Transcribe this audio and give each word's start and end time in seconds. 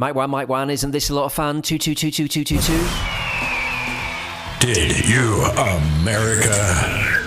Mike 0.00 0.14
one, 0.14 0.30
Mike 0.30 0.48
one, 0.48 0.70
isn't 0.70 0.92
this 0.92 1.10
a 1.10 1.14
lot 1.14 1.24
of 1.24 1.32
fun? 1.32 1.60
Two 1.60 1.76
two 1.76 1.92
two 1.92 2.12
two 2.12 2.28
two 2.28 2.44
two 2.44 2.58
two. 2.60 2.88
Did 4.60 5.08
you, 5.08 5.42
America? 5.56 7.17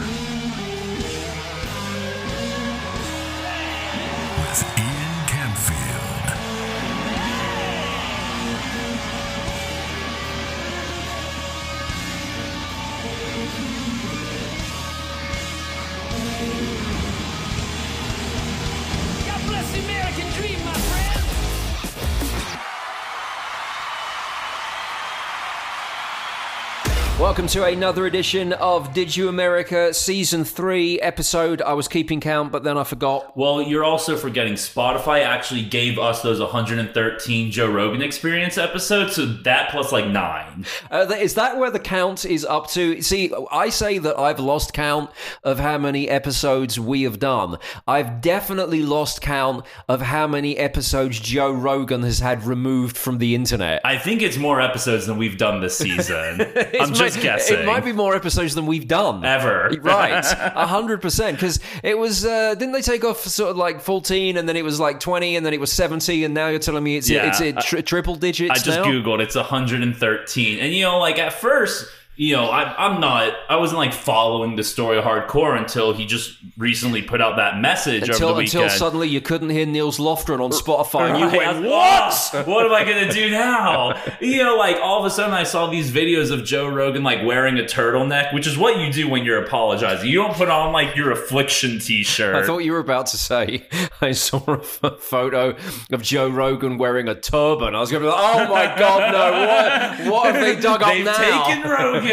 Welcome 27.41 27.59
to 27.59 27.65
another 27.65 28.05
edition 28.05 28.53
of 28.53 28.93
Did 28.93 29.17
You 29.17 29.27
America 29.27 29.95
Season 29.95 30.45
3 30.45 31.01
episode. 31.01 31.59
I 31.63 31.73
was 31.73 31.87
keeping 31.87 32.19
count, 32.19 32.51
but 32.51 32.63
then 32.63 32.77
I 32.77 32.83
forgot. 32.83 33.35
Well, 33.35 33.63
you're 33.63 33.83
also 33.83 34.15
forgetting 34.15 34.53
Spotify 34.53 35.23
actually 35.25 35.63
gave 35.63 35.97
us 35.97 36.21
those 36.21 36.39
113 36.39 37.49
Joe 37.49 37.71
Rogan 37.71 38.03
Experience 38.03 38.59
episodes, 38.59 39.15
so 39.15 39.25
that 39.25 39.71
plus 39.71 39.91
like 39.91 40.05
nine. 40.05 40.67
Uh, 40.91 41.07
is 41.19 41.33
that 41.33 41.57
where 41.57 41.71
the 41.71 41.79
count 41.79 42.25
is 42.25 42.45
up 42.45 42.69
to? 42.69 43.01
See, 43.01 43.33
I 43.51 43.69
say 43.69 43.97
that 43.97 44.19
I've 44.19 44.39
lost 44.39 44.73
count 44.73 45.09
of 45.43 45.57
how 45.57 45.79
many 45.79 46.07
episodes 46.09 46.79
we 46.79 47.01
have 47.01 47.17
done. 47.17 47.57
I've 47.87 48.21
definitely 48.21 48.83
lost 48.83 49.19
count 49.23 49.65
of 49.89 50.01
how 50.01 50.27
many 50.27 50.59
episodes 50.59 51.19
Joe 51.19 51.51
Rogan 51.51 52.03
has 52.03 52.19
had 52.19 52.43
removed 52.43 52.95
from 52.95 53.17
the 53.17 53.33
internet. 53.33 53.81
I 53.83 53.97
think 53.97 54.21
it's 54.21 54.37
more 54.37 54.61
episodes 54.61 55.07
than 55.07 55.17
we've 55.17 55.39
done 55.39 55.59
this 55.59 55.75
season. 55.75 56.41
I'm 56.79 56.93
just 56.93 57.17
might- 57.17 57.30
guessing. 57.37 57.59
It 57.59 57.65
might 57.65 57.83
be 57.85 57.91
more 57.91 58.15
episodes 58.15 58.55
than 58.55 58.65
we've 58.65 58.87
done. 58.87 59.23
Ever. 59.25 59.71
Right, 59.81 60.23
a 60.25 60.67
hundred 60.67 61.01
percent. 61.01 61.37
Because 61.37 61.59
it 61.83 61.97
was, 61.97 62.25
uh, 62.25 62.55
didn't 62.55 62.71
they 62.73 62.81
take 62.81 63.03
off 63.03 63.19
sort 63.21 63.51
of 63.51 63.57
like 63.57 63.81
fourteen, 63.81 64.37
and 64.37 64.47
then 64.47 64.55
it 64.55 64.63
was 64.63 64.79
like 64.79 64.99
twenty, 64.99 65.35
and 65.35 65.45
then 65.45 65.53
it 65.53 65.59
was 65.59 65.71
seventy, 65.71 66.23
and 66.23 66.33
now 66.33 66.47
you're 66.47 66.59
telling 66.59 66.83
me 66.83 66.97
it's 66.97 67.09
Yeah, 67.09 67.27
it's 67.29 67.39
a 67.41 67.53
tri- 67.53 67.81
triple 67.81 68.15
digits 68.15 68.51
I 68.51 68.55
just 68.55 68.67
now? 68.79 68.85
googled. 68.85 69.19
It's 69.21 69.35
113, 69.35 70.59
and 70.59 70.73
you 70.73 70.83
know, 70.83 70.99
like 70.99 71.19
at 71.19 71.33
first, 71.33 71.87
you 72.21 72.35
know, 72.35 72.51
I, 72.51 72.75
I'm 72.77 73.01
not. 73.01 73.33
I 73.49 73.55
wasn't 73.55 73.79
like 73.79 73.93
following 73.93 74.55
the 74.55 74.63
story 74.63 75.01
hardcore 75.01 75.57
until 75.57 75.91
he 75.91 76.05
just 76.05 76.37
recently 76.55 77.01
put 77.01 77.19
out 77.19 77.37
that 77.37 77.59
message 77.59 78.07
until 78.07 78.29
over 78.29 78.41
the 78.41 78.45
until 78.45 78.69
suddenly 78.69 79.07
you 79.07 79.19
couldn't 79.19 79.49
hear 79.49 79.65
Nils 79.65 79.97
Lofgren 79.97 80.39
on 80.39 80.51
Spotify, 80.51 81.09
and 81.09 81.17
you 81.19 81.35
went, 81.35 81.65
what? 81.65 82.47
What 82.47 82.67
am 82.67 82.73
I 82.73 82.83
gonna 82.83 83.11
do 83.11 83.31
now? 83.31 83.99
You 84.21 84.43
know, 84.43 84.55
like 84.55 84.77
all 84.83 84.99
of 84.99 85.05
a 85.05 85.09
sudden 85.09 85.33
I 85.33 85.41
saw 85.41 85.71
these 85.71 85.89
videos 85.89 86.29
of 86.29 86.45
Joe 86.45 86.67
Rogan 86.67 87.01
like 87.01 87.25
wearing 87.25 87.57
a 87.57 87.63
turtleneck, 87.63 88.35
which 88.35 88.45
is 88.45 88.55
what 88.55 88.77
you 88.77 88.93
do 88.93 89.09
when 89.09 89.25
you're 89.25 89.43
apologizing. 89.43 90.07
You 90.07 90.17
don't 90.17 90.35
put 90.35 90.47
on 90.47 90.71
like 90.71 90.95
your 90.95 91.09
affliction 91.09 91.79
T-shirt. 91.79 92.35
I 92.35 92.45
thought 92.45 92.59
you 92.59 92.73
were 92.73 92.77
about 92.77 93.07
to 93.07 93.17
say 93.17 93.65
I 93.99 94.11
saw 94.11 94.43
a 94.47 94.59
f- 94.59 94.99
photo 94.99 95.55
of 95.91 96.03
Joe 96.03 96.29
Rogan 96.29 96.77
wearing 96.77 97.07
a 97.07 97.15
turban. 97.15 97.73
I 97.73 97.79
was 97.79 97.89
going 97.89 98.03
to 98.03 98.09
be 98.09 98.13
like, 98.13 98.23
oh 98.23 98.53
my 98.53 98.65
god, 98.77 99.11
no! 99.11 100.11
What, 100.11 100.11
what 100.11 100.35
have 100.35 100.43
they 100.43 100.61
dug 100.61 100.83
up 100.83 100.89
They've 100.89 101.03
now? 101.03 101.47
taken 101.47 101.67
Rogan. 101.67 102.10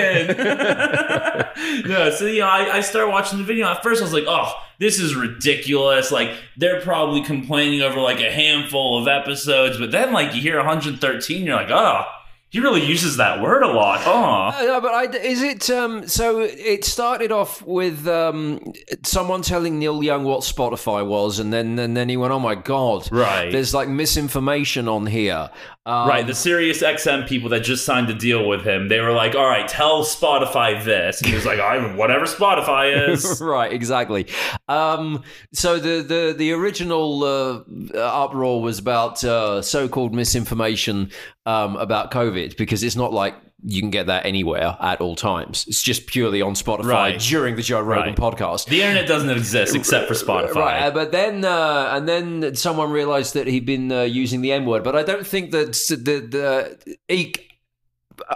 No, 1.86 2.10
so 2.16 2.26
you 2.26 2.40
know, 2.40 2.46
I, 2.46 2.76
I 2.76 2.80
started 2.80 3.10
watching 3.10 3.38
the 3.38 3.44
video. 3.44 3.66
At 3.66 3.82
first, 3.82 4.00
I 4.00 4.04
was 4.04 4.12
like, 4.12 4.24
"Oh, 4.26 4.52
this 4.78 4.98
is 4.98 5.14
ridiculous!" 5.14 6.10
Like 6.10 6.30
they're 6.56 6.80
probably 6.80 7.22
complaining 7.22 7.82
over 7.82 8.00
like 8.00 8.20
a 8.20 8.30
handful 8.30 9.00
of 9.00 9.08
episodes, 9.08 9.78
but 9.78 9.90
then 9.90 10.12
like 10.12 10.34
you 10.34 10.40
hear 10.40 10.56
113, 10.56 11.44
you're 11.44 11.56
like, 11.56 11.70
"Oh, 11.70 12.04
he 12.50 12.60
really 12.60 12.84
uses 12.84 13.16
that 13.16 13.40
word 13.40 13.62
a 13.62 13.68
lot." 13.68 14.00
Oh, 14.06 14.66
No, 14.66 14.80
but 14.80 14.92
I, 14.92 15.04
is 15.18 15.42
it 15.42 15.68
um, 15.70 16.06
so? 16.08 16.40
It 16.40 16.84
started 16.84 17.32
off 17.32 17.62
with 17.62 18.06
um, 18.06 18.72
someone 19.04 19.42
telling 19.42 19.78
Neil 19.78 20.02
Young 20.02 20.24
what 20.24 20.40
Spotify 20.40 21.06
was, 21.06 21.38
and 21.38 21.52
then 21.52 21.78
and 21.78 21.96
then 21.96 22.08
he 22.08 22.16
went, 22.16 22.32
"Oh 22.32 22.40
my 22.40 22.54
god, 22.54 23.08
Right. 23.10 23.50
There's 23.50 23.74
like 23.74 23.88
misinformation 23.88 24.88
on 24.88 25.06
here." 25.06 25.50
Um, 25.86 26.06
right. 26.06 26.26
The 26.26 26.34
Sirius 26.34 26.82
XM 26.82 27.26
people 27.26 27.48
that 27.48 27.60
just 27.60 27.86
signed 27.86 28.10
a 28.10 28.14
deal 28.14 28.46
with 28.46 28.62
him, 28.62 28.88
they 28.88 29.00
were 29.00 29.12
like, 29.12 29.34
"All 29.34 29.46
right, 29.46 29.66
tell 29.66 30.04
Spotify 30.04 30.84
this," 30.84 31.20
and 31.20 31.28
he 31.28 31.34
was 31.34 31.46
like, 31.46 31.60
"I'm 31.60 31.96
whatever 31.96 32.26
Spotify 32.26 33.08
is." 33.08 33.40
right, 33.40 33.72
exactly. 33.72 34.26
Um, 34.68 35.22
so 35.54 35.78
the 35.78 36.02
the 36.02 36.34
the 36.36 36.52
original 36.52 37.24
uh, 37.24 37.60
uproar 37.98 38.60
was 38.60 38.78
about 38.78 39.24
uh, 39.24 39.62
so-called 39.62 40.14
misinformation 40.14 41.10
um, 41.48 41.76
about 41.76 42.10
COVID 42.10 42.56
because 42.56 42.82
it's 42.82 42.96
not 42.96 43.12
like 43.12 43.34
you 43.64 43.80
can 43.80 43.90
get 43.90 44.06
that 44.06 44.24
anywhere 44.24 44.76
at 44.80 45.00
all 45.00 45.16
times. 45.16 45.64
It's 45.66 45.82
just 45.82 46.06
purely 46.06 46.40
on 46.42 46.54
Spotify 46.54 46.84
Right. 46.84 47.20
during 47.20 47.56
the 47.56 47.62
Joe 47.62 47.80
Rogan 47.80 48.14
Right. 48.14 48.16
podcast. 48.16 48.66
the 48.66 48.82
internet 48.82 49.08
doesn't 49.08 49.30
exist 49.30 49.74
except 49.74 50.06
for 50.06 50.14
Spotify. 50.14 50.54
Right, 50.54 50.82
uh, 50.84 50.90
but 50.92 51.10
then 51.10 51.44
uh, 51.44 51.88
and 51.94 52.06
then 52.08 52.54
someone 52.54 52.90
realised 52.92 53.34
that 53.34 53.46
he'd 53.48 53.66
been 53.66 53.90
uh, 53.90 54.02
using 54.02 54.42
the 54.42 54.52
N 54.52 54.64
word, 54.66 54.84
but 54.84 54.94
I 54.94 55.02
don't 55.02 55.26
think 55.26 55.50
that 55.50 55.72
the 55.88 56.16
the 56.36 56.96
he. 57.08 57.34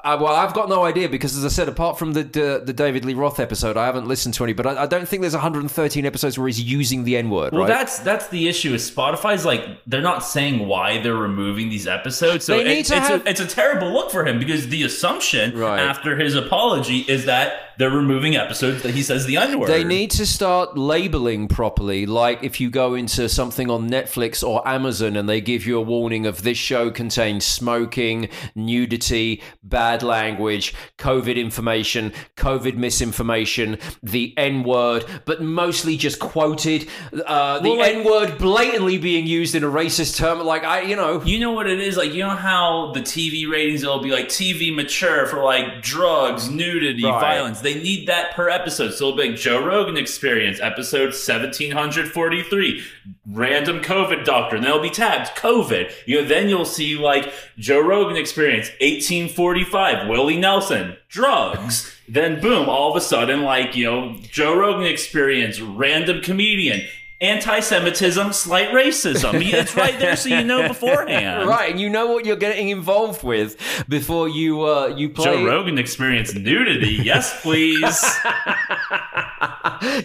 I, 0.04 0.14
well, 0.14 0.34
I've 0.34 0.54
got 0.54 0.70
no 0.70 0.84
idea 0.84 1.08
because, 1.08 1.36
as 1.36 1.44
I 1.44 1.48
said, 1.48 1.68
apart 1.68 1.98
from 1.98 2.14
the 2.14 2.22
the, 2.22 2.62
the 2.64 2.72
David 2.72 3.04
Lee 3.04 3.12
Roth 3.12 3.38
episode, 3.38 3.76
I 3.76 3.84
haven't 3.84 4.08
listened 4.08 4.32
to 4.34 4.44
any. 4.44 4.54
But 4.54 4.66
I, 4.66 4.84
I 4.84 4.86
don't 4.86 5.06
think 5.06 5.20
there's 5.20 5.34
113 5.34 6.06
episodes 6.06 6.38
where 6.38 6.46
he's 6.48 6.62
using 6.62 7.04
the 7.04 7.16
N 7.18 7.28
word. 7.28 7.52
Well, 7.52 7.62
right? 7.62 7.68
that's 7.68 7.98
that's 7.98 8.28
the 8.28 8.48
issue. 8.48 8.72
Is 8.72 8.90
Spotify's 8.90 9.44
like 9.44 9.66
they're 9.86 10.00
not 10.00 10.20
saying 10.24 10.66
why 10.66 11.02
they're 11.02 11.14
removing 11.14 11.68
these 11.68 11.86
episodes, 11.86 12.46
so 12.46 12.58
it- 12.58 12.66
it's 12.68 12.88
have- 12.90 13.26
a 13.26 13.28
it's 13.28 13.40
a 13.40 13.46
terrible 13.46 13.92
look 13.92 14.10
for 14.10 14.24
him 14.26 14.38
because 14.38 14.68
the 14.68 14.82
assumption 14.82 15.58
Right. 15.58 15.80
after 15.80 16.16
his 16.16 16.34
apology 16.36 17.00
is 17.00 17.26
that 17.26 17.52
they're 17.78 17.90
removing 17.90 18.36
episodes 18.36 18.82
that 18.82 18.94
he 18.94 19.02
says 19.02 19.26
the 19.26 19.36
N 19.36 19.58
word. 19.58 19.68
They 19.68 19.84
need 19.84 20.10
to 20.12 20.24
start 20.26 20.78
labeling 20.78 21.48
properly. 21.48 22.06
Like 22.06 22.42
if 22.42 22.60
you 22.60 22.70
go 22.70 22.94
into 22.94 23.28
something 23.28 23.68
on 23.70 23.90
Netflix 23.90 24.46
or 24.46 24.66
Amazon 24.66 25.16
and 25.16 25.28
they 25.28 25.40
give 25.40 25.66
you 25.66 25.76
a 25.78 25.82
warning 25.82 26.24
of 26.24 26.42
this 26.44 26.56
show 26.58 26.90
contains 26.90 27.44
smoking, 27.44 28.28
nudity, 28.54 29.42
bad 29.62 29.81
language, 30.02 30.74
COVID 30.98 31.36
information, 31.36 32.12
COVID 32.36 32.76
misinformation, 32.76 33.78
the 34.02 34.32
N 34.36 34.62
word, 34.62 35.04
but 35.24 35.42
mostly 35.42 35.96
just 35.96 36.18
quoted. 36.18 36.88
Uh, 37.26 37.58
the 37.60 37.68
Well, 37.70 37.78
like- 37.78 37.94
N 37.96 38.04
word 38.04 38.38
blatantly 38.38 38.98
being 38.98 39.26
used 39.26 39.54
in 39.54 39.64
a 39.64 39.68
racist 39.68 40.16
term. 40.16 40.40
Like 40.40 40.64
I, 40.64 40.82
you 40.82 40.96
know. 40.96 41.22
You 41.24 41.38
know 41.40 41.52
what 41.52 41.66
it 41.68 41.80
is 41.80 41.96
like. 41.96 42.12
You 42.12 42.20
know 42.22 42.30
how 42.30 42.92
the 42.94 43.00
TV 43.00 43.50
ratings 43.50 43.84
will 43.84 44.02
be 44.02 44.10
like 44.10 44.28
TV 44.28 44.74
mature 44.74 45.26
for 45.26 45.42
like 45.42 45.82
drugs, 45.82 46.48
nudity, 46.50 47.04
Right. 47.04 47.20
violence. 47.20 47.60
They 47.60 47.74
need 47.74 48.06
that 48.08 48.34
per 48.34 48.48
episode. 48.48 48.92
So 48.94 49.08
it'll 49.08 49.16
be 49.16 49.28
like 49.30 49.36
Joe 49.38 49.64
Rogan 49.64 49.96
Experience, 49.96 50.60
episode 50.60 51.14
seventeen 51.14 51.72
hundred 51.72 52.10
forty 52.10 52.42
three, 52.42 52.82
random 53.30 53.80
COVID 53.80 54.24
doctor, 54.24 54.56
and 54.56 54.64
they'll 54.64 54.82
be 54.82 54.90
tagged 54.90 55.36
COVID. 55.36 55.92
You 56.06 56.22
know, 56.22 56.28
then 56.28 56.48
you'll 56.48 56.64
see 56.64 56.96
like 56.96 57.32
Joe 57.58 57.80
Rogan 57.80 58.16
Experience, 58.16 58.70
eighteen 58.80 59.28
forty 59.28 59.64
five, 59.64 60.08
Willie 60.08 60.38
Nelson, 60.38 60.96
drugs. 61.08 61.94
then 62.08 62.40
boom, 62.40 62.68
all 62.68 62.90
of 62.90 62.96
a 62.96 63.00
sudden, 63.00 63.42
like 63.42 63.76
you 63.76 63.84
know, 63.84 64.16
Joe 64.30 64.56
Rogan 64.58 64.86
Experience, 64.86 65.60
random 65.60 66.20
comedian. 66.20 66.82
Anti-Semitism, 67.22 68.32
slight 68.32 68.70
racism. 68.70 69.40
It's 69.42 69.76
right 69.76 69.98
there, 69.98 70.16
so 70.16 70.28
you 70.28 70.42
know 70.44 70.66
beforehand. 70.68 71.48
Right, 71.48 71.70
and 71.70 71.80
you 71.80 71.88
know 71.88 72.08
what 72.08 72.26
you're 72.26 72.36
getting 72.36 72.68
involved 72.68 73.22
with 73.22 73.56
before 73.88 74.28
you 74.28 74.62
uh, 74.62 74.88
you 74.88 75.08
play. 75.08 75.24
Joe 75.24 75.44
Rogan 75.44 75.78
experience 75.78 76.34
nudity. 76.34 76.98
Yes, 77.02 77.40
please. 77.40 78.04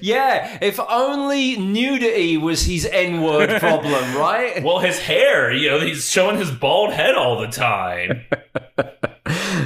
Yeah, 0.02 0.58
if 0.62 0.80
only 0.80 1.58
nudity 1.58 2.38
was 2.38 2.64
his 2.64 2.86
N 2.86 3.22
word 3.22 3.50
problem, 3.60 4.16
right? 4.16 4.64
well, 4.64 4.80
his 4.80 4.98
hair, 5.00 5.52
you 5.52 5.70
know, 5.70 5.80
he's 5.80 6.10
showing 6.10 6.38
his 6.38 6.50
bald 6.52 6.94
head 6.94 7.16
all 7.16 7.40
the 7.40 7.48
time. 7.48 8.26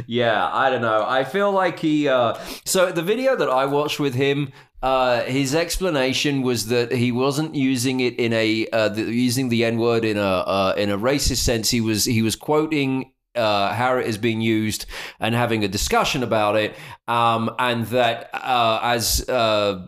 yeah, 0.08 0.50
I 0.52 0.70
don't 0.70 0.82
know. 0.82 1.06
I 1.08 1.24
feel 1.24 1.52
like 1.52 1.80
he. 1.80 2.08
Uh, 2.08 2.38
so 2.66 2.92
the 2.92 3.02
video 3.02 3.36
that 3.36 3.50
I 3.50 3.66
watched 3.66 4.00
with 4.00 4.16
him. 4.16 4.52
Uh, 4.82 5.22
his 5.24 5.54
explanation 5.54 6.42
was 6.42 6.68
that 6.68 6.92
he 6.92 7.12
wasn't 7.12 7.54
using 7.54 8.00
it 8.00 8.16
in 8.16 8.34
a 8.34 8.68
uh, 8.74 8.90
the, 8.90 9.04
using 9.04 9.50
the 9.50 9.64
N 9.64 9.78
word 9.78 10.04
in 10.04 10.18
a 10.18 10.22
uh, 10.22 10.74
in 10.76 10.90
a 10.90 10.98
racist 10.98 11.44
sense. 11.44 11.70
He 11.70 11.82
was 11.82 12.06
he 12.06 12.22
was 12.24 12.36
quoting 12.36 13.12
uh, 13.36 13.74
how 13.74 13.98
it 13.98 14.08
is 14.08 14.18
being 14.18 14.42
used 14.42 14.86
and 15.20 15.36
having 15.36 15.64
a 15.64 15.68
discussion 15.68 16.24
about 16.24 16.56
it, 16.56 16.76
um, 17.08 17.54
and 17.60 17.86
that 17.88 18.30
uh, 18.34 18.80
as 18.82 19.28
uh, 19.30 19.82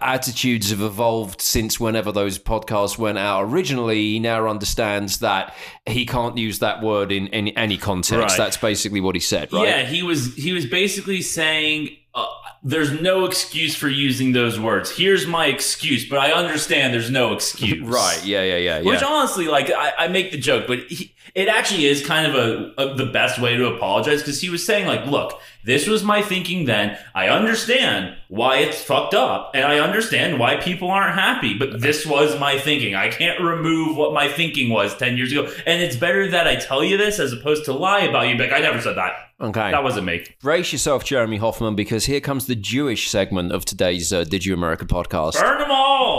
attitudes 0.00 0.70
have 0.70 0.80
evolved 0.80 1.40
since 1.40 1.78
whenever 1.80 2.12
those 2.12 2.38
podcasts 2.38 2.96
went 2.96 3.18
out 3.18 3.42
originally, 3.42 4.00
he 4.00 4.18
now 4.20 4.48
understands 4.48 5.18
that 5.18 5.54
he 5.86 6.06
can't 6.06 6.38
use 6.38 6.60
that 6.60 6.82
word 6.82 7.12
in, 7.12 7.26
in 7.28 7.48
any 7.48 7.76
context. 7.76 8.12
Right. 8.16 8.36
That's 8.38 8.56
basically 8.56 9.00
what 9.00 9.14
he 9.14 9.20
said, 9.20 9.52
right? 9.52 9.68
Yeah, 9.68 9.82
he 9.82 10.02
was 10.02 10.34
he 10.34 10.52
was 10.52 10.66
basically 10.66 11.20
saying 11.20 11.90
uh, 12.16 12.26
there's 12.64 13.00
no 13.00 13.24
excuse 13.26 13.76
for 13.76 13.88
using 13.88 14.32
those 14.32 14.58
words. 14.58 14.90
Here's 14.96 15.26
my 15.26 15.46
excuse, 15.46 16.08
but 16.08 16.18
I 16.18 16.32
understand 16.32 16.92
there's 16.92 17.10
no 17.10 17.32
excuse. 17.32 17.82
Right. 17.86 18.24
Yeah. 18.24 18.42
Yeah. 18.42 18.56
Yeah. 18.56 18.78
Yeah. 18.78 18.90
Which 18.90 19.02
honestly, 19.02 19.46
like, 19.46 19.70
I, 19.70 19.92
I 19.98 20.08
make 20.08 20.32
the 20.32 20.38
joke, 20.38 20.66
but 20.66 20.80
he, 20.88 21.14
it 21.34 21.48
actually 21.48 21.86
is 21.86 22.06
kind 22.06 22.26
of 22.26 22.34
a, 22.34 22.72
a 22.78 22.94
the 22.94 23.06
best 23.06 23.40
way 23.40 23.56
to 23.56 23.66
apologize 23.74 24.20
because 24.20 24.40
he 24.40 24.48
was 24.48 24.64
saying, 24.64 24.86
like, 24.86 25.06
look, 25.06 25.40
this 25.64 25.88
was 25.88 26.04
my 26.04 26.22
thinking 26.22 26.64
then. 26.66 26.96
I 27.14 27.28
understand 27.28 28.16
why 28.28 28.58
it's 28.58 28.80
fucked 28.80 29.14
up, 29.14 29.50
and 29.54 29.64
I 29.64 29.78
understand 29.80 30.38
why 30.38 30.56
people 30.56 30.90
aren't 30.90 31.14
happy, 31.14 31.58
but 31.58 31.80
this 31.80 32.06
was 32.06 32.38
my 32.38 32.58
thinking. 32.58 32.94
I 32.94 33.08
can't 33.08 33.40
remove 33.40 33.96
what 33.96 34.12
my 34.12 34.28
thinking 34.28 34.70
was 34.70 34.96
10 34.96 35.16
years 35.16 35.32
ago. 35.32 35.50
And 35.66 35.82
it's 35.82 35.96
better 35.96 36.30
that 36.30 36.46
I 36.46 36.56
tell 36.56 36.84
you 36.84 36.96
this 36.96 37.18
as 37.18 37.32
opposed 37.32 37.64
to 37.66 37.72
lie 37.72 38.00
about 38.00 38.28
you. 38.28 38.36
Like, 38.36 38.52
I 38.52 38.60
never 38.60 38.80
said 38.80 38.96
that. 38.96 39.12
Okay. 39.40 39.70
That 39.70 39.82
wasn't 39.84 40.06
me. 40.06 40.24
Brace 40.40 40.72
yourself, 40.72 41.04
Jeremy 41.04 41.36
Hoffman, 41.36 41.74
because 41.74 42.06
here 42.06 42.20
comes 42.20 42.46
the 42.46 42.54
Jewish 42.54 43.10
segment 43.10 43.52
of 43.52 43.64
today's 43.64 44.12
uh, 44.12 44.24
Did 44.24 44.46
You 44.46 44.54
America 44.54 44.86
podcast. 44.86 45.38
Burn 45.38 45.58
them 45.58 45.70
all. 45.70 46.15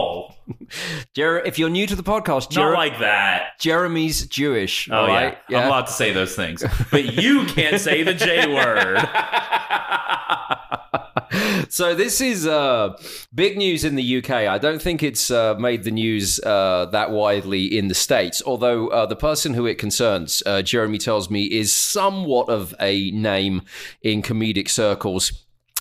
Jer- 1.14 1.40
if 1.40 1.60
you're 1.60 1.70
new 1.70 1.88
to 1.88 1.96
the 1.96 2.04
podcast, 2.04 2.56
Not 2.56 2.74
like 2.74 3.00
that. 3.00 3.60
Jeremy's 3.60 4.26
Jewish. 4.28 4.90
Oh 4.92 5.08
right? 5.08 5.38
yeah. 5.50 5.62
I'm 5.62 5.68
allowed 5.68 5.88
to 5.88 5.94
say 5.94 6.14
those 6.14 6.36
things, 6.36 6.64
but 6.92 7.14
you 7.14 7.46
can't 7.46 7.80
say 7.80 8.04
the 8.04 8.14
J 8.14 8.54
word. 8.54 8.98
so 11.70 11.96
this 11.96 12.22
is 12.22 12.48
uh, 12.48 12.98
big 13.34 13.58
news 13.58 13.84
in 13.84 13.96
the 13.96 14.18
UK. 14.18 14.32
I 14.32 14.58
don't 14.58 14.82
think 14.82 15.04
it's 15.04 15.32
uh, 15.32 15.56
made 15.56 15.84
the 15.84 15.92
news 15.92 16.40
uh, 16.40 16.88
that 16.92 17.12
widely 17.12 17.78
in 17.78 17.88
the 17.88 17.96
states. 17.96 18.42
Although 18.46 18.90
uh, 18.90 19.06
the 19.06 19.16
person 19.16 19.54
who 19.54 19.66
it 19.66 19.78
concerns, 19.78 20.44
uh, 20.46 20.62
Jeremy 20.62 20.98
tells 20.98 21.30
me, 21.30 21.46
is 21.46 21.74
somewhat 21.74 22.50
of 22.50 22.74
a 22.80 23.12
name 23.12 23.64
in 24.02 24.22
comedic 24.22 24.70
circles. 24.70 25.32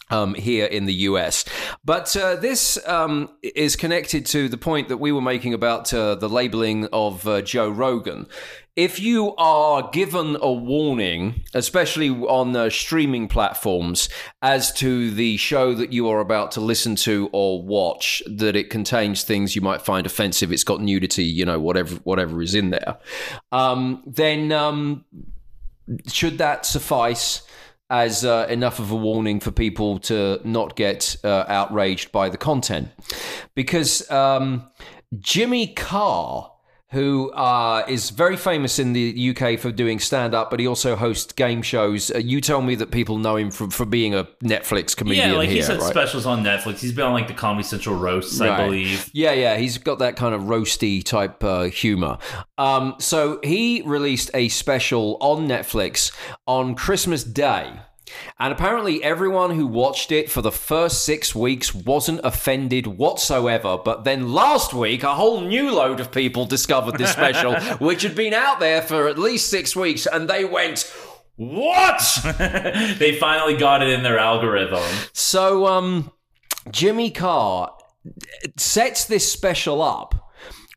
Um, 0.08 0.34
here 0.34 0.66
in 0.66 0.84
the 0.84 0.94
US. 0.94 1.44
But 1.84 2.16
uh, 2.16 2.36
this 2.36 2.78
um, 2.86 3.28
is 3.42 3.74
connected 3.74 4.24
to 4.26 4.48
the 4.48 4.56
point 4.56 4.88
that 4.88 4.98
we 4.98 5.10
were 5.10 5.20
making 5.20 5.52
about 5.52 5.92
uh, 5.92 6.14
the 6.14 6.28
labeling 6.28 6.86
of 6.92 7.26
uh, 7.26 7.42
Joe 7.42 7.68
Rogan. 7.68 8.28
If 8.76 9.00
you 9.00 9.34
are 9.36 9.88
given 9.90 10.36
a 10.42 10.52
warning, 10.52 11.44
especially 11.54 12.10
on 12.10 12.54
uh, 12.54 12.68
streaming 12.68 13.26
platforms, 13.26 14.10
as 14.42 14.70
to 14.74 15.10
the 15.10 15.38
show 15.38 15.72
that 15.72 15.94
you 15.94 16.10
are 16.10 16.20
about 16.20 16.52
to 16.52 16.60
listen 16.60 16.94
to 16.96 17.30
or 17.32 17.62
watch, 17.62 18.22
that 18.26 18.54
it 18.54 18.68
contains 18.68 19.24
things 19.24 19.56
you 19.56 19.62
might 19.62 19.80
find 19.80 20.04
offensive, 20.04 20.52
it's 20.52 20.62
got 20.62 20.82
nudity, 20.82 21.24
you 21.24 21.46
know, 21.46 21.58
whatever 21.58 21.94
whatever 22.04 22.42
is 22.42 22.54
in 22.54 22.68
there, 22.68 22.98
um, 23.50 24.02
then 24.06 24.52
um, 24.52 25.06
should 26.06 26.36
that 26.36 26.66
suffice? 26.66 27.45
As 27.88 28.24
uh, 28.24 28.46
enough 28.48 28.78
of 28.78 28.90
a 28.90 28.96
warning 28.96 29.40
for 29.40 29.50
people 29.50 29.98
to 30.00 30.40
not 30.44 30.76
get 30.76 31.16
uh, 31.22 31.44
outraged 31.48 32.10
by 32.12 32.28
the 32.28 32.36
content. 32.36 32.88
Because 33.54 34.10
um, 34.10 34.68
Jimmy 35.18 35.68
Carr, 35.68 36.52
who 36.90 37.30
uh, 37.32 37.84
is 37.88 38.10
very 38.10 38.36
famous 38.36 38.78
in 38.78 38.92
the 38.92 39.34
UK 39.36 39.58
for 39.58 39.72
doing 39.72 39.98
stand 39.98 40.34
up, 40.34 40.50
but 40.50 40.60
he 40.60 40.68
also 40.68 40.94
hosts 40.94 41.32
game 41.32 41.60
shows. 41.60 42.12
Uh, 42.12 42.18
you 42.18 42.40
tell 42.40 42.62
me 42.62 42.76
that 42.76 42.92
people 42.92 43.18
know 43.18 43.36
him 43.36 43.50
for, 43.50 43.68
for 43.70 43.84
being 43.84 44.14
a 44.14 44.24
Netflix 44.42 44.96
comedian 44.96 45.30
Yeah, 45.30 45.36
like 45.36 45.48
here, 45.48 45.56
he's 45.56 45.66
had 45.66 45.80
right? 45.80 45.90
specials 45.90 46.26
on 46.26 46.44
Netflix. 46.44 46.78
He's 46.78 46.92
been 46.92 47.06
on 47.06 47.12
like 47.12 47.26
the 47.26 47.34
Comedy 47.34 47.64
Central 47.64 47.96
roasts, 47.96 48.40
I 48.40 48.64
believe. 48.64 49.10
Yeah, 49.12 49.32
yeah, 49.32 49.56
he's 49.56 49.78
got 49.78 49.98
that 49.98 50.14
kind 50.14 50.34
of 50.34 50.42
roasty 50.42 51.02
type 51.02 51.42
uh, 51.42 51.64
humor. 51.64 52.18
Um, 52.56 52.94
so 52.98 53.40
he 53.42 53.82
released 53.82 54.30
a 54.32 54.48
special 54.48 55.16
on 55.20 55.48
Netflix 55.48 56.12
on 56.46 56.76
Christmas 56.76 57.24
Day. 57.24 57.72
And 58.38 58.52
apparently, 58.52 59.02
everyone 59.02 59.50
who 59.50 59.66
watched 59.66 60.12
it 60.12 60.30
for 60.30 60.42
the 60.42 60.52
first 60.52 61.04
six 61.04 61.34
weeks 61.34 61.74
wasn't 61.74 62.20
offended 62.22 62.86
whatsoever. 62.86 63.78
But 63.82 64.04
then 64.04 64.32
last 64.32 64.72
week, 64.72 65.02
a 65.02 65.14
whole 65.14 65.40
new 65.40 65.72
load 65.72 66.00
of 66.00 66.12
people 66.12 66.46
discovered 66.46 66.98
this 66.98 67.12
special, 67.12 67.54
which 67.78 68.02
had 68.02 68.14
been 68.14 68.34
out 68.34 68.60
there 68.60 68.82
for 68.82 69.08
at 69.08 69.18
least 69.18 69.50
six 69.50 69.74
weeks, 69.74 70.06
and 70.06 70.28
they 70.28 70.44
went, 70.44 70.92
What? 71.36 72.00
they 72.98 73.16
finally 73.18 73.56
got 73.56 73.82
it 73.82 73.88
in 73.88 74.02
their 74.02 74.18
algorithm. 74.18 74.84
So, 75.12 75.66
um, 75.66 76.12
Jimmy 76.70 77.10
Carr 77.10 77.76
sets 78.56 79.04
this 79.04 79.30
special 79.30 79.82
up 79.82 80.14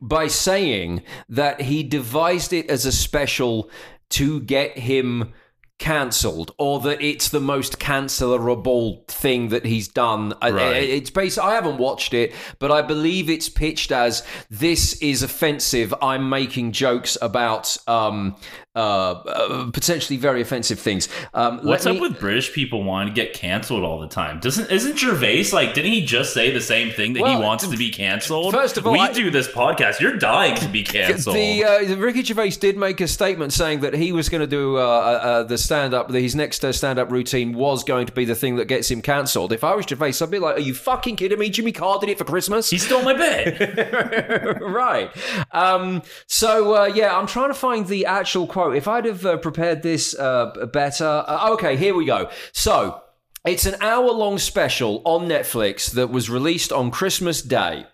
by 0.00 0.26
saying 0.26 1.02
that 1.28 1.60
he 1.62 1.82
devised 1.82 2.52
it 2.52 2.70
as 2.70 2.86
a 2.86 2.92
special 2.92 3.70
to 4.10 4.40
get 4.40 4.78
him 4.78 5.32
cancelled 5.80 6.52
or 6.58 6.78
that 6.78 7.02
it's 7.02 7.30
the 7.30 7.40
most 7.40 7.80
cancellerable 7.80 9.04
thing 9.08 9.48
that 9.48 9.64
he's 9.64 9.88
done. 9.88 10.34
Right. 10.40 10.82
It's 10.82 11.10
based 11.10 11.38
I 11.38 11.54
haven't 11.54 11.78
watched 11.78 12.14
it, 12.14 12.32
but 12.60 12.70
I 12.70 12.82
believe 12.82 13.28
it's 13.28 13.48
pitched 13.48 13.90
as 13.90 14.22
this 14.50 14.92
is 15.02 15.22
offensive. 15.22 15.92
I'm 16.00 16.28
making 16.28 16.72
jokes 16.72 17.16
about 17.20 17.76
um 17.88 18.36
uh, 18.76 18.78
uh 18.80 19.70
potentially 19.72 20.16
very 20.16 20.40
offensive 20.40 20.78
things. 20.78 21.08
Um 21.34 21.58
What's 21.64 21.86
me- 21.86 21.96
up 21.96 22.00
with 22.00 22.20
British 22.20 22.52
people 22.52 22.84
wanting 22.84 23.12
to 23.12 23.20
get 23.20 23.32
canceled 23.32 23.82
all 23.84 23.98
the 24.00 24.08
time? 24.08 24.38
Doesn't 24.40 24.70
isn't 24.70 24.96
Gervais 24.98 25.46
like? 25.52 25.74
Didn't 25.74 25.92
he 25.92 26.04
just 26.04 26.32
say 26.32 26.50
the 26.52 26.60
same 26.60 26.92
thing 26.92 27.14
that 27.14 27.22
Well, 27.22 27.36
he 27.38 27.42
wants 27.44 27.66
to 27.66 27.76
be 27.76 27.90
canceled? 27.90 28.54
first 28.54 28.76
of 28.76 28.86
all, 28.86 28.92
we 28.92 29.00
I- 29.00 29.12
do 29.12 29.30
this 29.30 29.48
podcast. 29.48 29.98
You're 30.00 30.16
dying 30.18 30.54
to 30.56 30.68
be 30.68 30.82
canceled. 30.82 31.36
The, 31.40 31.64
uh, 31.64 31.84
the 31.84 31.96
Ricky 31.96 32.22
Gervais 32.22 32.50
did 32.50 32.76
make 32.76 33.00
a 33.00 33.08
statement 33.08 33.52
saying 33.52 33.80
that 33.80 33.94
he 33.94 34.12
was 34.12 34.28
going 34.28 34.40
to 34.40 34.46
do 34.46 34.76
uh, 34.76 34.80
uh, 34.80 35.42
the 35.44 35.56
stand 35.58 35.94
up. 35.94 36.10
His 36.10 36.34
next 36.34 36.64
uh, 36.64 36.72
stand 36.72 36.98
up 36.98 37.10
routine 37.10 37.52
was 37.52 37.82
going 37.84 38.06
to 38.06 38.12
be 38.12 38.24
the 38.24 38.34
thing 38.34 38.56
that 38.56 38.66
gets 38.66 38.90
him 38.90 39.00
cancelled. 39.02 39.52
If 39.52 39.64
I 39.64 39.74
was 39.74 39.86
Gervais, 39.86 40.14
I'd 40.20 40.30
be 40.30 40.38
like, 40.38 40.56
"Are 40.56 40.60
you 40.60 40.74
fucking 40.74 41.16
kidding 41.16 41.38
me? 41.38 41.50
Jimmy 41.50 41.72
Carr 41.72 41.98
did 41.98 42.08
it 42.08 42.18
for 42.18 42.24
Christmas." 42.24 42.68
he 42.70 42.78
stole 42.78 43.02
my 43.02 43.14
bit. 43.14 44.60
right. 44.60 45.10
Um, 45.52 46.02
so 46.26 46.74
uh, 46.74 46.84
yeah, 46.86 47.16
I'm 47.16 47.26
trying 47.26 47.48
to 47.48 47.54
find 47.54 47.86
the 47.86 48.06
actual 48.06 48.46
quote. 48.60 48.76
If 48.76 48.88
I'd 48.88 49.06
have 49.06 49.24
uh, 49.24 49.36
prepared 49.38 49.82
this 49.82 50.14
uh, 50.18 50.66
better, 50.72 51.24
uh, 51.26 51.50
okay, 51.52 51.76
here 51.76 51.94
we 51.94 52.04
go. 52.04 52.30
So. 52.52 53.02
It's 53.46 53.64
an 53.64 53.76
hour 53.80 54.12
long 54.12 54.36
special 54.36 55.00
on 55.06 55.26
Netflix 55.26 55.90
that 55.92 56.10
was 56.10 56.28
released 56.28 56.72
on 56.72 56.90
Christmas 56.90 57.40
Day. 57.40 57.86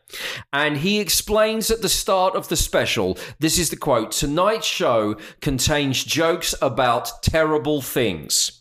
And 0.53 0.79
he 0.79 0.99
explains 0.99 1.71
at 1.71 1.83
the 1.83 1.89
start 1.89 2.35
of 2.35 2.49
the 2.49 2.57
special 2.57 3.17
this 3.39 3.57
is 3.57 3.71
the 3.71 3.77
quote 3.77 4.11
Tonight's 4.11 4.67
show 4.67 5.15
contains 5.41 6.03
jokes 6.03 6.53
about 6.61 7.23
terrible 7.23 7.81
things. 7.81 8.56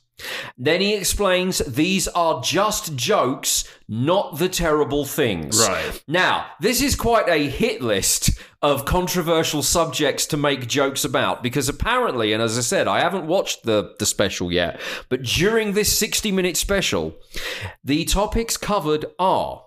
Then 0.58 0.82
he 0.82 0.96
explains 0.96 1.60
these 1.60 2.08
are 2.10 2.42
just 2.42 2.96
jokes, 2.96 3.66
not 3.88 4.40
the 4.40 4.50
terrible 4.50 5.06
things. 5.06 5.60
Right. 5.68 6.04
Now, 6.08 6.48
this 6.60 6.82
is 6.82 6.96
quite 6.96 7.28
a 7.28 7.50
hit 7.50 7.82
list 7.82 8.32
of 8.62 8.86
controversial 8.86 9.62
subjects 9.62 10.26
to 10.28 10.38
make 10.38 10.68
jokes 10.68 11.04
about 11.04 11.44
because 11.44 11.70
apparently, 11.70 12.34
and 12.34 12.42
as 12.42 12.58
I 12.58 12.62
said, 12.62 12.88
I 12.88 13.00
haven't 13.02 13.28
watched 13.28 13.64
the, 13.64 13.94
the 14.00 14.06
special 14.06 14.52
yet, 14.52 14.80
but 15.10 15.24
during 15.24 15.74
this 15.74 15.96
60 15.98 16.32
minute 16.32 16.58
special, 16.58 17.16
the 17.84 18.06
topics 18.06 18.58
covered 18.58 19.06
are 19.20 19.64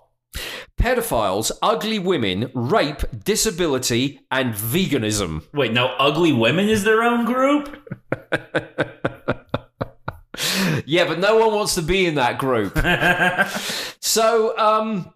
pedophiles, 0.78 1.50
ugly 1.60 1.98
women, 1.98 2.50
rape, 2.54 3.02
disability, 3.24 4.20
and 4.30 4.54
veganism. 4.54 5.44
Wait, 5.52 5.72
now 5.72 5.94
ugly 5.98 6.32
women 6.32 6.68
is 6.68 6.84
their 6.84 7.02
own 7.02 7.24
group. 7.24 7.76
Yeah, 10.86 11.06
but 11.06 11.18
no 11.18 11.36
one 11.36 11.54
wants 11.54 11.74
to 11.74 11.82
be 11.82 12.06
in 12.06 12.14
that 12.14 12.38
group. 12.38 12.78
so, 14.00 14.56
um, 14.58 15.12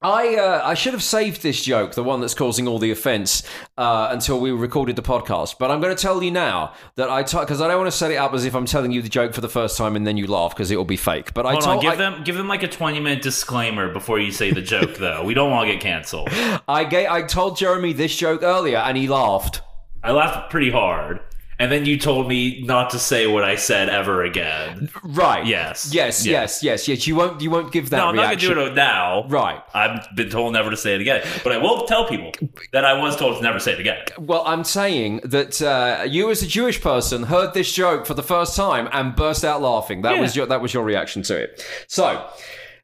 I 0.00 0.36
uh, 0.36 0.62
I 0.64 0.74
should 0.74 0.92
have 0.92 1.02
saved 1.02 1.42
this 1.42 1.60
joke, 1.64 1.94
the 1.94 2.04
one 2.04 2.20
that's 2.20 2.34
causing 2.34 2.68
all 2.68 2.78
the 2.78 2.92
offence, 2.92 3.42
uh, 3.76 4.08
until 4.12 4.38
we 4.38 4.52
recorded 4.52 4.94
the 4.94 5.02
podcast. 5.02 5.56
But 5.58 5.72
I'm 5.72 5.80
going 5.80 5.94
to 5.94 6.00
tell 6.00 6.22
you 6.22 6.30
now 6.30 6.72
that 6.94 7.10
I 7.10 7.22
because 7.22 7.60
I 7.60 7.66
don't 7.66 7.78
want 7.78 7.90
to 7.90 7.96
set 7.96 8.12
it 8.12 8.16
up 8.16 8.32
as 8.32 8.44
if 8.44 8.54
I'm 8.54 8.64
telling 8.66 8.92
you 8.92 9.02
the 9.02 9.08
joke 9.08 9.34
for 9.34 9.40
the 9.40 9.48
first 9.48 9.76
time 9.76 9.96
and 9.96 10.06
then 10.06 10.16
you 10.16 10.28
laugh 10.28 10.54
because 10.54 10.70
it 10.70 10.76
will 10.76 10.84
be 10.84 10.96
fake. 10.96 11.34
But 11.34 11.46
I 11.46 11.52
Hold 11.52 11.64
told 11.64 11.76
on, 11.78 11.82
give 11.82 11.92
I, 11.94 11.96
them 11.96 12.22
give 12.22 12.36
them 12.36 12.46
like 12.46 12.62
a 12.62 12.68
twenty 12.68 13.00
minute 13.00 13.22
disclaimer 13.22 13.92
before 13.92 14.20
you 14.20 14.30
say 14.30 14.52
the 14.52 14.62
joke, 14.62 14.94
though. 14.98 15.24
We 15.24 15.34
don't 15.34 15.50
want 15.50 15.66
to 15.66 15.72
get 15.72 15.82
canceled. 15.82 16.28
I 16.30 17.06
I 17.10 17.22
told 17.22 17.56
Jeremy 17.56 17.92
this 17.92 18.14
joke 18.14 18.44
earlier 18.44 18.78
and 18.78 18.96
he 18.96 19.08
laughed. 19.08 19.62
I 20.04 20.12
laughed 20.12 20.52
pretty 20.52 20.70
hard, 20.70 21.18
and 21.58 21.70
then 21.72 21.84
you 21.86 21.98
told 21.98 22.28
me 22.28 22.60
not 22.62 22.90
to 22.90 22.98
say 22.98 23.26
what 23.26 23.44
I 23.44 23.56
said 23.56 23.88
ever 23.88 24.22
again. 24.24 24.90
Right? 25.02 25.46
Yes. 25.46 25.90
Yes. 25.92 26.24
Yeah. 26.26 26.40
Yes. 26.42 26.62
Yes. 26.62 26.88
Yes. 26.88 27.06
You 27.06 27.16
won't. 27.16 27.40
You 27.40 27.50
won't 27.50 27.72
give 27.72 27.90
that. 27.90 27.96
No, 27.98 28.06
I'm 28.08 28.14
reaction. 28.14 28.48
not 28.50 28.54
gonna 28.54 28.66
do 28.66 28.72
it 28.72 28.74
now. 28.76 29.26
Right. 29.28 29.60
I've 29.74 30.06
been 30.16 30.30
told 30.30 30.52
never 30.52 30.70
to 30.70 30.76
say 30.76 30.94
it 30.94 31.00
again, 31.00 31.26
but 31.42 31.52
I 31.52 31.58
will 31.58 31.86
tell 31.86 32.06
people 32.08 32.32
that 32.72 32.84
I 32.84 32.92
was 33.00 33.16
told 33.16 33.36
to 33.36 33.42
never 33.42 33.58
say 33.58 33.72
it 33.72 33.80
again. 33.80 33.98
Well, 34.18 34.42
I'm 34.46 34.64
saying 34.64 35.20
that 35.24 35.60
uh, 35.62 36.04
you, 36.08 36.30
as 36.30 36.42
a 36.42 36.46
Jewish 36.46 36.80
person, 36.80 37.24
heard 37.24 37.54
this 37.54 37.72
joke 37.72 38.06
for 38.06 38.14
the 38.14 38.22
first 38.22 38.56
time 38.56 38.88
and 38.92 39.14
burst 39.16 39.44
out 39.44 39.60
laughing. 39.62 40.02
That 40.02 40.14
Yeah. 40.16 40.20
was 40.20 40.36
your 40.36 40.46
that 40.46 40.60
was 40.60 40.72
your 40.72 40.84
reaction 40.84 41.22
to 41.24 41.36
it. 41.36 41.64
So, 41.88 42.28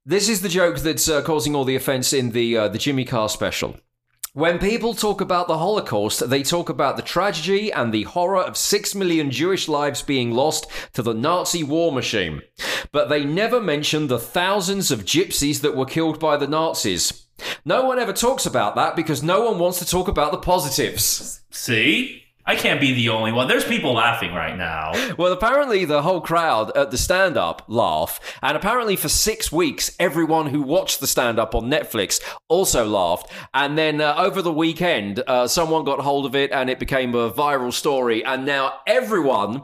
this 0.06 0.28
is 0.28 0.42
the 0.42 0.48
joke 0.48 0.78
that's 0.80 1.08
uh, 1.08 1.22
causing 1.22 1.54
all 1.54 1.64
the 1.64 1.76
offence 1.76 2.12
in 2.12 2.30
the 2.32 2.56
uh, 2.56 2.68
the 2.68 2.78
Jimmy 2.78 3.04
Carr 3.04 3.28
special. 3.28 3.76
When 4.34 4.58
people 4.58 4.94
talk 4.94 5.20
about 5.20 5.46
the 5.46 5.58
Holocaust, 5.58 6.28
they 6.28 6.42
talk 6.42 6.68
about 6.68 6.96
the 6.96 7.04
tragedy 7.04 7.72
and 7.72 7.94
the 7.94 8.02
horror 8.02 8.42
of 8.42 8.56
six 8.56 8.92
million 8.92 9.30
Jewish 9.30 9.68
lives 9.68 10.02
being 10.02 10.32
lost 10.32 10.66
to 10.94 11.02
the 11.02 11.14
Nazi 11.14 11.62
war 11.62 11.92
machine. 11.92 12.42
But 12.90 13.08
they 13.08 13.24
never 13.24 13.60
mention 13.60 14.08
the 14.08 14.18
thousands 14.18 14.90
of 14.90 15.04
gypsies 15.04 15.60
that 15.60 15.76
were 15.76 15.86
killed 15.86 16.18
by 16.18 16.36
the 16.36 16.48
Nazis. 16.48 17.28
No 17.64 17.84
one 17.84 18.00
ever 18.00 18.12
talks 18.12 18.44
about 18.44 18.74
that 18.74 18.96
because 18.96 19.22
no 19.22 19.48
one 19.48 19.60
wants 19.60 19.78
to 19.78 19.86
talk 19.86 20.08
about 20.08 20.32
the 20.32 20.38
positives. 20.38 21.44
See? 21.50 22.23
I 22.46 22.56
can't 22.56 22.80
be 22.80 22.92
the 22.92 23.08
only 23.08 23.32
one. 23.32 23.48
There's 23.48 23.64
people 23.64 23.94
laughing 23.94 24.34
right 24.34 24.56
now. 24.56 24.92
Well, 25.16 25.32
apparently 25.32 25.84
the 25.84 26.02
whole 26.02 26.20
crowd 26.20 26.76
at 26.76 26.90
the 26.90 26.98
stand 26.98 27.36
up 27.36 27.62
laugh, 27.68 28.18
and 28.42 28.56
apparently 28.56 28.96
for 28.96 29.08
six 29.08 29.52
weeks, 29.52 29.94
everyone 30.00 30.46
who 30.46 30.60
watched 30.60 30.98
the 30.98 31.06
stand 31.06 31.38
up 31.38 31.54
on 31.54 31.70
Netflix 31.70 32.20
also 32.48 32.84
laughed. 32.84 33.30
And 33.52 33.78
then 33.78 34.00
uh, 34.00 34.14
over 34.16 34.42
the 34.42 34.52
weekend, 34.52 35.22
uh, 35.26 35.46
someone 35.46 35.84
got 35.84 36.00
hold 36.00 36.26
of 36.26 36.34
it 36.34 36.50
and 36.50 36.68
it 36.68 36.80
became 36.80 37.14
a 37.14 37.30
viral 37.30 37.72
story. 37.72 38.24
And 38.24 38.44
now 38.44 38.80
everyone, 38.86 39.62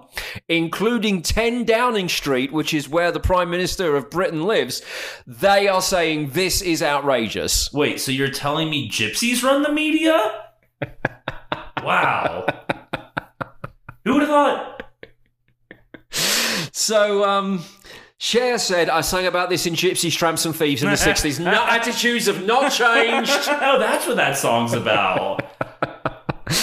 including 0.49 1.23
10 1.23 1.65
Downing 1.65 2.09
Street, 2.09 2.53
which 2.53 2.73
is 2.73 2.89
where 2.89 3.11
the 3.11 3.21
Prime 3.21 3.51
Minister 3.51 3.97
of 3.97 4.11
Britain 4.11 4.45
lives, 4.45 4.83
they 5.27 5.67
are 5.67 5.83
saying 5.83 6.31
this 6.31 6.63
is 6.63 6.83
outrageous. 6.83 7.73
Wait, 7.73 8.01
so 8.01 8.13
you're 8.13 8.31
telling 8.31 8.71
me 8.71 8.89
gypsies 8.89 9.43
run 9.43 9.63
the 9.63 9.73
media? 9.73 10.50
Wow. 11.85 12.47
Who 14.05 14.15
would 14.15 14.23
have 14.23 14.29
thought? 14.31 14.77
So, 16.73 17.25
um, 17.25 17.63
Cher 18.19 18.59
said, 18.59 18.89
I 18.89 19.01
sang 19.03 19.27
about 19.27 19.49
this 19.51 19.67
in 19.67 19.75
Gypsies, 19.75 20.17
Tramps, 20.17 20.45
and 20.45 20.55
Thieves 20.55 20.83
in 20.83 20.91
the 20.91 20.97
60s. 20.97 21.39
No, 21.39 21.51
attitudes 21.69 22.27
have 22.27 22.45
not 22.45 22.71
changed. 22.73 23.31
Oh, 23.63 23.79
that's 23.79 24.07
what 24.07 24.17
that 24.17 24.37
song's 24.37 24.73
about. 24.73 25.43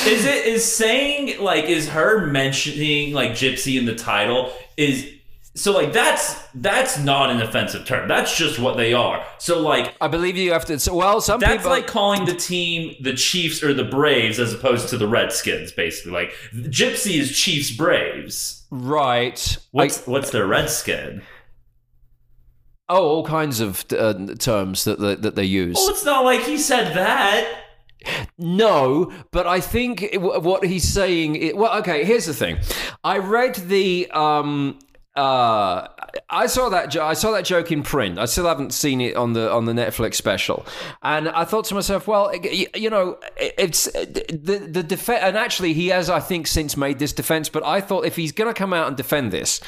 is 0.05 0.25
it 0.25 0.45
is 0.45 0.65
saying 0.65 1.41
like 1.41 1.65
is 1.65 1.88
her 1.89 2.25
mentioning 2.27 3.13
like 3.13 3.31
gypsy 3.31 3.77
in 3.79 3.86
the 3.86 3.95
title 3.95 4.51
is 4.75 5.09
so 5.57 5.71
like 5.71 5.91
that's 5.91 6.39
that's 6.53 6.99
not 6.99 7.31
an 7.31 7.41
offensive 7.41 7.85
term. 7.85 8.07
That's 8.07 8.37
just 8.37 8.59
what 8.59 8.77
they 8.77 8.93
are. 8.93 9.25
So 9.39 9.59
like 9.59 9.95
I 9.99 10.07
believe 10.07 10.37
you 10.37 10.51
have 10.51 10.65
to. 10.65 10.79
So, 10.79 10.95
well, 10.95 11.19
some 11.19 11.39
that's 11.39 11.57
people. 11.57 11.71
like 11.71 11.87
calling 11.87 12.25
the 12.25 12.35
team 12.35 12.95
the 13.01 13.13
Chiefs 13.13 13.63
or 13.63 13.73
the 13.73 13.83
Braves 13.83 14.39
as 14.39 14.53
opposed 14.53 14.89
to 14.89 14.97
the 14.97 15.07
Redskins, 15.07 15.71
basically. 15.71 16.11
Like 16.11 16.33
Gypsy 16.53 17.19
is 17.19 17.35
Chiefs 17.35 17.71
Braves. 17.71 18.65
right. 18.69 19.57
What's 19.71 20.05
what's 20.05 20.29
their 20.29 20.45
Redskin? 20.45 21.23
Oh, 22.89 23.03
all 23.03 23.25
kinds 23.25 23.59
of 23.59 23.83
uh, 23.91 24.35
terms 24.39 24.83
that 24.83 24.99
that, 24.99 25.23
that 25.23 25.35
they 25.35 25.43
use. 25.43 25.75
Well, 25.75 25.89
it's 25.89 26.05
not 26.05 26.23
like 26.23 26.41
he 26.41 26.57
said 26.57 26.93
that. 26.95 27.63
No, 28.37 29.11
but 29.31 29.47
I 29.47 29.59
think 29.59 30.07
what 30.13 30.63
he's 30.63 30.87
saying. 30.87 31.35
It, 31.35 31.57
well, 31.57 31.77
okay. 31.79 32.05
Here's 32.05 32.25
the 32.25 32.33
thing. 32.33 32.59
I 33.03 33.17
read 33.17 33.55
the. 33.55 34.09
Um, 34.11 34.79
uh, 35.17 35.88
I 36.29 36.45
saw 36.47 36.69
that. 36.69 36.89
jo- 36.91 37.05
I 37.05 37.13
saw 37.13 37.31
that 37.31 37.43
joke 37.45 37.71
in 37.71 37.81
print. 37.83 38.19
I 38.19 38.25
still 38.25 38.45
haven't 38.45 38.74
seen 38.74 39.01
it 39.01 39.15
on 39.15 39.33
the 39.33 39.51
on 39.51 39.65
the 39.65 39.74
Netflix 39.74 40.15
special, 40.15 40.65
and 41.01 41.27
I 41.29 41.43
thought 41.43 41.65
to 41.65 41.75
myself, 41.75 42.07
well, 42.07 42.29
y- 42.31 42.67
you 42.75 42.89
know, 42.89 43.17
it's 43.38 43.86
the 43.86 44.67
the 44.71 44.83
defense. 44.83 45.21
And 45.24 45.36
actually, 45.38 45.74
he 45.74 45.88
has, 45.88 46.09
I 46.09 46.19
think, 46.19 46.47
since 46.47 46.77
made 46.77 47.00
this 47.00 47.13
defense. 47.13 47.50
But 47.50 47.63
I 47.65 47.81
thought 47.81 48.05
if 48.05 48.15
he's 48.15 48.31
going 48.31 48.47
to 48.50 48.57
come 48.57 48.74
out 48.74 48.88
and 48.88 48.95
defend 48.95 49.31
this, 49.33 49.59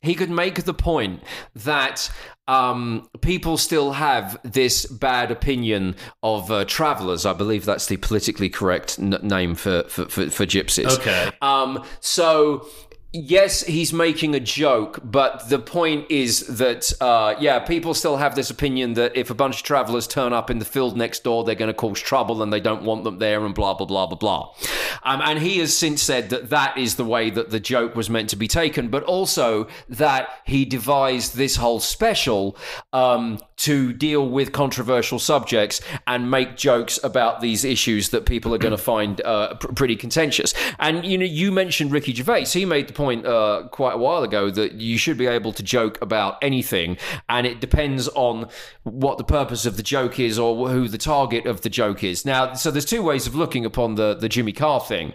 he 0.00 0.14
could 0.14 0.30
make 0.30 0.62
the 0.64 0.74
point 0.74 1.22
that 1.56 2.10
um, 2.48 3.08
people 3.20 3.56
still 3.58 3.92
have 3.92 4.38
this 4.44 4.86
bad 4.86 5.30
opinion 5.30 5.96
of 6.22 6.50
uh, 6.50 6.64
travelers. 6.64 7.26
I 7.26 7.32
believe 7.32 7.64
that's 7.64 7.86
the 7.86 7.96
politically 7.96 8.48
correct 8.48 8.98
n- 8.98 9.18
name 9.22 9.54
for, 9.56 9.82
for, 9.88 10.06
for, 10.06 10.30
for 10.30 10.46
gypsies. 10.46 10.96
Okay. 10.98 11.30
Um, 11.42 11.84
so. 12.00 12.66
Yes, 13.14 13.62
he's 13.64 13.92
making 13.92 14.34
a 14.34 14.40
joke, 14.40 14.98
but 15.04 15.50
the 15.50 15.58
point 15.58 16.10
is 16.10 16.46
that, 16.46 16.90
uh, 16.98 17.34
yeah, 17.38 17.58
people 17.58 17.92
still 17.92 18.16
have 18.16 18.34
this 18.34 18.48
opinion 18.48 18.94
that 18.94 19.14
if 19.14 19.28
a 19.28 19.34
bunch 19.34 19.58
of 19.58 19.62
travelers 19.64 20.06
turn 20.06 20.32
up 20.32 20.48
in 20.48 20.60
the 20.60 20.64
field 20.64 20.96
next 20.96 21.22
door, 21.22 21.44
they're 21.44 21.54
going 21.54 21.68
to 21.68 21.74
cause 21.74 22.00
trouble 22.00 22.42
and 22.42 22.50
they 22.50 22.60
don't 22.60 22.84
want 22.84 23.04
them 23.04 23.18
there, 23.18 23.44
and 23.44 23.54
blah, 23.54 23.74
blah, 23.74 23.84
blah, 23.84 24.06
blah, 24.06 24.16
blah. 24.16 24.54
Um, 25.02 25.20
and 25.22 25.40
he 25.40 25.58
has 25.58 25.76
since 25.76 26.02
said 26.02 26.30
that 26.30 26.48
that 26.48 26.78
is 26.78 26.96
the 26.96 27.04
way 27.04 27.28
that 27.28 27.50
the 27.50 27.60
joke 27.60 27.94
was 27.94 28.08
meant 28.08 28.30
to 28.30 28.36
be 28.36 28.48
taken, 28.48 28.88
but 28.88 29.02
also 29.02 29.68
that 29.90 30.30
he 30.46 30.64
devised 30.64 31.36
this 31.36 31.56
whole 31.56 31.80
special 31.80 32.56
um, 32.94 33.38
to 33.58 33.92
deal 33.92 34.26
with 34.26 34.52
controversial 34.52 35.18
subjects 35.18 35.82
and 36.06 36.30
make 36.30 36.56
jokes 36.56 36.98
about 37.04 37.42
these 37.42 37.62
issues 37.62 38.08
that 38.08 38.24
people 38.24 38.54
are 38.54 38.58
going 38.58 38.72
to 38.74 38.82
find 38.82 39.20
uh, 39.20 39.54
pr- 39.56 39.72
pretty 39.72 39.96
contentious. 39.96 40.54
And 40.78 41.04
you 41.04 41.18
know, 41.18 41.26
you 41.26 41.52
mentioned 41.52 41.92
Ricky 41.92 42.14
Gervais. 42.14 42.46
He 42.46 42.64
made 42.64 42.88
the 42.88 42.94
point 42.94 43.01
uh, 43.10 43.68
quite 43.68 43.94
a 43.94 43.98
while 43.98 44.22
ago 44.22 44.50
that 44.50 44.74
you 44.74 44.96
should 44.98 45.18
be 45.18 45.26
able 45.26 45.52
to 45.52 45.62
joke 45.62 46.00
about 46.02 46.36
anything, 46.42 46.96
and 47.28 47.46
it 47.46 47.60
depends 47.60 48.08
on 48.08 48.48
what 48.84 49.18
the 49.18 49.24
purpose 49.24 49.66
of 49.66 49.76
the 49.76 49.82
joke 49.82 50.18
is 50.18 50.38
or 50.38 50.68
who 50.68 50.88
the 50.88 50.98
target 50.98 51.46
of 51.46 51.60
the 51.62 51.70
joke 51.70 52.04
is. 52.04 52.24
Now, 52.24 52.54
so 52.54 52.70
there's 52.70 52.84
two 52.84 53.02
ways 53.02 53.26
of 53.26 53.34
looking 53.34 53.64
upon 53.64 53.96
the 53.96 54.14
the 54.14 54.28
Jimmy 54.28 54.52
Carr 54.52 54.80
thing. 54.80 55.14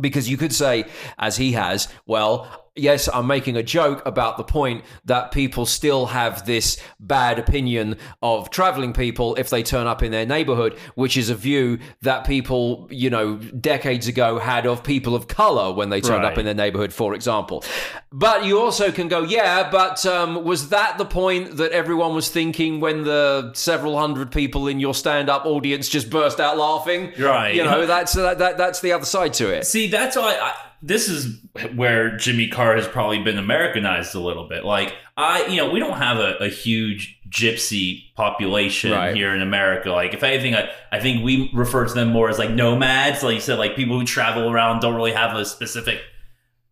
Because 0.00 0.30
you 0.30 0.38
could 0.38 0.54
say, 0.54 0.86
as 1.18 1.36
he 1.36 1.52
has, 1.52 1.86
well, 2.06 2.61
yes, 2.74 3.08
I'm 3.12 3.26
making 3.26 3.56
a 3.56 3.62
joke 3.62 4.04
about 4.06 4.36
the 4.36 4.44
point 4.44 4.84
that 5.04 5.30
people 5.30 5.66
still 5.66 6.06
have 6.06 6.46
this 6.46 6.78
bad 6.98 7.38
opinion 7.38 7.98
of 8.22 8.50
traveling 8.50 8.92
people 8.92 9.34
if 9.34 9.50
they 9.50 9.62
turn 9.62 9.86
up 9.86 10.02
in 10.02 10.10
their 10.10 10.24
neighborhood, 10.24 10.78
which 10.94 11.16
is 11.16 11.28
a 11.28 11.34
view 11.34 11.78
that 12.00 12.26
people, 12.26 12.88
you 12.90 13.10
know, 13.10 13.36
decades 13.36 14.08
ago 14.08 14.38
had 14.38 14.66
of 14.66 14.82
people 14.82 15.14
of 15.14 15.28
color 15.28 15.72
when 15.72 15.90
they 15.90 16.00
turned 16.00 16.24
up 16.24 16.38
in 16.38 16.44
their 16.44 16.54
neighborhood, 16.54 16.92
for 16.92 17.14
example. 17.14 17.62
But 18.10 18.44
you 18.44 18.58
also 18.58 18.90
can 18.90 19.08
go, 19.08 19.22
yeah, 19.22 19.70
but 19.70 20.04
um, 20.06 20.44
was 20.44 20.70
that 20.70 20.98
the 20.98 21.04
point 21.04 21.56
that 21.58 21.72
everyone 21.72 22.14
was 22.14 22.30
thinking 22.30 22.80
when 22.80 23.04
the 23.04 23.52
several 23.54 23.98
hundred 23.98 24.32
people 24.32 24.66
in 24.66 24.80
your 24.80 24.94
stand 24.94 25.28
up 25.28 25.44
audience 25.44 25.88
just 25.88 26.08
burst 26.08 26.40
out 26.40 26.56
laughing? 26.56 27.12
Right. 27.18 27.54
You 27.54 27.64
know, 27.64 27.86
that's, 27.86 28.14
that, 28.14 28.38
that, 28.38 28.56
that's 28.56 28.80
the 28.80 28.92
other 28.92 29.04
side 29.04 29.34
to 29.34 29.48
it. 29.48 29.66
See, 29.66 29.88
that's 29.88 30.16
why 30.16 30.38
I, 30.40 30.54
this 30.82 31.08
is 31.08 31.38
where 31.74 32.16
Jimmy 32.16 32.48
Carr 32.48 32.74
has 32.74 32.88
probably 32.88 33.22
been 33.22 33.38
Americanized 33.38 34.14
a 34.14 34.20
little 34.20 34.48
bit. 34.48 34.64
Like 34.64 34.94
I, 35.16 35.46
you 35.46 35.56
know, 35.56 35.70
we 35.70 35.78
don't 35.78 35.96
have 35.98 36.18
a, 36.18 36.36
a 36.38 36.48
huge 36.48 37.18
gypsy 37.28 38.12
population 38.16 38.90
Right. 38.92 39.14
here 39.14 39.34
in 39.34 39.40
America. 39.42 39.90
Like 39.92 40.12
if 40.12 40.22
anything, 40.22 40.54
I, 40.54 40.70
I 40.90 40.98
think 41.00 41.24
we 41.24 41.50
refer 41.54 41.86
to 41.86 41.94
them 41.94 42.08
more 42.08 42.28
as 42.28 42.38
like 42.38 42.50
nomads. 42.50 43.22
Like 43.22 43.34
you 43.34 43.40
said, 43.40 43.58
like 43.58 43.76
people 43.76 43.98
who 43.98 44.04
travel 44.04 44.50
around 44.50 44.80
don't 44.80 44.94
really 44.96 45.12
have 45.12 45.36
a 45.36 45.44
specific 45.44 46.00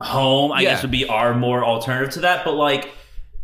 home. 0.00 0.50
I 0.52 0.62
Yeah. 0.62 0.70
guess 0.70 0.82
would 0.82 0.90
be 0.90 1.06
our 1.08 1.34
more 1.34 1.64
alternative 1.64 2.12
to 2.14 2.20
that. 2.20 2.44
But 2.44 2.54
like, 2.54 2.90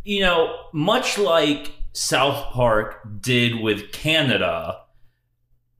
you 0.03 0.19
know, 0.21 0.53
much 0.73 1.17
like 1.17 1.71
South 1.93 2.51
Park 2.53 3.21
did 3.21 3.59
with 3.61 3.91
Canada, 3.91 4.81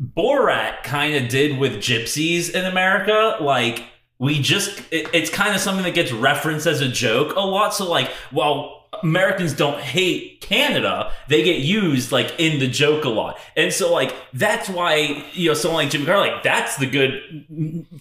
Borat 0.02 0.84
kind 0.84 1.16
of 1.16 1.30
did 1.30 1.58
with 1.58 1.78
gypsies 1.78 2.52
in 2.54 2.66
America. 2.66 3.38
Like, 3.44 3.84
we 4.20 4.42
just, 4.42 4.80
it, 4.92 5.08
it's 5.14 5.30
kind 5.30 5.54
of 5.54 5.62
something 5.62 5.84
that 5.84 5.94
gets 5.94 6.12
referenced 6.12 6.66
as 6.66 6.82
a 6.82 6.88
joke 6.88 7.36
a 7.36 7.42
lot. 7.42 7.74
So, 7.74 7.90
like, 7.90 8.10
while 8.32 8.86
Americans 9.04 9.54
don't 9.54 9.80
hate 9.80 10.42
Canada, 10.42 11.12
they 11.28 11.44
get 11.44 11.60
used 11.60 12.12
like 12.12 12.34
in 12.40 12.60
the 12.60 12.68
joke 12.68 13.06
a 13.06 13.10
lot. 13.10 13.38
And 13.56 13.72
so, 13.72 13.94
like, 13.94 14.16
that's 14.34 14.70
why, 14.70 15.26
you 15.34 15.50
know, 15.50 15.54
someone 15.54 15.84
like 15.84 15.92
Jimmy 15.92 16.06
Carr, 16.06 16.18
like, 16.18 16.44
that's 16.44 16.78
the 16.78 16.88
good 16.88 17.46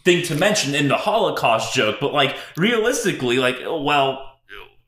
thing 0.04 0.22
to 0.22 0.34
mention 0.34 0.74
in 0.74 0.88
the 0.88 0.96
Holocaust 0.96 1.74
joke. 1.74 1.96
But, 2.00 2.12
like, 2.12 2.36
realistically, 2.56 3.38
like, 3.38 3.58
well, 3.66 4.35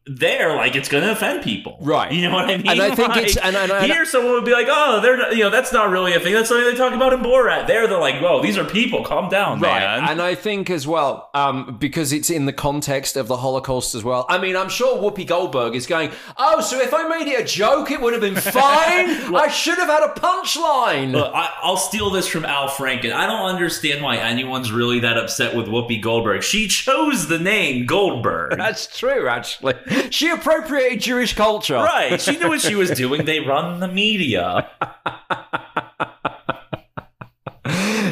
there, 0.08 0.54
like 0.56 0.74
it's 0.76 0.88
going 0.88 1.04
to 1.04 1.12
offend 1.12 1.42
people, 1.42 1.76
Right. 1.80 2.12
You 2.12 2.28
know 2.28 2.34
what 2.34 2.46
I 2.50 2.56
mean? 2.56 2.68
And 2.68 2.80
I 2.82 2.94
think 2.94 3.08
Like, 3.08 3.18
it's- 3.24 3.36
and- 3.36 3.56
and- 3.56 3.70
and- 3.70 3.86
here 3.92 4.04
someone 4.04 4.32
would 4.32 4.44
be 4.44 4.52
like, 4.52 4.66
"Oh, 4.70 5.00
they're 5.00 5.16
not, 5.16 5.36
you 5.36 5.42
know 5.44 5.50
that's 5.50 5.72
not 5.72 5.90
really 5.90 6.14
a 6.14 6.20
thing. 6.20 6.32
That's 6.34 6.48
something 6.48 6.66
they 6.66 6.74
talk 6.76 6.92
about 6.92 7.12
in 7.12 7.20
Borat." 7.20 7.66
There, 7.66 7.86
they're 7.86 7.98
like, 7.98 8.20
"Whoa, 8.20 8.40
these 8.42 8.56
are 8.58 8.64
people. 8.64 9.04
Calm 9.04 9.28
down, 9.28 9.60
man." 9.60 10.08
And 10.08 10.20
I 10.22 10.34
think 10.34 10.70
as 10.70 10.86
well, 10.86 11.30
um, 11.34 11.76
because 11.78 12.12
it's 12.12 12.30
in 12.30 12.46
the 12.46 12.52
context 12.52 13.16
of 13.16 13.28
the 13.28 13.36
Holocaust 13.38 13.94
as 13.94 14.02
well. 14.04 14.26
I 14.28 14.38
mean, 14.38 14.56
I'm 14.56 14.68
sure 14.68 14.96
Whoopi 14.96 15.26
Goldberg 15.26 15.74
is 15.76 15.86
going, 15.86 16.10
oh, 16.36 16.60
so 16.60 16.80
if 16.80 16.92
I 16.94 17.06
made 17.08 17.28
it 17.28 17.40
a 17.40 17.44
joke, 17.44 17.90
it 17.90 18.00
would 18.00 18.12
have 18.12 18.22
been 18.22 18.36
fine? 18.62 19.34
I 19.34 19.48
should 19.48 19.78
have 19.78 19.88
had 19.88 20.02
a 20.02 20.12
punchline. 20.18 21.12
Look, 21.12 21.32
I, 21.34 21.50
I'll 21.62 21.76
steal 21.76 22.10
this 22.10 22.26
from 22.26 22.44
Al 22.44 22.68
Franken. 22.68 23.12
I 23.12 23.26
don't 23.26 23.46
understand 23.48 24.02
why 24.02 24.16
anyone's 24.16 24.72
really 24.72 25.00
that 25.00 25.16
upset 25.18 25.54
with 25.54 25.66
Whoopi 25.66 26.00
Goldberg. 26.00 26.42
She 26.42 26.68
chose 26.68 27.28
the 27.28 27.38
name 27.38 27.86
Goldberg. 27.86 28.56
That's 28.58 28.86
true, 28.98 29.28
actually. 29.28 29.74
She 30.10 30.30
appropriated 30.30 31.00
Jewish 31.00 31.34
culture. 31.34 31.76
right. 31.76 32.20
She 32.20 32.36
knew 32.38 32.48
what 32.48 32.60
she 32.60 32.74
was 32.74 32.90
doing. 32.90 33.24
They 33.24 33.40
run 33.40 33.80
the 33.80 33.88
media. 33.88 34.68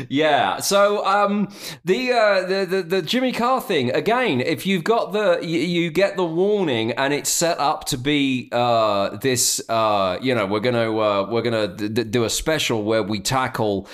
Yeah. 0.09 0.59
So 0.61 1.05
um, 1.07 1.49
the, 1.85 2.13
uh, 2.13 2.47
the 2.47 2.67
the 2.67 2.83
the 2.83 3.03
Jimmy 3.03 3.33
Carr 3.33 3.61
thing 3.61 3.91
again. 3.91 4.41
If 4.41 4.67
you've 4.67 4.85
got 4.85 5.13
the 5.13 5.41
you, 5.43 5.59
you 5.59 5.91
get 5.91 6.17
the 6.17 6.25
warning 6.25 6.93
and 6.93 7.13
it's 7.15 7.31
set 7.31 7.59
up 7.59 7.85
to 7.87 7.99
be 7.99 8.49
uh, 8.53 9.17
this. 9.17 9.61
Uh, 9.69 10.19
you 10.21 10.35
know, 10.35 10.47
we're 10.47 10.61
gonna 10.61 10.97
uh, 10.97 11.27
we're 11.31 11.43
gonna 11.43 11.69
d- 11.69 11.89
d- 11.89 12.05
do 12.05 12.25
a 12.25 12.31
special 12.31 12.83
where 12.85 13.03
we 13.03 13.19
tackle 13.19 13.89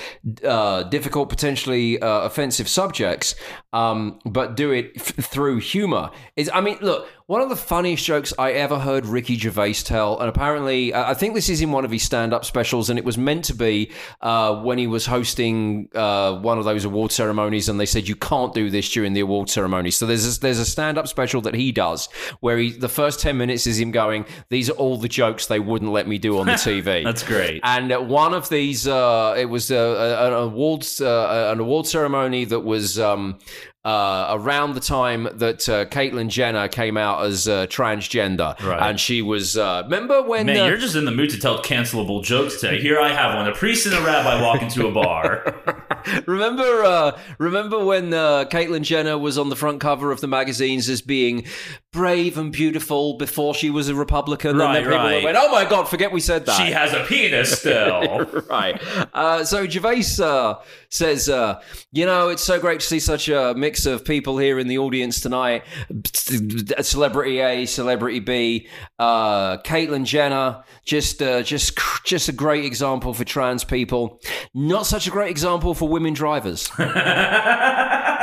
uh, 0.44 0.82
difficult, 0.84 1.28
potentially 1.28 2.00
uh, 2.02 2.20
offensive 2.22 2.68
subjects, 2.68 3.34
um, 3.72 4.18
but 4.24 4.56
do 4.56 4.70
it 4.72 4.92
f- 4.96 5.14
through 5.24 5.58
humor. 5.60 6.10
Is 6.36 6.50
I 6.52 6.60
mean, 6.60 6.78
look. 6.80 7.06
One 7.32 7.40
of 7.40 7.48
the 7.48 7.56
funniest 7.56 8.04
jokes 8.04 8.34
I 8.38 8.52
ever 8.52 8.78
heard 8.78 9.06
Ricky 9.06 9.38
Gervais 9.38 9.72
tell, 9.84 10.20
and 10.20 10.28
apparently, 10.28 10.92
uh, 10.92 11.10
I 11.10 11.14
think 11.14 11.34
this 11.34 11.48
is 11.48 11.62
in 11.62 11.72
one 11.72 11.82
of 11.82 11.90
his 11.90 12.02
stand-up 12.02 12.44
specials, 12.44 12.90
and 12.90 12.98
it 12.98 13.06
was 13.06 13.16
meant 13.16 13.46
to 13.46 13.54
be 13.54 13.90
uh, 14.20 14.56
when 14.56 14.76
he 14.76 14.86
was 14.86 15.06
hosting 15.06 15.88
uh, 15.94 16.34
one 16.34 16.58
of 16.58 16.66
those 16.66 16.84
award 16.84 17.10
ceremonies, 17.10 17.70
and 17.70 17.80
they 17.80 17.86
said 17.86 18.06
you 18.06 18.16
can't 18.16 18.52
do 18.52 18.68
this 18.68 18.86
during 18.90 19.14
the 19.14 19.20
award 19.20 19.48
ceremony. 19.48 19.90
So 19.90 20.04
there's 20.04 20.36
a, 20.36 20.40
there's 20.40 20.58
a 20.58 20.66
stand-up 20.66 21.08
special 21.08 21.40
that 21.40 21.54
he 21.54 21.72
does 21.72 22.10
where 22.40 22.58
he 22.58 22.70
the 22.70 22.90
first 22.90 23.18
ten 23.18 23.38
minutes 23.38 23.66
is 23.66 23.80
him 23.80 23.92
going, 23.92 24.26
"These 24.50 24.68
are 24.68 24.74
all 24.74 24.98
the 24.98 25.08
jokes 25.08 25.46
they 25.46 25.58
wouldn't 25.58 25.90
let 25.90 26.06
me 26.06 26.18
do 26.18 26.38
on 26.38 26.44
the 26.44 26.52
TV." 26.68 27.02
That's 27.02 27.22
great. 27.22 27.62
And 27.64 28.10
one 28.10 28.34
of 28.34 28.50
these, 28.50 28.86
uh, 28.86 29.36
it 29.38 29.46
was 29.46 29.70
uh, 29.72 30.18
an 30.20 30.34
awards 30.34 31.00
uh, 31.00 31.48
an 31.50 31.60
award 31.60 31.86
ceremony 31.86 32.44
that 32.44 32.60
was 32.60 32.98
um, 32.98 33.38
uh, 33.84 34.28
around 34.30 34.74
the 34.74 34.80
time 34.80 35.28
that 35.34 35.68
uh, 35.68 35.84
Caitlyn 35.86 36.28
Jenner 36.28 36.68
came 36.68 36.96
out 36.96 37.24
as 37.24 37.48
uh, 37.48 37.66
transgender, 37.66 38.58
Right. 38.62 38.90
and 38.90 39.00
she 39.00 39.22
was. 39.22 39.56
Uh, 39.56 39.82
remember 39.84 40.22
when? 40.22 40.46
Man, 40.46 40.56
uh, 40.60 40.66
you're 40.66 40.76
just 40.78 40.94
in 40.94 41.04
the 41.04 41.10
mood 41.10 41.30
to 41.30 41.38
tell 41.40 41.60
cancelable 41.62 42.22
jokes 42.22 42.60
today. 42.60 42.80
Here 42.80 43.00
I 43.00 43.08
have 43.12 43.34
one: 43.34 43.48
a 43.48 43.52
priest 43.54 43.86
and 43.86 43.94
a 43.96 44.00
rabbi 44.02 44.40
walk 44.40 44.62
into 44.62 44.86
a 44.86 44.92
bar. 44.92 45.54
remember? 46.26 46.84
Uh, 46.84 47.20
remember 47.38 47.84
when 47.84 48.12
uh, 48.14 48.44
Caitlyn 48.44 48.82
Jenner 48.82 49.18
was 49.18 49.38
on 49.38 49.48
the 49.48 49.56
front 49.56 49.80
cover 49.80 50.10
of 50.10 50.20
the 50.20 50.28
magazines 50.28 50.88
as 50.88 51.02
being 51.02 51.44
brave 51.92 52.38
and 52.38 52.52
beautiful 52.52 53.14
before 53.18 53.54
she 53.54 53.70
was 53.70 53.88
a 53.88 53.94
Republican, 53.94 54.56
Right, 54.56 54.76
and 54.76 54.76
then 54.76 54.84
people 54.84 54.98
right. 54.98 55.24
went, 55.24 55.36
"Oh 55.40 55.50
my 55.50 55.64
God, 55.64 55.88
forget 55.88 56.12
we 56.12 56.20
said 56.20 56.46
that." 56.46 56.56
she 56.56 56.72
has 56.72 56.92
a 56.92 57.04
penis 57.04 57.58
still. 57.58 58.24
right. 58.50 58.80
Uh, 59.12 59.44
so 59.44 59.66
Gervais 59.66 60.22
uh, 60.22 60.54
says, 60.88 61.28
uh, 61.28 61.60
you 61.92 62.06
know, 62.06 62.28
it's 62.28 62.42
so 62.42 62.60
great 62.60 62.80
to 62.80 62.86
see 62.86 63.00
such 63.00 63.28
a 63.28 63.54
mix 63.56 63.86
of 63.86 64.04
people 64.04 64.38
here 64.38 64.58
in 64.58 64.68
the 64.68 64.78
audience 64.78 65.20
tonight. 65.20 65.64
Celebrity 66.04 67.40
A, 67.40 67.66
celebrity 67.66 68.20
B, 68.20 68.68
uh, 68.98 69.58
Caitlyn 69.58 70.04
Jenner, 70.04 70.64
just, 70.84 71.22
uh, 71.22 71.42
just, 71.42 71.78
just 72.04 72.28
a 72.28 72.32
great 72.32 72.64
example 72.64 73.14
for 73.14 73.24
trans 73.24 73.64
people. 73.64 74.20
Not 74.54 74.86
such 74.86 75.06
a 75.06 75.10
great 75.10 75.30
example 75.30 75.74
for 75.74 75.88
women 75.92 76.14
drivers. 76.14 76.70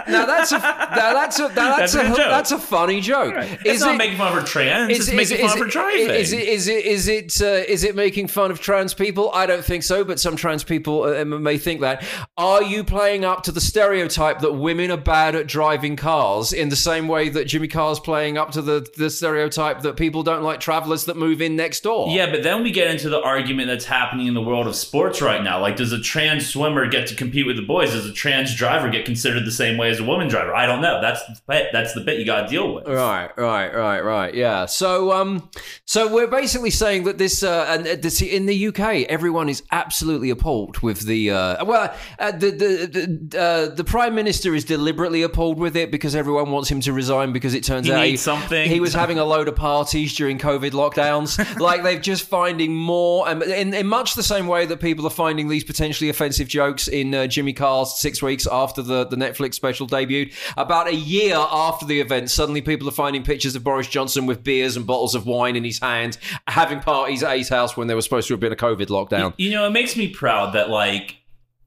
now 0.09 0.25
that's 0.25 0.51
a 0.51 0.57
now 0.59 1.13
that's 1.13 1.39
a 1.39 1.43
now 1.49 1.77
that's, 1.77 1.93
That's 1.93 1.95
a 1.95 2.13
a, 2.13 2.29
that's 2.29 2.51
a 2.51 2.59
funny 2.59 3.01
joke. 3.01 3.33
it's 3.65 3.81
not 3.81 3.97
making 3.97 4.17
fun 4.17 4.37
of 4.37 4.45
trans. 4.45 4.91
it's 4.91 5.11
making 5.11 5.47
fun 5.47 5.61
of 5.61 5.69
driving. 5.69 6.09
Is 6.09 6.33
it 6.33 6.47
is 6.47 6.67
it 6.67 6.85
is 6.85 7.07
it 7.07 7.41
uh, 7.41 7.45
is 7.67 7.83
it 7.83 7.95
making 7.95 8.27
fun 8.27 8.51
of 8.51 8.59
trans 8.59 8.93
people? 8.93 9.31
I 9.33 9.45
don't 9.45 9.63
think 9.63 9.83
so, 9.83 10.03
but 10.03 10.19
some 10.19 10.35
trans 10.35 10.63
people 10.63 11.03
uh, 11.03 11.23
may 11.25 11.57
think 11.57 11.81
that. 11.81 12.03
Are 12.37 12.63
you 12.63 12.83
playing 12.83 13.25
up 13.25 13.43
to 13.43 13.51
the 13.51 13.61
stereotype 13.61 14.39
that 14.39 14.53
women 14.53 14.91
are 14.91 14.97
bad 14.97 15.35
at 15.35 15.47
driving 15.47 15.95
cars 15.95 16.53
in 16.53 16.69
the 16.69 16.75
same 16.75 17.07
way 17.07 17.29
that 17.29 17.45
Jimmy 17.45 17.67
Carr's 17.67 17.99
playing 17.99 18.37
up 18.37 18.51
to 18.51 18.61
the 18.61 18.87
the 18.97 19.09
stereotype 19.09 19.81
that 19.81 19.95
people 19.95 20.23
don't 20.23 20.43
like 20.43 20.59
travelers 20.59 21.05
that 21.05 21.17
move 21.17 21.41
in 21.41 21.55
next 21.55 21.83
door? 21.83 22.09
Yeah, 22.09 22.29
but 22.31 22.43
then 22.43 22.63
we 22.63 22.71
get 22.71 22.87
into 22.89 23.09
the 23.09 23.21
argument 23.21 23.67
that's 23.67 23.85
happening 23.85 24.27
in 24.27 24.33
the 24.33 24.41
world 24.41 24.67
of 24.67 24.75
sports 24.75 25.21
right 25.21 25.43
now. 25.43 25.59
Like, 25.59 25.75
does 25.75 25.91
a 25.91 25.99
trans 26.01 26.47
swimmer 26.47 26.87
get 26.87 27.07
to 27.07 27.15
compete 27.15 27.45
with 27.45 27.55
the 27.55 27.61
boys? 27.61 27.91
Does 27.91 28.05
a 28.05 28.13
trans 28.13 28.55
driver 28.55 28.89
get 28.89 29.05
considered 29.05 29.45
the 29.45 29.51
same 29.51 29.77
way 29.77 29.89
as 29.89 29.98
a 29.99 30.03
woman 30.03 30.27
driver? 30.27 30.53
I 30.55 30.65
don't 30.65 30.81
know. 30.81 31.01
That's 31.01 31.25
the 31.25 31.39
bit, 31.47 31.67
that's 31.71 31.93
the 31.93 32.01
bit 32.01 32.19
you 32.19 32.25
got 32.25 32.41
to 32.41 32.47
deal 32.47 32.73
with. 32.75 32.87
Right, 32.87 33.29
right, 33.37 33.73
right, 33.73 33.99
right. 34.01 34.33
Yeah. 34.33 34.65
So, 34.65 35.11
um, 35.11 35.49
so 35.85 36.11
we're 36.13 36.27
basically 36.27 36.69
saying 36.71 37.03
that 37.05 37.17
this, 37.17 37.43
uh, 37.43 37.65
and 37.69 37.87
uh, 37.87 37.95
this, 37.99 38.21
in 38.21 38.45
the 38.45 38.67
UK, 38.67 39.05
everyone 39.09 39.49
is 39.49 39.63
absolutely 39.71 40.29
appalled 40.29 40.79
with 40.79 41.01
the, 41.01 41.31
uh, 41.31 41.65
well, 41.65 41.93
uh, 42.19 42.31
the 42.31 42.51
the 42.51 43.19
the, 43.29 43.39
uh, 43.39 43.75
the 43.75 43.83
prime 43.83 44.15
minister 44.15 44.53
is 44.55 44.65
deliberately 44.65 45.21
appalled 45.23 45.57
with 45.59 45.75
it 45.75 45.91
because 45.91 46.15
everyone 46.15 46.51
wants 46.51 46.69
him 46.69 46.81
to 46.81 46.93
resign 46.93 47.31
because 47.31 47.53
it 47.53 47.63
turns 47.63 47.87
He 47.87 47.93
out 47.93 48.01
needs 48.01 48.21
something. 48.21 48.69
he 48.69 48.79
was 48.79 48.93
having 48.93 49.19
a 49.19 49.25
load 49.25 49.47
of 49.47 49.55
parties 49.55 50.15
during 50.15 50.37
COVID 50.39 50.71
lockdowns. 50.71 51.59
like 51.59 51.83
they're 51.83 51.99
just 51.99 52.27
finding 52.27 52.75
more, 52.75 53.27
and 53.29 53.41
in, 53.43 53.73
in 53.73 53.87
much 53.87 54.15
the 54.15 54.23
same 54.23 54.47
way 54.47 54.65
that 54.65 54.79
people 54.79 55.05
are 55.05 55.09
finding 55.11 55.47
these 55.47 55.63
potentially 55.63 56.09
offensive 56.09 56.47
jokes 56.47 56.87
in 56.87 57.13
uh, 57.13 57.27
Jimmy 57.27 57.53
Carr's 57.53 57.97
six 57.99 58.21
weeks 58.21 58.47
after 58.51 58.81
the, 58.81 59.05
the 59.05 59.15
Netflix 59.15 59.55
special 59.55 59.87
debuted. 59.89 60.33
About 60.57 60.87
a 60.87 60.95
year 60.95 61.35
after 61.35 61.85
the 61.85 61.99
event, 61.99 62.29
suddenly 62.29 62.61
people 62.61 62.87
are 62.87 62.91
finding 62.91 63.23
pictures 63.23 63.55
of 63.55 63.63
Boris 63.63 63.87
Johnson 63.87 64.25
with 64.25 64.43
beers 64.43 64.75
and 64.75 64.85
bottles 64.85 65.15
of 65.15 65.25
wine 65.25 65.55
in 65.55 65.63
his 65.63 65.79
hand, 65.79 66.17
having 66.47 66.79
parties 66.79 67.23
at 67.23 67.37
his 67.37 67.49
house 67.49 67.75
when 67.75 67.87
there 67.87 67.95
was 67.95 68.05
supposed 68.05 68.27
to 68.27 68.33
have 68.33 68.39
been 68.39 68.53
a 68.53 68.57
COVID 68.57 68.87
lockdown. 68.87 69.33
You 69.37 69.51
know, 69.51 69.65
it 69.67 69.71
makes 69.71 69.95
me 69.95 70.09
proud 70.09 70.53
that 70.53 70.69
like 70.69 71.17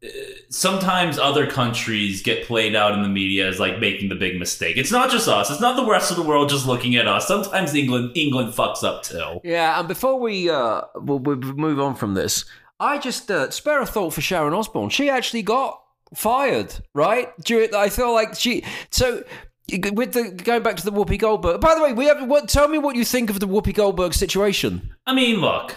uh, 0.04 0.08
sometimes 0.48 1.18
other 1.18 1.46
countries 1.46 2.22
get 2.22 2.44
played 2.46 2.74
out 2.74 2.92
in 2.92 3.02
the 3.02 3.08
media 3.08 3.48
as 3.48 3.60
like 3.60 3.78
making 3.78 4.08
the 4.08 4.14
big 4.16 4.38
mistake. 4.38 4.76
It's 4.76 4.90
not 4.90 5.10
just 5.10 5.28
us. 5.28 5.50
It's 5.50 5.60
not 5.60 5.76
the 5.76 5.88
rest 5.88 6.10
of 6.10 6.16
the 6.16 6.24
world 6.24 6.48
just 6.48 6.66
looking 6.66 6.96
at 6.96 7.06
us. 7.06 7.28
Sometimes 7.28 7.74
England 7.74 8.16
England 8.16 8.52
fucks 8.52 8.82
up 8.82 9.02
too. 9.04 9.40
Yeah, 9.44 9.78
and 9.78 9.86
before 9.86 10.18
we 10.18 10.50
uh 10.50 10.82
we'll, 10.96 11.20
we'll 11.20 11.36
move 11.36 11.78
on 11.78 11.94
from 11.94 12.14
this, 12.14 12.44
I 12.80 12.98
just 12.98 13.30
uh, 13.30 13.48
spare 13.50 13.80
a 13.80 13.86
thought 13.86 14.12
for 14.12 14.20
Sharon 14.20 14.54
Osbourne. 14.54 14.88
She 14.88 15.08
actually 15.08 15.42
got 15.42 15.81
fired, 16.14 16.74
right? 16.94 17.36
During, 17.40 17.74
I 17.74 17.88
feel 17.88 18.12
like 18.12 18.34
she 18.34 18.64
so. 18.90 19.24
With 19.70 20.12
the 20.12 20.30
going 20.30 20.62
back 20.62 20.76
to 20.78 20.84
the 20.84 20.90
Whoopi 20.92 21.18
Goldberg. 21.18 21.60
By 21.60 21.74
the 21.74 21.82
way, 21.82 21.92
we 21.92 22.04
have 22.06 22.26
what? 22.28 22.48
Tell 22.48 22.68
me 22.68 22.78
what 22.78 22.96
you 22.96 23.04
think 23.04 23.30
of 23.30 23.40
the 23.40 23.46
Whoopi 23.46 23.72
Goldberg 23.72 24.12
situation. 24.12 24.94
I 25.06 25.14
mean, 25.14 25.40
look, 25.40 25.76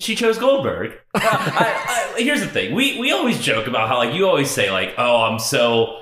she 0.00 0.14
chose 0.14 0.38
Goldberg. 0.38 0.92
Uh, 1.14 1.20
I, 1.22 2.14
I, 2.16 2.22
here's 2.22 2.40
the 2.40 2.46
thing: 2.46 2.74
we 2.74 2.98
we 2.98 3.12
always 3.12 3.40
joke 3.40 3.66
about 3.66 3.88
how 3.88 3.98
like 3.98 4.14
you 4.14 4.26
always 4.26 4.50
say 4.50 4.70
like, 4.70 4.94
oh, 4.96 5.22
I'm 5.22 5.38
so 5.38 6.00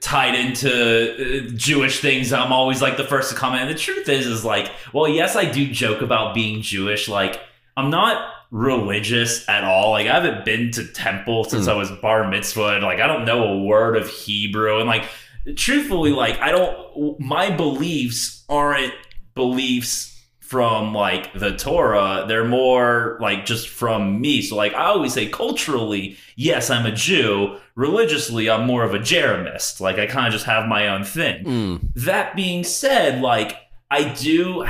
tied 0.00 0.34
into 0.34 0.68
uh, 0.68 1.50
Jewish 1.54 2.00
things. 2.00 2.32
I'm 2.32 2.52
always 2.52 2.82
like 2.82 2.96
the 2.96 3.04
first 3.04 3.30
to 3.30 3.36
comment. 3.36 3.62
And 3.62 3.70
the 3.70 3.78
truth 3.78 4.08
is, 4.08 4.26
is 4.26 4.44
like, 4.44 4.70
well, 4.92 5.08
yes, 5.08 5.36
I 5.36 5.50
do 5.50 5.70
joke 5.70 6.02
about 6.02 6.34
being 6.34 6.62
Jewish. 6.62 7.08
Like, 7.08 7.40
I'm 7.76 7.90
not 7.90 8.32
religious 8.50 9.48
at 9.48 9.64
all. 9.64 9.90
Like, 9.90 10.06
I 10.06 10.20
haven't 10.20 10.44
been 10.44 10.70
to 10.72 10.86
temple 10.86 11.44
since 11.44 11.64
hmm. 11.64 11.70
I 11.70 11.74
was 11.74 11.90
bar 11.90 12.28
mitzvah. 12.28 12.80
Like, 12.80 13.00
I 13.00 13.06
don't 13.06 13.24
know 13.24 13.44
a 13.44 13.62
word 13.62 13.96
of 13.96 14.08
Hebrew. 14.08 14.78
And 14.78 14.86
like, 14.86 15.08
truthfully, 15.56 16.12
like, 16.12 16.38
I 16.40 16.50
don't. 16.50 17.20
My 17.20 17.50
beliefs 17.50 18.44
aren't 18.48 18.94
beliefs 19.34 20.16
from 20.46 20.94
like 20.94 21.32
the 21.34 21.56
Torah. 21.56 22.24
They're 22.28 22.44
more 22.44 23.18
like 23.20 23.44
just 23.44 23.68
from 23.68 24.20
me. 24.20 24.42
So 24.42 24.54
like 24.54 24.74
I 24.74 24.86
always 24.86 25.12
say 25.12 25.26
culturally, 25.26 26.16
yes, 26.36 26.70
I'm 26.70 26.86
a 26.86 26.92
Jew. 26.92 27.58
Religiously, 27.74 28.48
I'm 28.48 28.64
more 28.64 28.84
of 28.84 28.94
a 28.94 29.00
Jeremist. 29.00 29.80
Like 29.80 29.98
I 29.98 30.06
kind 30.06 30.28
of 30.28 30.32
just 30.32 30.46
have 30.46 30.68
my 30.68 30.86
own 30.86 31.02
thing. 31.02 31.44
Hmm. 31.44 31.76
That 31.96 32.36
being 32.36 32.62
said, 32.62 33.20
like 33.20 33.56
I 33.90 34.08
do 34.08 34.64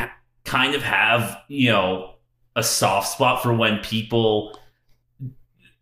kind 0.45 0.75
of 0.75 0.83
have, 0.83 1.43
you 1.49 1.71
know, 1.71 2.15
a 2.57 2.62
soft 2.62 3.09
spot 3.09 3.42
for 3.42 3.53
when 3.53 3.79
people 3.79 4.59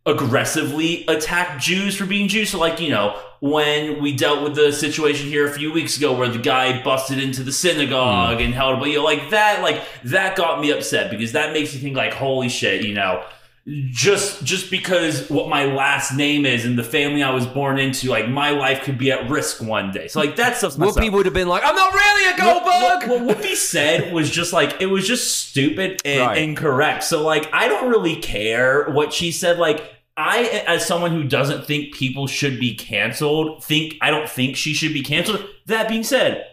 aggressively 0.07 1.07
attack 1.07 1.59
Jews 1.59 1.97
for 1.97 2.05
being 2.05 2.29
Jews. 2.29 2.51
So, 2.51 2.59
like, 2.59 2.81
you 2.81 2.91
know, 2.91 3.19
when 3.41 4.03
we 4.03 4.15
dealt 4.15 4.43
with 4.43 4.55
the 4.55 4.73
situation 4.73 5.29
here 5.29 5.47
a 5.47 5.53
few 5.53 5.73
weeks 5.73 5.97
ago 5.97 6.13
where 6.13 6.29
the 6.29 6.39
guy 6.39 6.83
busted 6.83 7.23
into 7.23 7.43
the 7.43 7.53
synagogue 7.53 8.37
hmm. 8.37 8.43
and 8.43 8.55
held, 8.55 8.81
but 8.81 8.91
you 8.91 8.99
know, 8.99 9.05
like 9.05 9.31
that, 9.31 9.63
like 9.63 9.83
that 10.05 10.37
got 10.37 10.61
me 10.61 10.73
upset 10.73 11.11
because 11.11 11.33
that 11.33 11.53
makes 11.53 11.73
you 11.73 11.81
think, 11.81 11.97
like, 11.97 12.13
holy 12.13 12.49
shit, 12.49 12.85
you 12.85 12.93
know. 12.93 13.25
Just, 13.67 14.45
just 14.45 14.71
because 14.71 15.31
what 15.31 15.49
my 15.49 15.65
last 15.65 16.15
name 16.15 16.45
is 16.45 16.67
and 16.67 16.79
the 16.79 16.85
family 16.85 17.23
I 17.23 17.33
was 17.33 17.47
born 17.47 17.79
into, 17.79 18.11
like 18.11 18.29
my 18.29 18.51
life 18.51 18.83
could 18.83 18.99
be 18.99 19.11
at 19.11 19.31
risk 19.31 19.63
one 19.63 19.91
day. 19.91 20.07
So, 20.07 20.21
like 20.21 20.37
that 20.37 20.59
stuff's 20.59 20.77
Whoopi 20.77 21.11
would 21.11 21.25
have 21.25 21.33
been 21.35 21.49
like, 21.49 21.63
"I'm 21.65 21.75
not 21.75 21.95
really 21.95 22.35
a 22.35 22.37
Goldberg." 22.37 23.09
What, 23.09 23.25
what 23.25 23.39
Whoopi 23.39 23.55
said 23.55 24.13
was 24.13 24.31
just 24.31 24.53
like 24.53 24.83
it 24.83 24.87
was 24.87 25.07
just 25.09 25.49
stupid 25.49 26.03
and 26.05 26.21
Right. 26.21 26.39
incorrect. 26.39 27.05
So 27.05 27.23
like 27.25 27.49
I 27.55 27.69
don't 27.69 27.89
really 27.89 28.17
care 28.17 28.91
what 28.91 29.15
she 29.15 29.33
said. 29.33 29.59
Like 29.59 29.83
I, 30.15 30.45
as 30.67 30.87
someone 30.87 31.13
who 31.13 31.25
doesn't 31.25 31.65
think 31.65 31.95
people 31.95 32.27
should 32.27 32.61
be 32.61 32.75
canceled, 32.75 33.65
think 33.65 33.95
I 34.03 34.11
don't 34.11 34.29
think 34.29 34.57
she 34.57 34.75
should 34.75 34.93
be 34.93 35.03
canceled. 35.03 35.43
That 35.67 35.89
being 35.89 36.05
said. 36.05 36.45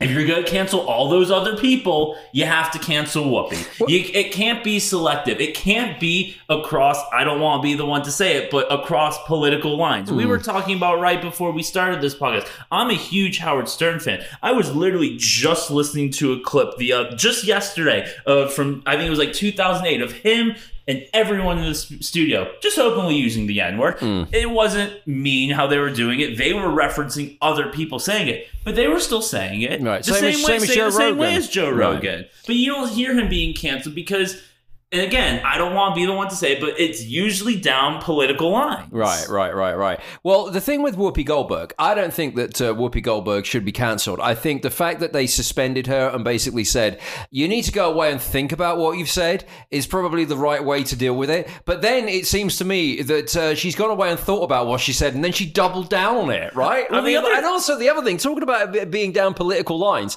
If 0.00 0.12
you're 0.12 0.26
going 0.26 0.44
to 0.44 0.48
cancel 0.48 0.80
all 0.80 1.08
those 1.08 1.28
other 1.28 1.56
people, 1.56 2.16
you 2.30 2.44
have 2.44 2.70
to 2.70 2.78
cancel 2.78 3.24
Whoopi. 3.24 3.88
You, 3.88 4.04
it 4.14 4.32
can't 4.32 4.62
be 4.62 4.78
selective. 4.78 5.40
It 5.40 5.56
can't 5.56 5.98
be 5.98 6.36
across, 6.48 7.02
I 7.12 7.24
don't 7.24 7.40
want 7.40 7.62
to 7.62 7.66
be 7.66 7.74
the 7.74 7.84
one 7.84 8.02
to 8.02 8.12
say 8.12 8.36
it, 8.36 8.50
but 8.50 8.72
across 8.72 9.20
political 9.26 9.76
lines. 9.76 10.12
We 10.12 10.24
were 10.24 10.38
talking 10.38 10.76
about 10.76 11.00
right 11.00 11.20
before 11.20 11.50
we 11.50 11.64
started 11.64 12.00
this 12.00 12.14
podcast. 12.14 12.48
I'm 12.70 12.90
a 12.90 12.94
huge 12.94 13.38
Howard 13.38 13.68
Stern 13.68 13.98
fan. 13.98 14.24
I 14.40 14.52
was 14.52 14.72
literally 14.72 15.16
just 15.16 15.68
listening 15.68 16.12
to 16.12 16.32
a 16.34 16.40
clip 16.40 16.76
the 16.76 16.92
uh, 16.92 17.16
just 17.16 17.42
yesterday 17.42 18.08
uh, 18.24 18.46
from, 18.46 18.84
I 18.86 18.94
think 18.94 19.08
it 19.08 19.10
was 19.10 19.18
like 19.18 19.32
2008 19.32 20.00
of 20.00 20.12
him 20.12 20.54
and 20.88 21.04
everyone 21.12 21.58
in 21.58 21.66
the 21.66 21.74
studio 21.74 22.50
just 22.62 22.78
openly 22.78 23.14
using 23.14 23.46
the 23.46 23.60
N 23.60 23.78
word. 23.78 23.98
Hmm. 24.00 24.24
It 24.32 24.50
wasn't 24.50 25.06
mean 25.06 25.50
how 25.50 25.66
they 25.68 25.78
were 25.78 25.90
doing 25.90 26.18
it. 26.20 26.36
They 26.38 26.52
were 26.54 26.62
referencing 26.62 27.36
other 27.40 27.68
people 27.70 27.98
saying 27.98 28.26
it, 28.28 28.48
but 28.64 28.74
they 28.74 28.88
were 28.88 28.98
still 28.98 29.22
saying 29.22 29.62
it 29.62 29.80
Right. 29.82 30.02
the 30.02 30.14
Same 30.14 30.32
same, 30.32 30.34
as- 30.34 30.44
way, 30.48 30.58
same 30.58 30.62
as 30.70 30.74
Joe 30.74 30.84
the 30.86 30.90
same 30.92 31.18
way 31.18 31.34
as 31.36 31.48
Joe 31.48 31.70
Right. 31.70 31.76
Rogan. 31.94 32.24
But 32.46 32.56
you 32.56 32.72
don't 32.72 32.88
hear 32.90 33.14
him 33.14 33.28
being 33.28 33.54
canceled 33.54 33.94
because. 33.94 34.42
And 34.90 35.02
again, 35.02 35.42
I 35.44 35.58
don't 35.58 35.74
want 35.74 35.94
to 35.94 36.00
be 36.00 36.06
the 36.06 36.14
one 36.14 36.30
to 36.30 36.34
say 36.34 36.52
it, 36.52 36.60
but 36.62 36.80
it's 36.80 37.04
usually 37.04 37.56
down 37.60 38.00
political 38.00 38.50
lines. 38.50 38.90
Right, 38.90 39.28
right, 39.28 39.54
right, 39.54 39.74
right. 39.74 40.00
Well, 40.22 40.50
the 40.50 40.62
thing 40.62 40.80
with 40.80 40.96
Whoopi 40.96 41.26
Goldberg, 41.26 41.74
I 41.78 41.94
don't 41.94 42.12
think 42.12 42.36
that 42.36 42.58
uh, 42.62 42.72
Whoopi 42.72 43.02
Goldberg 43.02 43.44
should 43.44 43.66
be 43.66 43.72
cancelled. 43.72 44.18
I 44.18 44.34
think 44.34 44.62
the 44.62 44.70
fact 44.70 45.00
that 45.00 45.12
they 45.12 45.26
suspended 45.26 45.88
her 45.88 46.08
and 46.08 46.24
basically 46.24 46.64
said, 46.64 47.00
you 47.30 47.48
need 47.48 47.64
to 47.64 47.72
go 47.72 47.92
away 47.92 48.10
and 48.10 48.18
think 48.18 48.50
about 48.50 48.78
what 48.78 48.96
you've 48.96 49.10
said 49.10 49.44
is 49.70 49.86
probably 49.86 50.24
the 50.24 50.38
right 50.38 50.64
way 50.64 50.82
to 50.84 50.96
deal 50.96 51.14
with 51.14 51.28
it. 51.28 51.50
But 51.66 51.82
then 51.82 52.08
it 52.08 52.26
seems 52.26 52.56
to 52.56 52.64
me 52.64 53.02
that 53.02 53.36
uh, 53.36 53.54
she's 53.54 53.74
gone 53.76 53.90
away 53.90 54.10
and 54.10 54.18
thought 54.18 54.42
about 54.42 54.68
what 54.68 54.80
she 54.80 54.94
said 54.94 55.14
and 55.14 55.22
then 55.22 55.32
she 55.32 55.44
doubled 55.44 55.90
down 55.90 56.16
on 56.16 56.30
it, 56.30 56.54
right? 56.54 56.90
Well, 56.90 57.00
I 57.00 57.02
the 57.02 57.08
mean, 57.08 57.16
other- 57.18 57.34
and 57.34 57.44
also 57.44 57.78
the 57.78 57.90
other 57.90 58.02
thing, 58.02 58.16
talking 58.16 58.42
about 58.42 58.74
it 58.74 58.90
being 58.90 59.12
down 59.12 59.34
political 59.34 59.78
lines, 59.78 60.16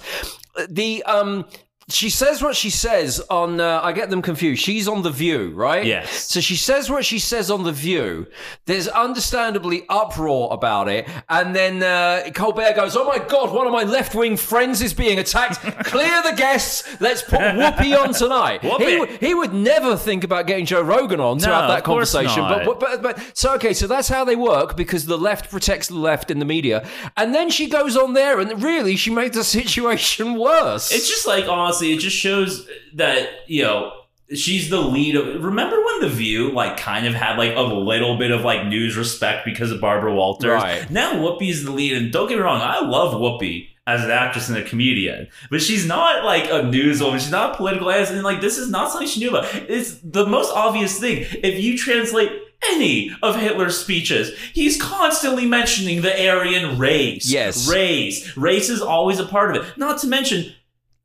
the. 0.69 1.03
um 1.03 1.43
she 1.89 2.09
says 2.09 2.41
what 2.41 2.55
she 2.55 2.69
says 2.69 3.19
on. 3.29 3.59
Uh, 3.59 3.81
I 3.83 3.91
get 3.91 4.09
them 4.09 4.21
confused. 4.21 4.61
She's 4.63 4.87
on 4.87 5.01
the 5.03 5.09
View, 5.09 5.51
right? 5.55 5.85
Yes. 5.85 6.31
So 6.31 6.39
she 6.39 6.55
says 6.55 6.89
what 6.89 7.03
she 7.03 7.19
says 7.19 7.51
on 7.51 7.63
The 7.63 7.71
View. 7.73 8.27
There's 8.65 8.87
understandably 8.87 9.83
uproar 9.89 10.53
about 10.53 10.87
it. 10.87 11.07
And 11.27 11.53
then 11.55 11.83
uh, 11.83 12.29
Colbert 12.33 12.75
goes, 12.75 12.95
Oh 12.95 13.03
my 13.05 13.19
God, 13.19 13.53
one 13.53 13.67
of 13.67 13.73
my 13.73 13.83
left 13.83 14.15
wing 14.15 14.37
friends 14.37 14.81
is 14.81 14.93
being 14.93 15.19
attacked. 15.19 15.59
Clear 15.85 16.21
the 16.23 16.33
guests. 16.37 17.01
Let's 17.01 17.21
put 17.23 17.39
Whoopi 17.39 17.97
on 17.97 18.13
tonight. 18.13 18.61
He, 18.81 18.97
would- 18.99 19.09
he 19.09 19.33
would 19.33 19.53
never 19.53 19.95
think 19.97 20.23
about 20.23 20.47
getting 20.47 20.65
Joe 20.65 20.81
Rogan 20.81 21.19
on 21.19 21.37
to 21.39 21.47
No, 21.47 21.53
have 21.53 21.67
that 21.69 21.83
conversation. 21.83 22.41
But, 22.43 22.65
but, 22.65 22.79
but, 22.79 23.01
but, 23.01 23.37
so, 23.37 23.53
okay, 23.55 23.73
so 23.73 23.85
that's 23.87 24.07
how 24.07 24.23
they 24.25 24.35
work 24.35 24.75
because 24.75 25.05
the 25.05 25.17
left 25.17 25.49
protects 25.51 25.87
the 25.87 25.95
left 25.95 26.31
in 26.31 26.39
the 26.39 26.45
media. 26.45 26.87
And 27.17 27.33
then 27.35 27.49
she 27.49 27.67
goes 27.67 27.95
on 27.95 28.13
there 28.13 28.39
and 28.39 28.61
really 28.63 28.95
she 28.95 29.11
made 29.11 29.33
the 29.33 29.43
situation 29.61 30.37
worse. 30.37 30.91
It's 30.91 31.07
just 31.09 31.27
like 31.27 31.45
honestly, 31.71 31.93
it 31.93 31.99
just 31.99 32.15
shows 32.15 32.67
that 32.95 33.29
you 33.47 33.63
know 33.63 33.93
she's 34.33 34.69
the 34.69 34.81
lead 34.81 35.15
of. 35.15 35.43
Remember 35.43 35.77
when 35.83 36.01
the 36.01 36.09
View 36.09 36.51
like 36.51 36.77
kind 36.77 37.07
of 37.07 37.13
had 37.13 37.37
like 37.37 37.55
a 37.55 37.61
little 37.61 38.17
bit 38.17 38.31
of 38.31 38.41
like 38.41 38.67
news 38.67 38.97
respect 38.97 39.45
because 39.45 39.71
of 39.71 39.79
Barbara 39.79 40.13
Walters. 40.13 40.51
Right. 40.51 40.89
Now 40.89 41.13
Whoopi's 41.13 41.63
the 41.63 41.71
lead, 41.71 41.93
and 41.93 42.11
don't 42.11 42.27
get 42.27 42.37
me 42.37 42.43
wrong, 42.43 42.61
I 42.61 42.81
love 42.81 43.13
Whoopi 43.13 43.67
as 43.87 44.03
an 44.03 44.11
actress 44.11 44.47
and 44.47 44.57
a 44.57 44.63
comedian, 44.63 45.27
but 45.49 45.61
she's 45.61 45.87
not 45.87 46.23
like 46.23 46.45
a 46.45 46.61
newswoman. 46.61 47.19
She's 47.19 47.31
not 47.31 47.53
a 47.53 47.57
political 47.57 47.89
analyst, 47.89 48.11
and 48.11 48.23
like 48.23 48.41
this 48.41 48.57
is 48.57 48.69
not 48.69 48.91
something 48.91 49.07
she 49.07 49.21
knew 49.21 49.29
about. 49.29 49.53
It's 49.69 49.95
the 50.03 50.25
most 50.25 50.51
obvious 50.53 50.99
thing. 50.99 51.25
If 51.43 51.63
you 51.63 51.77
translate. 51.77 52.31
Any 52.63 53.11
of 53.23 53.37
Hitler's 53.37 53.75
speeches, 53.79 54.37
he's 54.53 54.79
constantly 54.79 55.47
mentioning 55.47 56.03
the 56.03 56.29
Aryan 56.29 56.77
race. 56.77 57.27
Yes. 57.27 57.67
Race. 57.67 58.37
Race 58.37 58.69
is 58.69 58.83
always 58.83 59.17
a 59.17 59.25
part 59.25 59.57
of 59.57 59.65
it. 59.65 59.77
Not 59.79 59.97
to 60.01 60.07
mention, 60.07 60.53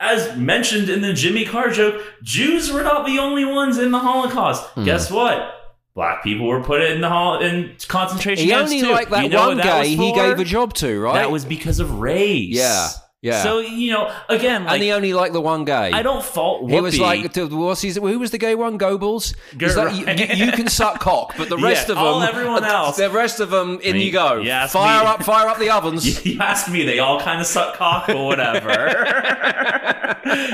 as 0.01 0.37
mentioned 0.37 0.89
in 0.89 1.01
the 1.03 1.13
Jimmy 1.13 1.45
Carr 1.45 1.71
joke, 1.71 2.03
Jews 2.23 2.71
were 2.73 2.83
not 2.83 3.07
the 3.07 3.19
only 3.19 3.45
ones 3.45 3.79
in 3.79 3.91
the 3.91 3.99
Holocaust. 3.99 4.65
Hmm. 4.71 4.85
Guess 4.85 5.11
what? 5.11 5.53
Black 5.95 6.23
people 6.23 6.47
were 6.47 6.63
put 6.63 6.83
in 6.83 7.01
the 7.01 7.09
hol- 7.09 7.39
in 7.41 7.75
concentration 7.89 8.45
he 8.45 8.53
only 8.53 8.81
too. 8.83 8.91
liked 8.93 9.11
that 9.11 9.23
You 9.25 9.31
know 9.31 9.49
one 9.49 9.57
that 9.57 9.65
guy 9.65 9.87
he 9.87 10.13
gave 10.13 10.39
a 10.39 10.45
job 10.45 10.75
to, 10.75 11.01
right? 11.01 11.15
That 11.15 11.31
was 11.31 11.47
because 11.47 11.81
of 11.81 11.99
race. 12.01 12.51
Yeah, 12.51 12.89
yeah. 13.27 13.43
So 13.43 13.59
you 13.61 13.93
know, 13.93 14.13
again, 14.29 14.65
like 14.65 14.75
and 14.75 14.83
he 14.83 14.93
only 14.93 15.13
liked 15.13 15.33
the 15.33 15.41
one 15.41 15.65
guy. 15.65 15.97
I 15.97 16.03
don't 16.03 16.25
fault 16.25 16.63
Whoopi. 16.65 16.71
He 16.71 16.81
was 16.81 16.99
like, 16.99 17.37
what's 17.53 17.83
his, 17.83 17.97
who 17.97 18.19
was 18.19 18.31
the 18.31 18.39
gay 18.39 18.55
one? 18.55 18.79
Goebbels. 18.79 19.35
Is 19.61 19.75
that- 19.75 19.95
you, 19.95 20.07
Right. 20.07 20.19
you- 20.39 20.47
you 20.47 20.53
can 20.53 20.69
suck 20.69 21.01
cock, 21.01 21.35
but 21.37 21.49
the 21.49 21.57
rest 21.69 21.89
Yeah, 21.89 21.93
of 21.95 21.99
them, 21.99 22.07
all 22.07 22.23
everyone 22.23 22.65
else. 22.79 22.97
the 22.97 23.11
rest 23.11 23.41
of 23.41 23.51
them, 23.51 23.81
in 23.83 23.95
mean, 23.97 24.07
you 24.07 24.13
go. 24.13 24.43
fire 24.69 25.03
me- 25.05 25.11
up, 25.11 25.23
fire 25.25 25.49
up 25.49 25.59
the 25.59 25.71
ovens. 25.71 26.25
you 26.27 26.39
ask 26.41 26.71
me, 26.71 26.85
they 26.85 26.99
all 27.01 27.21
kind 27.21 27.41
of 27.41 27.47
suck 27.47 27.75
cock 27.77 28.09
or 28.09 28.27
whatever. 28.27 28.69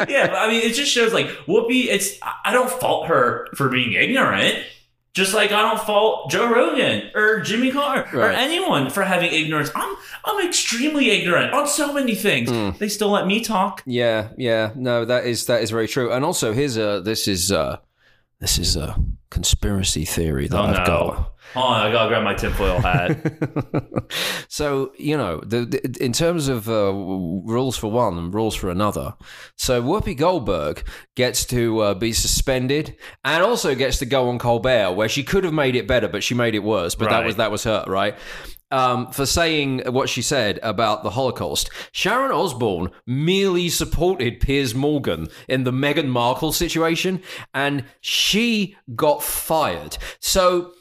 yeah, 0.08 0.26
but 0.28 0.37
I 0.37 0.48
mean, 0.48 0.62
it 0.62 0.74
just 0.74 0.90
shows 0.92 1.12
like 1.12 1.26
Whoopi. 1.46 1.87
It's 1.87 2.18
I 2.22 2.32
I 2.46 2.52
don't 2.52 2.70
fault 2.70 3.06
her 3.08 3.48
for 3.54 3.68
being 3.68 3.92
ignorant. 3.92 4.58
Just 5.14 5.35
like 5.35 5.53
I 5.53 5.61
don't 5.61 5.79
fault 5.81 6.31
Joe 6.31 6.51
Rogan 6.51 7.11
or 7.14 7.40
Jimmy 7.40 7.70
Carr 7.70 8.09
or 8.14 8.31
anyone 8.31 8.88
for 8.88 9.03
having 9.03 9.31
ignorance. 9.31 9.70
I'm 9.75 9.94
I'm 10.25 10.46
extremely 10.48 11.11
ignorant 11.11 11.53
on 11.53 11.66
so 11.68 11.92
many 11.92 12.14
things. 12.14 12.48
Hmm. 12.48 12.70
They 12.79 12.88
still 12.88 13.11
let 13.11 13.27
me 13.27 13.44
talk. 13.44 13.83
Yeah, 13.85 14.29
yeah, 14.38 14.72
no, 14.75 15.05
that 15.05 15.27
is 15.27 15.44
that 15.46 15.62
is 15.62 15.70
very 15.70 15.87
true. 15.87 16.11
And 16.12 16.25
also, 16.25 16.55
here's 16.55 16.79
a 16.79 17.03
this 17.05 17.29
is 17.29 17.53
uh 17.53 17.77
this 18.38 18.59
is 18.59 18.75
a 18.75 18.96
conspiracy 19.31 20.05
theory 20.07 20.48
that 20.48 20.59
Oh 20.59 20.62
I've 20.62 20.79
no! 20.79 20.85
got. 20.87 21.32
Hold 21.54 21.66
on, 21.66 21.86
I 21.86 21.92
gotta 21.92 22.08
grab 22.08 22.24
my 22.24 22.34
tinfoil 22.34 22.80
hat. 22.80 24.12
so 24.48 24.92
you 24.98 25.16
know, 25.16 25.40
the, 25.40 25.66
the, 25.66 26.04
in 26.04 26.12
terms 26.12 26.48
of 26.48 26.68
uh, 26.68 26.92
rules 26.92 27.76
for 27.76 27.90
one 27.90 28.16
and 28.16 28.32
rules 28.32 28.54
for 28.54 28.70
another, 28.70 29.14
so 29.56 29.82
Whoopi 29.82 30.16
Goldberg 30.16 30.84
gets 31.14 31.44
to 31.46 31.80
uh, 31.80 31.94
be 31.94 32.12
suspended 32.12 32.96
and 33.24 33.42
also 33.42 33.74
gets 33.74 33.98
to 33.98 34.06
go 34.06 34.28
on 34.28 34.38
Colbert, 34.38 34.92
where 34.92 35.08
she 35.08 35.22
could 35.22 35.44
have 35.44 35.52
made 35.52 35.76
it 35.76 35.86
better, 35.86 36.08
but 36.08 36.22
she 36.22 36.34
made 36.34 36.54
it 36.54 36.62
worse. 36.62 36.94
But 36.94 37.10
that 37.10 37.24
was 37.24 37.36
that 37.36 37.50
was 37.50 37.64
her, 37.64 37.84
right? 37.86 38.16
Um, 38.70 39.12
for 39.12 39.26
saying 39.26 39.82
what 39.92 40.08
she 40.08 40.22
said 40.22 40.58
about 40.62 41.02
the 41.02 41.10
Holocaust. 41.10 41.68
Sharon 41.92 42.32
Osbourne 42.32 42.88
merely 43.06 43.68
supported 43.68 44.40
Piers 44.40 44.74
Morgan 44.74 45.28
in 45.46 45.64
the 45.64 45.72
Meghan 45.72 46.08
Markle 46.08 46.52
situation, 46.52 47.22
and 47.52 47.84
she 48.00 48.76
got 48.94 49.22
fired. 49.22 49.98
So. 50.20 50.72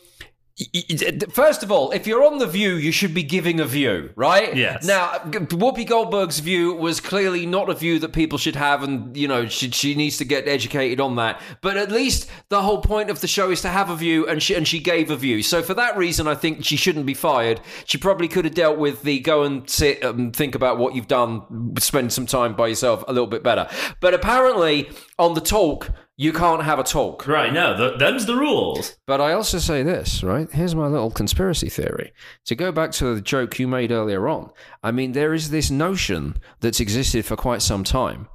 First 1.32 1.64
of 1.64 1.72
all, 1.72 1.92
if 1.92 2.08
you're 2.08 2.26
on 2.26 2.38
the 2.40 2.48
view, 2.48 2.76
you 2.76 2.92
should 2.92 3.14
be 3.14 3.24
giving 3.24 3.60
a 3.60 3.66
view, 3.66 4.12
right? 4.16 4.56
Yes. 4.56 4.86
Now, 4.86 5.10
Whoopi 5.26 5.88
Goldberg's 5.88 6.40
view 6.40 6.74
was 6.74 7.00
clearly 7.00 7.46
not 7.46 7.70
a 7.70 7.74
view 7.74 8.00
that 8.00 8.14
people 8.14 8.38
should 8.38 8.56
have, 8.56 8.84
and 8.84 9.16
you 9.16 9.28
know 9.28 9.48
she, 9.48 9.72
she 9.72 9.96
needs 9.96 10.18
to 10.18 10.26
get 10.26 10.48
educated 10.48 11.00
on 11.00 11.16
that. 11.16 11.42
But 11.62 11.78
at 11.78 11.92
least 11.92 12.30
the 12.50 12.62
whole 12.62 12.82
point 12.82 13.10
of 13.10 13.22
the 13.22 13.28
show 13.28 13.52
is 13.52 13.62
to 13.62 13.70
have 13.70 13.90
a 13.90 13.96
view, 13.96 14.28
and 14.28 14.42
she 14.42 14.54
and 14.56 14.68
she 14.68 14.80
gave 14.80 15.10
a 15.10 15.16
view. 15.16 15.44
So 15.44 15.62
for 15.62 15.74
that 15.76 15.98
reason, 15.98 16.28
I 16.28 16.36
think 16.36 16.66
she 16.66 16.76
shouldn't 16.76 17.06
be 17.06 17.14
fired. 17.14 17.62
She 17.86 17.98
probably 17.98 18.28
could 18.28 18.46
have 18.46 18.54
dealt 18.54 18.78
with 18.78 19.04
the 19.04 19.20
go 19.20 19.44
and 19.44 19.70
sit 19.70 20.04
and 20.04 20.36
think 20.36 20.56
about 20.56 20.78
what 20.78 20.96
you've 20.96 21.08
done, 21.08 21.76
spend 21.80 22.14
some 22.14 22.26
time 22.26 22.56
by 22.56 22.68
yourself 22.68 23.04
a 23.08 23.14
little 23.14 23.28
bit 23.28 23.44
better. 23.44 23.68
But 24.00 24.14
apparently, 24.14 24.90
on 25.18 25.34
the 25.34 25.42
talk, 25.42 25.92
you 26.22 26.32
can't 26.32 26.62
have 26.64 26.78
a 26.78 26.84
talk. 26.84 27.26
right? 27.28 27.52
No, 27.52 27.76
th- 27.76 27.98
them's 28.00 28.26
the 28.28 28.36
rules. 28.36 28.96
But 29.08 29.20
I 29.20 29.34
also 29.34 29.58
say 29.58 29.82
this, 29.82 30.22
right? 30.24 30.48
Here's 30.52 30.76
my 30.76 30.86
little 30.88 31.10
conspiracy 31.10 31.68
theory. 31.70 32.14
To 32.46 32.56
go 32.56 32.72
back 32.72 32.92
to 32.94 33.16
the 33.16 33.22
joke 33.22 33.58
you 33.58 33.68
made 33.68 33.92
earlier 33.92 34.28
on, 34.28 34.52
I 34.84 34.92
mean, 34.92 35.14
there 35.14 35.34
is 35.34 35.50
this 35.50 35.72
notion 35.72 36.38
that's 36.60 36.80
existed 36.80 37.26
for 37.26 37.36
quite 37.36 37.64
some 37.64 37.84
time 37.84 38.28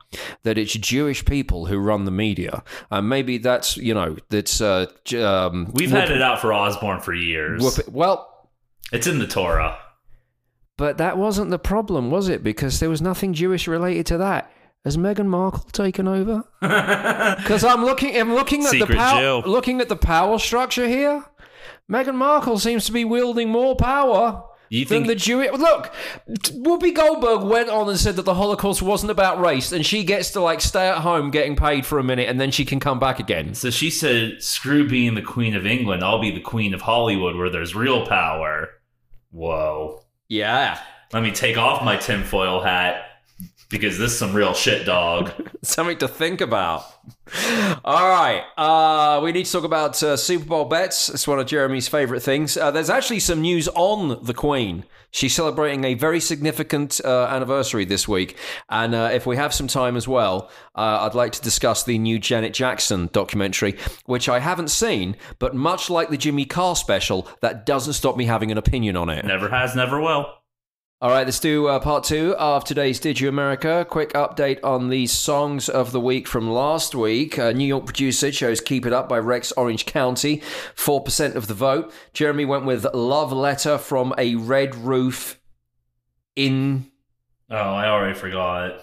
that 0.43 0.59
it's 0.59 0.73
Jewish 0.73 1.25
people 1.25 1.67
who 1.67 1.79
run 1.79 2.05
the 2.07 2.11
media. 2.11 2.65
And 2.91 3.09
maybe 3.09 3.39
that's, 3.39 3.77
you 3.77 3.95
know, 3.95 4.17
that's. 4.31 4.61
Uh, 4.61 4.87
um, 5.17 5.71
We've 5.73 5.91
had 5.91 6.11
it 6.11 6.21
out 6.23 6.41
for 6.41 6.53
Osbourne 6.53 7.01
for 7.01 7.15
years. 7.15 7.63
Whoop- 7.63 7.89
well, 7.89 8.49
It's 8.93 9.07
in 9.07 9.19
the 9.21 9.27
Torah. 9.29 9.79
but 10.77 10.99
that 10.99 11.17
wasn't 11.19 11.51
the 11.51 11.59
problem, 11.59 12.11
was 12.11 12.29
it? 12.29 12.43
Because 12.43 12.81
there 12.81 12.91
was 12.91 13.01
nothing 13.01 13.33
Jewish 13.33 13.69
related 13.69 14.07
to 14.07 14.19
that. 14.19 14.51
Has 14.87 14.97
Meghan 14.97 15.27
Markle 15.27 15.67
taken 15.73 16.07
over? 16.07 16.45
Because 17.37 17.65
I'm 17.65 17.85
looking, 17.85 18.17
I'm 18.17 18.33
looking 18.33 18.65
at 18.67 18.71
the 18.79 18.87
power, 18.87 19.43
looking 19.43 19.81
at 19.81 19.89
the 19.89 19.97
power 19.97 20.39
structure 20.39 20.87
here. 20.87 21.25
Meghan 21.91 22.15
Markle 22.15 22.61
seems 22.61 22.87
to 22.87 22.93
be 22.93 23.05
wielding 23.05 23.49
more 23.49 23.75
power 23.75 24.45
You 24.69 24.85
than 24.85 24.89
think 24.89 25.07
the 25.09 25.17
Jewish. 25.17 25.51
Look, 25.51 25.93
Whoopi 26.29 26.95
Goldberg 26.95 27.43
went 27.43 27.69
on 27.69 27.89
and 27.89 27.99
said 27.99 28.15
that 28.15 28.23
the 28.23 28.35
Holocaust 28.35 28.81
wasn't 28.81 29.11
about 29.11 29.41
race, 29.41 29.73
and 29.73 29.85
she 29.85 30.05
gets 30.05 30.31
to 30.31 30.41
like 30.41 30.61
stay 30.61 30.89
at 30.89 30.99
home 30.99 31.33
getting 31.33 31.57
paid 31.57 31.85
for 31.85 31.99
a 31.99 32.05
minute, 32.05 32.29
and 32.29 32.41
then 32.41 32.53
she 32.53 32.65
can 32.65 32.79
come 32.79 33.01
back 33.01 33.19
again. 33.19 33.55
So 33.55 33.71
she 33.71 33.91
said, 33.91 34.41
"Screw 34.41 34.89
being 34.89 35.17
the 35.17 35.23
queen 35.23 35.57
of 35.57 35.67
England. 35.67 36.05
I'll 36.05 36.21
be 36.21 36.31
the 36.31 36.41
queen 36.41 36.73
of 36.75 36.83
Hollywood, 36.83 37.35
where 37.35 37.51
there's 37.51 37.75
real 37.75 38.07
power." 38.07 38.69
Whoa! 39.33 40.05
Yeah, 40.29 40.79
Let 41.13 41.25
me 41.25 41.33
take 41.33 41.59
off 41.59 41.85
my 41.85 41.97
tinfoil 41.97 42.63
hat 42.63 43.03
because 43.69 43.99
this 43.99 44.13
is 44.13 44.19
some 44.19 44.33
real 44.35 44.55
shit, 44.55 44.87
dog. 44.87 45.33
something 45.63 45.99
to 45.99 46.09
think 46.09 46.41
about. 46.41 46.85
All 47.85 48.09
right, 48.09 48.45
uh, 48.57 49.21
we 49.23 49.33
need 49.33 49.47
to 49.47 49.53
talk 49.53 49.65
about 49.65 50.01
uh, 50.03 50.17
Super 50.17 50.45
Bowl 50.45 50.65
bets. 50.65 51.09
It's 51.09 51.27
one 51.27 51.41
of 51.41 51.47
Jeremy's 51.47 51.89
favorite 51.89 52.21
things. 52.21 52.57
Uh, 52.57 52.71
there's 52.71 52.91
actually 52.91 53.21
some 53.21 53.41
news 53.41 53.69
on 53.69 54.25
the 54.25 54.35
Queen. 54.35 54.85
She's 55.11 55.35
celebrating 55.35 55.85
a 55.85 55.95
very 55.95 56.21
significant 56.21 57.01
uh, 57.05 57.27
anniversary 57.27 57.85
this 57.85 58.07
week, 58.07 58.37
and 58.69 58.95
uh, 58.95 59.11
if 59.13 59.27
we 59.27 59.37
have 59.37 59.53
some 59.53 59.67
time 59.67 59.97
as 59.97 60.07
well, 60.07 60.51
uh, 60.77 61.01
I'd 61.03 61.15
like 61.15 61.33
to 61.33 61.43
discuss 61.43 61.83
the 61.83 61.99
new 61.99 62.19
Janet 62.19 62.55
Jackson 62.55 63.09
documentary, 63.13 63.77
which 64.05 64.29
I 64.29 64.39
haven't 64.39 64.69
seen, 64.69 65.17
but 65.39 65.55
much 65.55 65.91
like 65.91 66.11
the 66.11 66.17
Jimmy 66.17 66.45
Carr 66.45 66.77
special, 66.77 67.29
that 67.41 67.67
doesn't 67.67 67.95
stop 67.95 68.17
me 68.17 68.27
having 68.27 68.53
an 68.53 68.59
opinion 68.59 68.97
on 68.97 69.09
it. 69.09 69.25
never 69.25 69.49
has, 69.49 69.75
never 69.75 70.01
will. 70.01 70.27
All 70.99 71.11
right, 71.11 71.27
let's 71.27 71.41
do 71.41 71.67
uh, 71.67 71.79
part 71.79 72.05
two 72.05 72.35
of 72.37 72.65
today's 72.65 72.99
Did 72.99 73.21
You 73.21 73.29
America. 73.29 73.87
Quick 73.87 74.15
update 74.15 74.61
on 74.65 74.89
the 74.89 75.07
songs 75.07 75.69
of 75.69 75.93
the 75.93 76.01
week 76.01 76.27
from 76.27 76.51
last 76.51 76.95
week. 76.95 77.39
Uh, 77.39 77.53
New 77.53 77.67
York 77.67 77.85
producer 77.85 78.31
chose 78.31 78.63
Keep 78.63 78.87
It 78.87 78.95
Up 78.95 79.07
by 79.07 79.19
Rex 79.19 79.53
Orange 79.53 79.85
County, 79.85 80.39
4% 80.75 81.35
of 81.35 81.49
the 81.49 81.55
vote. 81.55 81.93
Jeremy 82.15 82.47
went 82.47 82.65
with 82.65 82.87
Love 82.95 83.31
Letter 83.31 83.77
from 83.77 84.15
a 84.17 84.37
Red 84.37 84.75
Roof 84.75 85.39
Inn. 86.35 86.91
Oh, 87.51 87.57
I 87.57 87.89
already 87.89 88.19
forgot. 88.19 88.81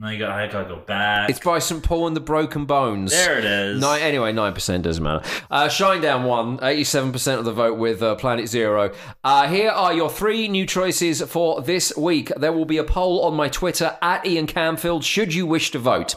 Now 0.00 0.08
you 0.10 0.18
got. 0.18 0.30
I 0.30 0.48
gotta 0.48 0.68
go 0.68 0.76
back. 0.80 1.30
It's 1.30 1.38
by 1.38 1.60
St. 1.60 1.80
Paul 1.82 2.08
and 2.08 2.16
the 2.16 2.20
Broken 2.20 2.64
Bones. 2.64 3.12
there 3.12 3.38
it 3.38 3.44
is. 3.44 3.80
Nine, 3.80 4.00
anyway, 4.02 4.32
9% 4.32 4.82
doesn't 4.82 5.02
matter. 5.02 5.24
Uh, 5.50 5.68
Shinedown 5.68 6.26
won, 6.26 6.58
87% 6.58 7.38
of 7.38 7.44
the 7.44 7.52
vote 7.52 7.78
with 7.78 8.02
uh, 8.02 8.16
Planet 8.16 8.48
Zero. 8.48 8.92
Uh, 9.22 9.46
here 9.48 9.70
are 9.70 9.94
your 9.94 10.10
three 10.10 10.48
new 10.48 10.66
choices 10.66 11.22
for 11.22 11.62
this 11.62 11.96
week. 11.96 12.32
There 12.36 12.52
will 12.52 12.64
be 12.64 12.76
a 12.78 12.84
poll 12.84 13.22
on 13.22 13.34
my 13.34 13.48
Twitter 13.48 13.96
at 14.02 14.26
Ian 14.26 14.48
Camfield, 14.48 15.04
should 15.04 15.32
you 15.32 15.46
wish 15.46 15.70
to 15.70 15.78
vote. 15.78 16.16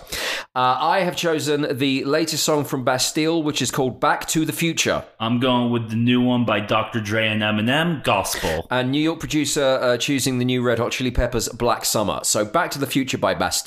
Uh, 0.55 0.77
I 0.79 1.01
have 1.01 1.15
chosen 1.15 1.77
the 1.77 2.03
latest 2.03 2.43
song 2.43 2.63
from 2.65 2.83
Bastille, 2.83 3.43
which 3.43 3.61
is 3.61 3.69
called 3.69 3.99
Back 3.99 4.27
to 4.29 4.43
the 4.43 4.53
Future. 4.53 5.05
I'm 5.19 5.39
going 5.39 5.71
with 5.71 5.91
the 5.91 5.95
new 5.95 6.19
one 6.21 6.45
by 6.45 6.61
Dr. 6.61 6.99
Dre 6.99 7.27
and 7.27 7.43
Eminem, 7.43 8.03
Gospel. 8.03 8.65
And 8.71 8.89
New 8.91 9.01
York 9.01 9.19
producer 9.19 9.61
uh, 9.63 9.97
choosing 9.97 10.39
the 10.39 10.45
new 10.45 10.63
Red 10.63 10.79
Hot 10.79 10.91
Chili 10.93 11.11
Peppers 11.11 11.47
Black 11.49 11.85
Summer. 11.85 12.21
So 12.23 12.43
Back 12.43 12.71
to 12.71 12.79
the 12.79 12.87
Future 12.87 13.19
by 13.19 13.35
Bastille, 13.35 13.66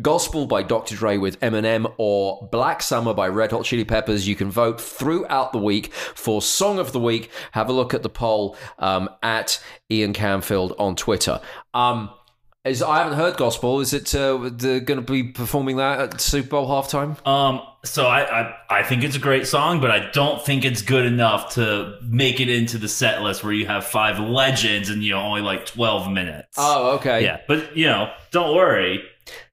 Gospel 0.00 0.46
by 0.46 0.62
Dr. 0.62 0.96
Dre 0.96 1.16
with 1.16 1.40
Eminem, 1.40 1.92
or 1.96 2.48
Black 2.52 2.82
Summer 2.82 3.14
by 3.14 3.28
Red 3.28 3.50
Hot 3.50 3.64
Chili 3.64 3.84
Peppers. 3.84 4.28
You 4.28 4.36
can 4.36 4.50
vote 4.50 4.80
throughout 4.80 5.52
the 5.52 5.58
week 5.58 5.92
for 5.92 6.40
Song 6.40 6.78
of 6.78 6.92
the 6.92 7.00
Week. 7.00 7.30
Have 7.52 7.68
a 7.68 7.72
look 7.72 7.94
at 7.94 8.02
the 8.02 8.08
poll 8.08 8.56
um, 8.78 9.08
at 9.22 9.62
Ian 9.90 10.12
Camfield 10.12 10.74
on 10.78 10.96
Twitter. 10.96 11.40
Um, 11.74 12.10
is 12.62 12.82
I 12.82 12.98
haven't 12.98 13.14
heard 13.14 13.38
Gospel. 13.38 13.80
Is 13.80 13.94
it 13.94 14.14
uh, 14.14 14.36
going 14.36 14.84
to 14.84 15.00
be 15.00 15.24
performing 15.24 15.78
that 15.78 15.98
at 15.98 16.20
Super 16.20 16.50
Bowl 16.50 16.68
halftime? 16.68 17.26
Um, 17.26 17.62
so 17.84 18.06
I, 18.06 18.42
I 18.42 18.56
I 18.68 18.82
think 18.82 19.02
it's 19.02 19.16
a 19.16 19.20
great 19.20 19.46
song, 19.46 19.80
but 19.80 19.90
I 19.90 20.10
don't 20.10 20.44
think 20.44 20.66
it's 20.66 20.82
good 20.82 21.06
enough 21.06 21.54
to 21.54 21.96
make 22.02 22.38
it 22.38 22.50
into 22.50 22.76
the 22.76 22.88
set 22.88 23.22
list 23.22 23.42
where 23.42 23.54
you 23.54 23.66
have 23.66 23.86
five 23.86 24.18
legends 24.18 24.90
and 24.90 25.02
you 25.02 25.12
know 25.12 25.20
only 25.20 25.40
like 25.40 25.64
twelve 25.64 26.10
minutes. 26.10 26.56
Oh, 26.58 26.96
okay. 26.96 27.22
yeah, 27.22 27.40
but 27.48 27.74
you 27.74 27.86
know, 27.86 28.12
don't 28.30 28.54
worry. 28.54 29.02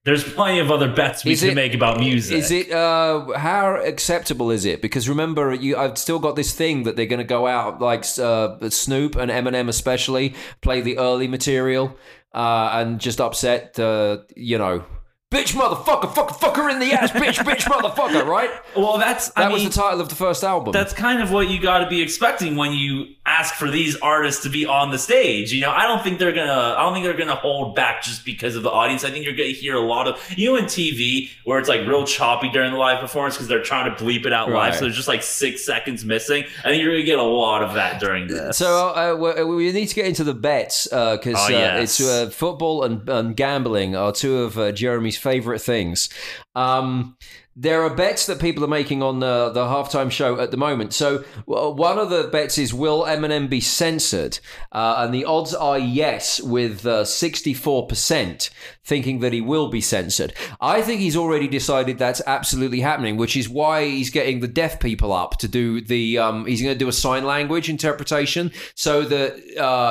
There's 0.08 0.24
plenty 0.24 0.60
of 0.60 0.72
other 0.72 0.88
bets 0.90 1.26
we 1.26 1.34
Is 1.34 1.42
can 1.42 1.50
it- 1.50 1.56
make 1.56 1.74
about 1.74 2.00
music. 2.00 2.38
Is 2.38 2.50
it 2.50 2.72
uh, 2.72 3.38
how 3.38 3.76
acceptable 3.76 4.52
is 4.52 4.64
it? 4.64 4.82
Because 4.82 5.10
remember, 5.10 5.54
you 5.54 5.76
I've 5.76 5.98
still 5.98 6.18
got 6.18 6.38
this 6.38 6.54
thing 6.54 6.84
that 6.84 6.96
they're 6.96 7.06
going 7.08 7.20
to 7.20 7.26
go 7.26 7.46
out 7.46 7.82
like 7.82 8.06
uh, 8.18 8.70
Snoop 8.70 9.18
and 9.18 9.30
Eminem 9.30 9.68
especially 9.68 10.34
play 10.62 10.80
the 10.80 10.98
early 10.98 11.28
material 11.28 11.98
uh, 12.34 12.70
and 12.76 13.02
just 13.02 13.20
upset 13.20 13.78
uh, 13.78 14.20
you 14.34 14.58
know. 14.58 14.86
Bitch, 15.30 15.54
motherfucker, 15.56 16.08
fucker, 16.14 16.30
fucker 16.30 16.72
in 16.72 16.80
the 16.80 16.94
ass, 16.94 17.12
bitch, 17.12 17.44
bitch, 17.44 17.64
motherfucker, 17.70 18.26
right? 18.26 18.50
Well, 18.78 18.98
that's 18.98 19.28
That 19.32 19.48
I 19.48 19.50
was 19.50 19.60
mean, 19.62 19.70
the 19.70 19.76
title 19.76 20.00
of 20.00 20.08
the 20.08 20.16
first 20.16 20.42
album. 20.42 20.72
that's 20.72 20.94
kind 20.94 21.22
of 21.22 21.34
what 21.34 21.50
you 21.50 21.60
got 21.62 21.80
to 21.80 21.90
be 21.90 22.02
expecting 22.02 22.56
when 22.56 22.72
you 22.72 23.08
ask 23.26 23.54
for 23.56 23.70
these 23.70 23.98
artists 23.98 24.44
to 24.44 24.50
be 24.50 24.66
on 24.66 24.90
the 24.90 24.98
stage. 24.98 25.52
You 25.52 25.60
know, 25.60 25.70
I 25.72 25.86
don't 25.86 26.02
think 26.02 26.18
they're 26.18 26.32
gonna. 26.32 26.76
I 26.78 26.82
don't 26.82 26.94
think 26.94 27.04
they're 27.04 27.18
gonna 27.18 27.36
hold 27.36 27.76
back 27.76 28.04
just 28.04 28.24
because 28.24 28.56
of 28.56 28.64
the 28.64 28.70
audience. 28.72 29.04
I 29.04 29.10
think 29.12 29.26
you're 29.26 29.36
gonna 29.36 29.50
hear 29.50 29.76
a 29.76 29.82
lot 29.82 30.08
of 30.08 30.18
you 30.38 30.50
know 30.50 30.56
in 30.56 30.64
TV 30.64 31.30
where 31.44 31.60
it's 31.60 31.68
like 31.68 31.82
real 31.82 32.06
choppy 32.06 32.50
during 32.50 32.72
the 32.72 32.78
live 32.78 33.02
performance 33.02 33.36
because 33.36 33.50
they're 33.50 33.62
trying 33.62 33.94
to 33.94 34.02
bleep 34.02 34.26
it 34.26 34.32
out 34.32 34.48
Right. 34.48 34.70
live, 34.70 34.76
so 34.76 34.82
there's 34.86 34.96
just 34.96 35.10
like 35.10 35.24
six 35.24 35.66
seconds 35.66 36.06
missing. 36.06 36.46
I 36.64 36.70
think 36.70 36.82
you're 36.82 36.94
gonna 36.94 37.04
get 37.04 37.20
a 37.20 37.22
lot 37.24 37.64
of 37.64 37.74
that 37.74 38.00
during 38.00 38.28
this. 38.28 38.58
So 38.58 38.94
uh, 38.96 39.14
we 39.44 39.44
we 39.44 39.72
need 39.74 39.88
to 39.88 39.96
get 39.96 40.06
into 40.06 40.24
the 40.24 40.34
bets 40.34 40.86
because 40.86 41.36
Oh, 41.38 41.54
uh, 41.54 41.80
it's 41.82 42.00
uh, 42.00 42.30
football 42.30 42.84
and, 42.86 43.08
and 43.10 43.36
gambling 43.36 43.94
are 43.98 44.14
two 44.14 44.38
of 44.38 44.58
uh, 44.58 44.72
Jeremy's 44.72 45.17
favorite 45.18 45.60
things. 45.60 46.10
Um, 46.56 47.18
there 47.60 47.82
are 47.82 47.90
bets 47.90 48.28
that 48.28 48.40
people 48.40 48.64
are 48.64 48.68
making 48.68 49.02
on 49.02 49.20
the, 49.20 49.50
the 49.50 49.66
halftime 49.66 50.12
show 50.12 50.40
at 50.40 50.52
the 50.52 50.58
moment. 50.58 50.94
So 50.94 51.24
one 51.46 51.98
of 51.98 52.12
the 52.12 52.30
bets 52.32 52.60
is 52.60 52.72
will 52.72 53.04
Eminem 53.04 53.50
be 53.50 53.62
censored? 53.62 54.38
Uh, 54.72 54.98
and 55.00 55.12
the 55.12 55.26
odds 55.26 55.56
are 55.56 55.80
yes, 55.80 56.40
with 56.40 56.86
uh, 56.86 57.04
64% 57.04 58.52
thinking 58.84 59.20
that 59.20 59.34
he 59.34 59.42
will 59.42 59.70
be 59.70 59.82
censored. 59.82 60.34
I 60.62 60.84
think 60.84 61.02
he's 61.02 61.18
already 61.18 61.48
decided 61.48 61.98
that's 61.98 62.22
absolutely 62.28 62.82
happening, 62.82 63.18
which 63.18 63.36
is 63.36 63.50
why 63.50 63.86
he's 63.86 64.12
getting 64.12 64.40
the 64.40 64.48
deaf 64.48 64.80
people 64.80 65.12
up 65.12 65.40
to 65.40 65.48
do 65.48 65.82
the. 65.82 66.20
Um, 66.20 66.46
he's 66.46 66.62
going 66.62 66.76
to 66.76 66.80
do 66.80 66.88
a 66.88 66.94
sign 66.94 67.26
language 67.26 67.70
interpretation 67.70 68.52
so 68.76 69.02
that 69.02 69.36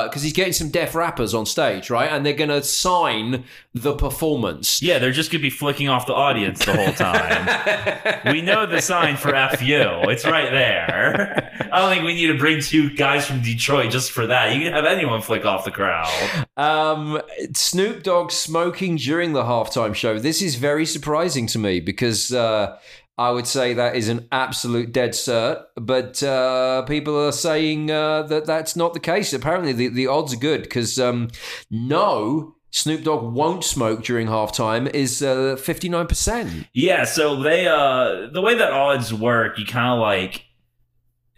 because 0.06 0.22
he's 0.22 0.32
getting 0.32 0.52
some 0.52 0.70
deaf 0.70 0.94
rappers 0.94 1.34
on 1.34 1.44
stage, 1.44 1.90
right? 1.90 2.10
And 2.10 2.24
they're 2.24 2.32
going 2.32 2.50
to 2.50 2.62
sign 2.62 3.44
the 3.74 3.94
performance. 3.94 4.80
yeah, 4.80 4.98
they're 4.98 5.12
just 5.12 5.30
gonna 5.30 5.42
be 5.42 5.50
flicking 5.50 5.88
off 5.88 6.06
the 6.06 6.14
audience 6.14 6.64
the 6.64 6.74
whole 6.74 6.92
time. 6.92 7.46
we 8.32 8.42
know 8.42 8.66
the 8.66 8.80
sign 8.80 9.16
for 9.16 9.30
FU. 9.30 10.10
It's 10.10 10.24
right 10.24 10.50
there. 10.50 11.68
I 11.72 11.80
don't 11.80 11.90
think 11.90 12.04
we 12.04 12.14
need 12.14 12.28
to 12.28 12.38
bring 12.38 12.60
two 12.60 12.94
guys 12.94 13.26
from 13.26 13.42
Detroit 13.42 13.90
just 13.90 14.12
for 14.12 14.26
that. 14.26 14.54
You 14.54 14.62
can 14.62 14.72
have 14.72 14.84
anyone 14.84 15.22
flick 15.22 15.44
off 15.44 15.64
the 15.64 15.70
crowd. 15.70 16.10
Um, 16.56 17.20
Snoop 17.52 18.02
Dogg 18.02 18.30
smoking 18.30 18.96
during 18.96 19.32
the 19.32 19.42
halftime 19.42 19.94
show. 19.94 20.18
This 20.18 20.42
is 20.42 20.56
very 20.56 20.86
surprising 20.86 21.46
to 21.48 21.58
me 21.58 21.80
because 21.80 22.32
uh, 22.32 22.78
I 23.18 23.30
would 23.30 23.46
say 23.46 23.74
that 23.74 23.96
is 23.96 24.08
an 24.08 24.28
absolute 24.30 24.92
dead 24.92 25.10
cert. 25.10 25.64
But 25.76 26.22
uh, 26.22 26.82
people 26.82 27.18
are 27.18 27.32
saying 27.32 27.90
uh, 27.90 28.22
that 28.24 28.46
that's 28.46 28.76
not 28.76 28.92
the 28.92 29.00
case. 29.00 29.32
Apparently, 29.32 29.72
the, 29.72 29.88
the 29.88 30.06
odds 30.06 30.34
are 30.34 30.38
good 30.38 30.62
because 30.62 30.98
um, 30.98 31.28
no, 31.70 32.55
Snoop 32.76 33.04
Dogg 33.04 33.32
won't 33.32 33.64
smoke 33.64 34.04
during 34.04 34.26
halftime 34.26 34.92
is 34.92 35.22
uh, 35.22 35.56
59%. 35.58 36.68
Yeah, 36.74 37.04
so 37.04 37.40
they 37.42 37.66
uh 37.66 38.28
the 38.30 38.42
way 38.42 38.54
that 38.54 38.70
odds 38.70 39.14
work, 39.14 39.58
you 39.58 39.64
kind 39.64 39.94
of 39.94 40.00
like 40.00 40.44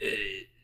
eh, 0.03 0.11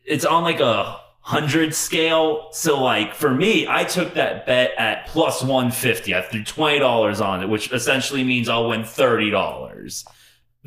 it's 0.05 0.25
on 0.25 0.43
like 0.43 0.59
a 0.59 0.99
hundred 1.21 1.73
scale. 1.73 2.49
So 2.51 2.83
like 2.83 3.15
for 3.15 3.33
me, 3.33 3.65
I 3.69 3.85
took 3.85 4.15
that 4.15 4.45
bet 4.45 4.71
at 4.77 5.07
plus 5.07 5.41
one 5.41 5.71
fifty. 5.71 6.13
I 6.13 6.21
threw 6.21 6.43
twenty 6.43 6.79
dollars 6.79 7.21
on 7.21 7.41
it, 7.41 7.47
which 7.47 7.71
essentially 7.71 8.25
means 8.25 8.49
I'll 8.49 8.67
win 8.67 8.83
thirty 8.83 9.29
dollars. 9.31 10.05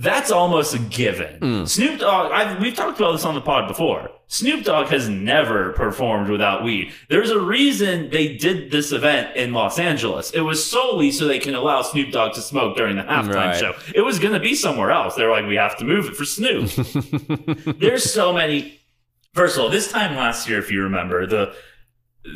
That's 0.00 0.30
almost 0.30 0.74
a 0.74 0.78
given. 0.78 1.66
Snoop 1.66 1.98
Dogg, 2.00 2.30
I've, 2.30 2.60
we've 2.60 2.74
talked 2.74 3.00
about 3.00 3.12
this 3.12 3.24
on 3.24 3.34
the 3.34 3.40
pod 3.40 3.66
before. 3.66 4.10
Snoop 4.28 4.62
Dogg 4.64 4.86
has 4.88 5.08
never 5.08 5.72
performed 5.72 6.30
without 6.30 6.62
weed. 6.62 6.92
There's 7.08 7.30
a 7.30 7.40
reason 7.40 8.08
they 8.10 8.36
did 8.36 8.70
this 8.70 8.92
event 8.92 9.34
in 9.36 9.52
Los 9.52 9.78
Angeles. 9.78 10.30
It 10.30 10.42
was 10.42 10.64
solely 10.64 11.10
so 11.10 11.26
they 11.26 11.38
can 11.40 11.54
allow 11.56 11.82
Snoop 11.82 12.12
Dogg 12.12 12.34
to 12.34 12.40
smoke 12.42 12.76
during 12.76 12.94
the 12.96 13.02
halftime 13.02 13.34
Right. 13.34 13.56
show. 13.58 13.74
It 13.94 14.02
was 14.02 14.18
going 14.20 14.34
to 14.34 14.40
be 14.40 14.54
somewhere 14.54 14.92
else. 14.92 15.14
They're 15.16 15.30
like, 15.32 15.46
we 15.46 15.56
have 15.56 15.76
to 15.78 15.84
move 15.84 16.06
it 16.06 16.14
for 16.14 16.24
Snoop. 16.24 16.70
There's 17.78 18.04
so 18.12 18.32
many. 18.32 18.78
First 19.34 19.56
of 19.56 19.64
all, 19.64 19.68
this 19.70 19.90
time 19.90 20.14
last 20.14 20.48
year, 20.48 20.58
if 20.58 20.70
you 20.70 20.82
remember, 20.82 21.26
the 21.26 21.54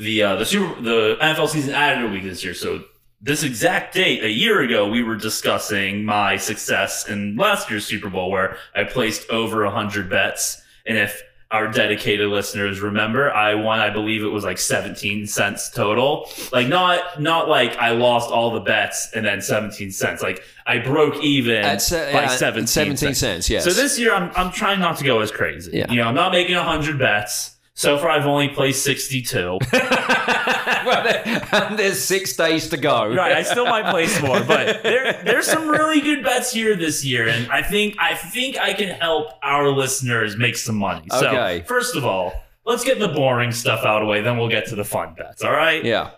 the 0.01 0.23
uh, 0.23 0.37
the 0.37 0.47
Super 0.47 0.81
the 0.83 1.17
NFL 1.21 1.49
season 1.49 1.75
added 1.75 2.09
a 2.09 2.13
week 2.13 2.23
this 2.25 2.43
year. 2.43 2.55
So 2.55 2.83
this 3.23 3.45
exact 3.45 3.95
date, 3.95 4.25
a 4.25 4.31
year 4.31 4.61
ago, 4.63 4.89
we 4.89 5.03
were 5.03 5.15
discussing 5.15 6.05
my 6.05 6.37
success 6.37 7.09
in 7.09 7.37
last 7.37 7.71
year's 7.71 7.87
Super 7.87 8.11
Bowl, 8.11 8.31
where 8.31 8.57
I 8.75 8.83
placed 8.85 9.31
over 9.31 9.65
hundred 9.71 10.11
bets, 10.11 10.61
and 10.85 10.99
if 10.99 11.23
our 11.53 11.69
dedicated 11.69 12.29
listeners 12.29 12.81
remember, 12.81 13.31
I 13.31 13.55
won. 13.55 13.79
I 13.79 13.91
believe 13.91 14.25
it 14.25 14.29
was 14.29 14.43
like 14.43 14.59
seventeen 14.59 15.27
cents 15.27 15.71
total. 15.71 16.29
Like 16.51 16.67
not 16.67 17.21
not 17.21 17.49
like 17.49 17.77
I 17.77 17.91
lost 17.91 18.31
all 18.31 18.51
the 18.51 18.61
bets 18.61 19.11
and 19.15 19.25
then 19.25 19.41
seventeen 19.41 19.93
cents. 19.93 20.21
Like 20.23 20.43
I 20.67 20.79
broke 20.79 21.23
even 21.23 21.63
At 21.65 21.83
se- 21.83 22.13
by 22.13 22.23
yeah, 22.23 22.29
seventeen, 22.29 22.97
17 22.97 23.15
cents, 23.15 23.51
yes. 23.51 23.65
So 23.65 23.71
this 23.71 23.99
year, 23.99 24.15
I'm 24.15 24.33
I'm 24.35 24.51
trying 24.51 24.81
not 24.81 24.97
to 24.99 25.05
go 25.05 25.21
as 25.21 25.31
crazy. 25.31 25.79
Yeah. 25.79 25.91
You 25.93 25.99
know, 25.99 26.09
I'm 26.09 26.15
not 26.15 26.33
making 26.33 26.57
hundred 26.57 26.99
bets. 26.99 27.52
So 27.75 27.97
far, 27.99 28.11
I've 28.11 28.27
only 28.27 28.49
placed 28.49 28.85
sixty-two. 28.85 29.59
well, 29.73 31.75
there's 31.77 32.03
six 32.03 32.37
days 32.37 32.69
to 32.69 32.77
go. 32.77 33.07
right, 33.15 33.33
I 33.33 33.43
still 33.43 33.65
might 33.65 33.91
place 33.91 34.21
more, 34.21 34.41
but 34.45 34.83
there 34.83 35.23
there's 35.25 35.47
some 35.47 35.69
really 35.69 36.01
good 36.03 36.23
bets 36.23 36.53
here 36.53 36.77
this 36.77 37.03
year, 37.05 37.29
and 37.29 37.51
I 37.51 37.63
think 37.63 37.97
I 37.99 38.15
think 38.15 38.59
I 38.59 38.75
can 38.75 38.89
help 38.89 39.29
our 39.43 39.69
listeners 39.71 40.37
make 40.37 40.57
some 40.57 40.77
money. 40.77 41.07
So 41.11 41.29
Okay. 41.29 41.65
first 41.67 41.97
of 41.97 42.05
all, 42.05 42.33
let's 42.67 42.85
get 42.85 42.99
the 42.99 43.09
boring 43.09 43.53
stuff 43.53 43.85
out 43.87 44.03
of 44.03 44.07
the 44.07 44.11
way, 44.11 44.21
then 44.21 44.37
we'll 44.37 44.51
get 44.51 44.67
to 44.67 44.75
the 44.75 44.85
fun 44.85 45.15
bets. 45.17 45.43
All 45.43 45.53
right, 45.53 45.83
Yeah. 45.85 46.11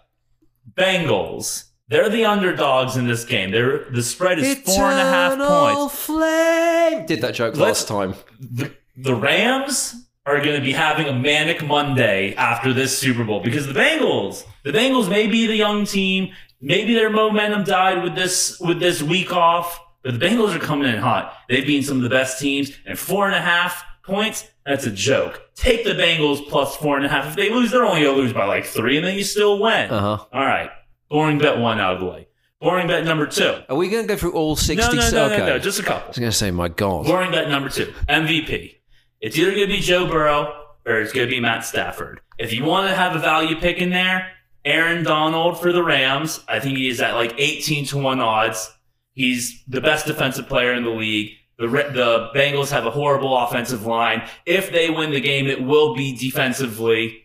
Bengals. 0.76 1.64
They're 1.88 2.08
the 2.08 2.24
underdogs 2.24 2.96
in 2.96 3.06
this 3.06 3.24
game. 3.24 3.50
They're 3.50 3.90
the 3.90 4.02
spread 4.02 4.38
is 4.38 4.54
four 4.60 4.84
and 4.90 4.98
a 4.98 5.02
half 5.04 5.32
Eternal 5.34 5.76
points. 5.88 6.04
Flame. 6.06 7.06
Did 7.06 7.20
that 7.20 7.34
joke 7.34 7.56
Let's- 7.56 7.60
last 7.60 7.88
time. 7.88 8.14
the, 8.40 8.72
the 8.96 9.14
Rams 9.14 10.06
are 10.26 10.40
going 10.42 10.56
to 10.56 10.62
be 10.64 10.72
having 10.72 11.06
a 11.06 11.12
manic 11.12 11.64
Monday 11.66 12.34
after 12.34 12.72
this 12.72 12.96
Super 12.96 13.24
Bowl 13.24 13.40
because 13.40 13.66
the 13.66 13.72
Bengals, 13.74 14.44
the 14.62 14.72
Bengals 14.72 15.08
may 15.10 15.26
be 15.26 15.46
the 15.46 15.54
young 15.56 15.84
team, 15.84 16.32
maybe 16.60 16.94
their 16.94 17.10
momentum 17.10 17.64
died 17.64 18.02
with 18.02 18.14
this 18.14 18.58
with 18.60 18.80
this 18.80 19.02
week 19.02 19.32
off, 19.32 19.78
but 20.02 20.18
the 20.18 20.24
Bengals 20.26 20.54
are 20.54 20.58
coming 20.60 20.88
in 20.88 20.98
hot. 20.98 21.34
They've 21.48 21.66
been 21.66 21.82
some 21.82 21.98
of 21.98 22.02
the 22.02 22.08
best 22.08 22.38
teams, 22.40 22.72
and 22.86 22.98
four 22.98 23.26
and 23.26 23.34
a 23.34 23.40
half 23.40 23.84
points. 24.02 24.48
That's 24.64 24.86
a 24.86 24.90
joke. 24.90 25.42
Take 25.54 25.84
the 25.84 25.90
Bengals 25.90 26.48
plus 26.48 26.74
four 26.76 26.96
and 26.96 27.04
a 27.04 27.08
half. 27.08 27.26
If 27.28 27.36
they 27.36 27.50
lose, 27.50 27.70
they're 27.70 27.84
only 27.84 28.02
going 28.02 28.16
to 28.16 28.22
lose 28.22 28.32
by 28.32 28.46
like 28.46 28.64
three, 28.64 28.96
and 28.96 29.06
then 29.06 29.14
you 29.16 29.24
still 29.24 29.60
win. 29.60 29.90
Uh 29.90 30.00
huh. 30.18 30.24
All 30.32 30.44
right. 30.44 30.70
Boring 31.10 31.36
bet 31.38 31.58
one 31.58 31.78
out 31.80 31.94
of 31.94 32.00
the 32.00 32.06
way. 32.06 32.28
Boring 32.62 32.86
bet 32.86 33.04
number 33.04 33.26
two. 33.26 33.60
Are 33.68 33.76
we 33.76 33.90
going 33.90 34.04
to 34.04 34.08
go 34.08 34.16
through 34.16 34.32
all 34.32 34.50
No, 34.50 34.54
sixty? 34.54 34.96
no, 34.96 35.10
no, 35.10 35.24
okay. 35.26 35.38
no, 35.38 35.46
no, 35.48 35.58
just 35.58 35.78
a 35.78 35.82
couple. 35.82 36.04
I 36.04 36.08
was 36.08 36.18
going 36.18 36.30
to 36.30 36.36
say, 36.36 36.50
my 36.50 36.68
God. 36.68 37.04
Boring 37.04 37.30
bet 37.30 37.50
number 37.50 37.68
two. 37.68 37.92
MVP. 38.08 38.76
It's 39.24 39.38
either 39.38 39.52
going 39.52 39.68
to 39.68 39.74
be 39.74 39.80
Joe 39.80 40.06
Burrow 40.06 40.52
or 40.84 41.00
it's 41.00 41.14
going 41.14 41.26
to 41.26 41.34
be 41.34 41.40
Matt 41.40 41.64
Stafford. 41.64 42.20
If 42.38 42.52
you 42.52 42.62
want 42.62 42.90
to 42.90 42.94
have 42.94 43.16
a 43.16 43.18
value 43.18 43.58
pick 43.58 43.78
in 43.78 43.88
there, 43.88 44.30
Aaron 44.66 45.02
Donald 45.02 45.58
for 45.58 45.72
the 45.72 45.82
Rams. 45.82 46.44
I 46.46 46.60
think 46.60 46.76
he's 46.76 47.00
at 47.00 47.14
like 47.14 47.32
18 47.38 47.86
to 47.86 47.96
1 47.96 48.20
odds. 48.20 48.70
He's 49.14 49.64
the 49.66 49.80
best 49.80 50.04
defensive 50.04 50.46
player 50.46 50.74
in 50.74 50.84
the 50.84 50.90
league. 50.90 51.30
The, 51.56 51.68
the 51.68 52.30
Bengals 52.34 52.70
have 52.70 52.84
a 52.84 52.90
horrible 52.90 53.34
offensive 53.34 53.86
line. 53.86 54.28
If 54.44 54.70
they 54.70 54.90
win 54.90 55.10
the 55.10 55.22
game, 55.22 55.46
it 55.46 55.62
will 55.64 55.94
be 55.94 56.14
defensively. 56.14 57.22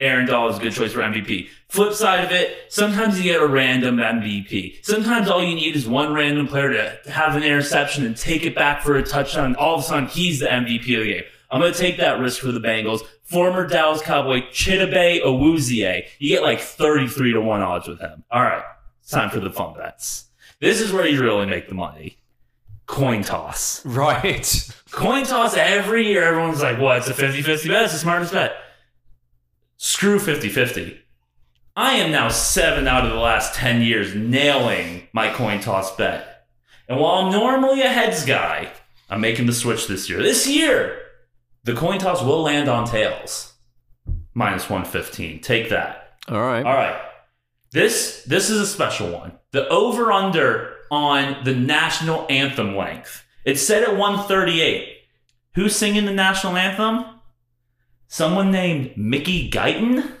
Aaron 0.00 0.26
Donald 0.26 0.52
is 0.52 0.58
a 0.58 0.62
good 0.62 0.72
choice 0.72 0.92
for 0.92 1.00
MVP. 1.00 1.48
Flip 1.68 1.92
side 1.92 2.24
of 2.24 2.32
it, 2.32 2.56
sometimes 2.70 3.18
you 3.18 3.24
get 3.24 3.42
a 3.42 3.46
random 3.46 3.98
MVP. 3.98 4.84
Sometimes 4.84 5.28
all 5.28 5.44
you 5.44 5.54
need 5.54 5.76
is 5.76 5.86
one 5.86 6.14
random 6.14 6.48
player 6.48 6.98
to 7.04 7.10
have 7.10 7.36
an 7.36 7.42
interception 7.42 8.06
and 8.06 8.16
take 8.16 8.46
it 8.46 8.54
back 8.54 8.80
for 8.80 8.96
a 8.96 9.02
touchdown. 9.02 9.54
All 9.56 9.74
of 9.74 9.82
a 9.82 9.84
sudden, 9.84 10.08
he's 10.08 10.40
the 10.40 10.46
MVP 10.46 10.98
of 10.98 11.04
the 11.04 11.12
game. 11.12 11.22
I'm 11.52 11.60
going 11.60 11.72
to 11.72 11.78
take 11.78 11.98
that 11.98 12.18
risk 12.18 12.40
for 12.40 12.50
the 12.50 12.60
Bengals. 12.60 13.02
Former 13.24 13.66
Dallas 13.66 14.00
Cowboy 14.00 14.40
Chidobe 14.50 15.22
Awuzie. 15.22 16.06
You 16.18 16.28
get 16.30 16.42
like 16.42 16.60
33 16.60 17.34
to 17.34 17.40
1 17.42 17.62
odds 17.62 17.86
with 17.86 18.00
him. 18.00 18.24
All 18.30 18.42
right, 18.42 18.64
it's 19.02 19.10
time 19.10 19.28
for 19.28 19.38
the 19.38 19.50
fun 19.50 19.74
bets. 19.74 20.24
This 20.60 20.80
is 20.80 20.92
where 20.92 21.06
you 21.06 21.20
really 21.20 21.44
make 21.44 21.68
the 21.68 21.74
money. 21.74 22.16
Coin 22.86 23.22
toss. 23.22 23.84
Right. 23.84 24.70
Coin 24.90 25.24
toss 25.24 25.56
every 25.56 26.06
year. 26.06 26.24
Everyone's 26.24 26.62
like, 26.62 26.78
what? 26.78 26.98
It's 26.98 27.08
a 27.08 27.14
50 27.14 27.42
50 27.42 27.68
bet. 27.68 27.84
It's 27.84 27.92
the 27.92 27.98
smartest 27.98 28.32
bet. 28.32 28.54
Screw 29.76 30.18
50 30.18 30.48
50. 30.48 31.00
I 31.74 31.94
am 31.94 32.10
now 32.10 32.28
seven 32.28 32.86
out 32.86 33.04
of 33.04 33.10
the 33.10 33.18
last 33.18 33.54
10 33.54 33.82
years 33.82 34.14
nailing 34.14 35.08
my 35.12 35.30
coin 35.30 35.60
toss 35.60 35.94
bet. 35.96 36.46
And 36.88 36.98
while 37.00 37.24
I'm 37.24 37.32
normally 37.32 37.82
a 37.82 37.88
heads 37.88 38.24
guy, 38.24 38.70
I'm 39.08 39.20
making 39.20 39.46
the 39.46 39.52
switch 39.52 39.86
this 39.86 40.08
year. 40.08 40.22
This 40.22 40.46
year, 40.46 40.98
the 41.64 41.74
coin 41.74 41.98
toss 41.98 42.22
will 42.22 42.42
land 42.42 42.68
on 42.68 42.86
tails. 42.86 43.54
Minus 44.34 44.68
115. 44.68 45.40
Take 45.40 45.68
that. 45.70 46.18
All 46.28 46.40
right. 46.40 46.64
All 46.64 46.74
right. 46.74 47.00
This 47.72 48.24
this 48.24 48.50
is 48.50 48.60
a 48.60 48.66
special 48.66 49.10
one. 49.10 49.38
The 49.52 49.68
over 49.68 50.12
under 50.12 50.74
on 50.90 51.44
the 51.44 51.54
national 51.54 52.26
anthem 52.28 52.76
length. 52.76 53.24
It's 53.44 53.62
set 53.62 53.82
at 53.82 53.96
138. 53.96 54.88
Who's 55.54 55.74
singing 55.76 56.04
the 56.04 56.12
national 56.12 56.56
anthem? 56.56 57.04
Someone 58.08 58.50
named 58.50 58.96
Mickey 58.96 59.50
Guyton? 59.50 60.12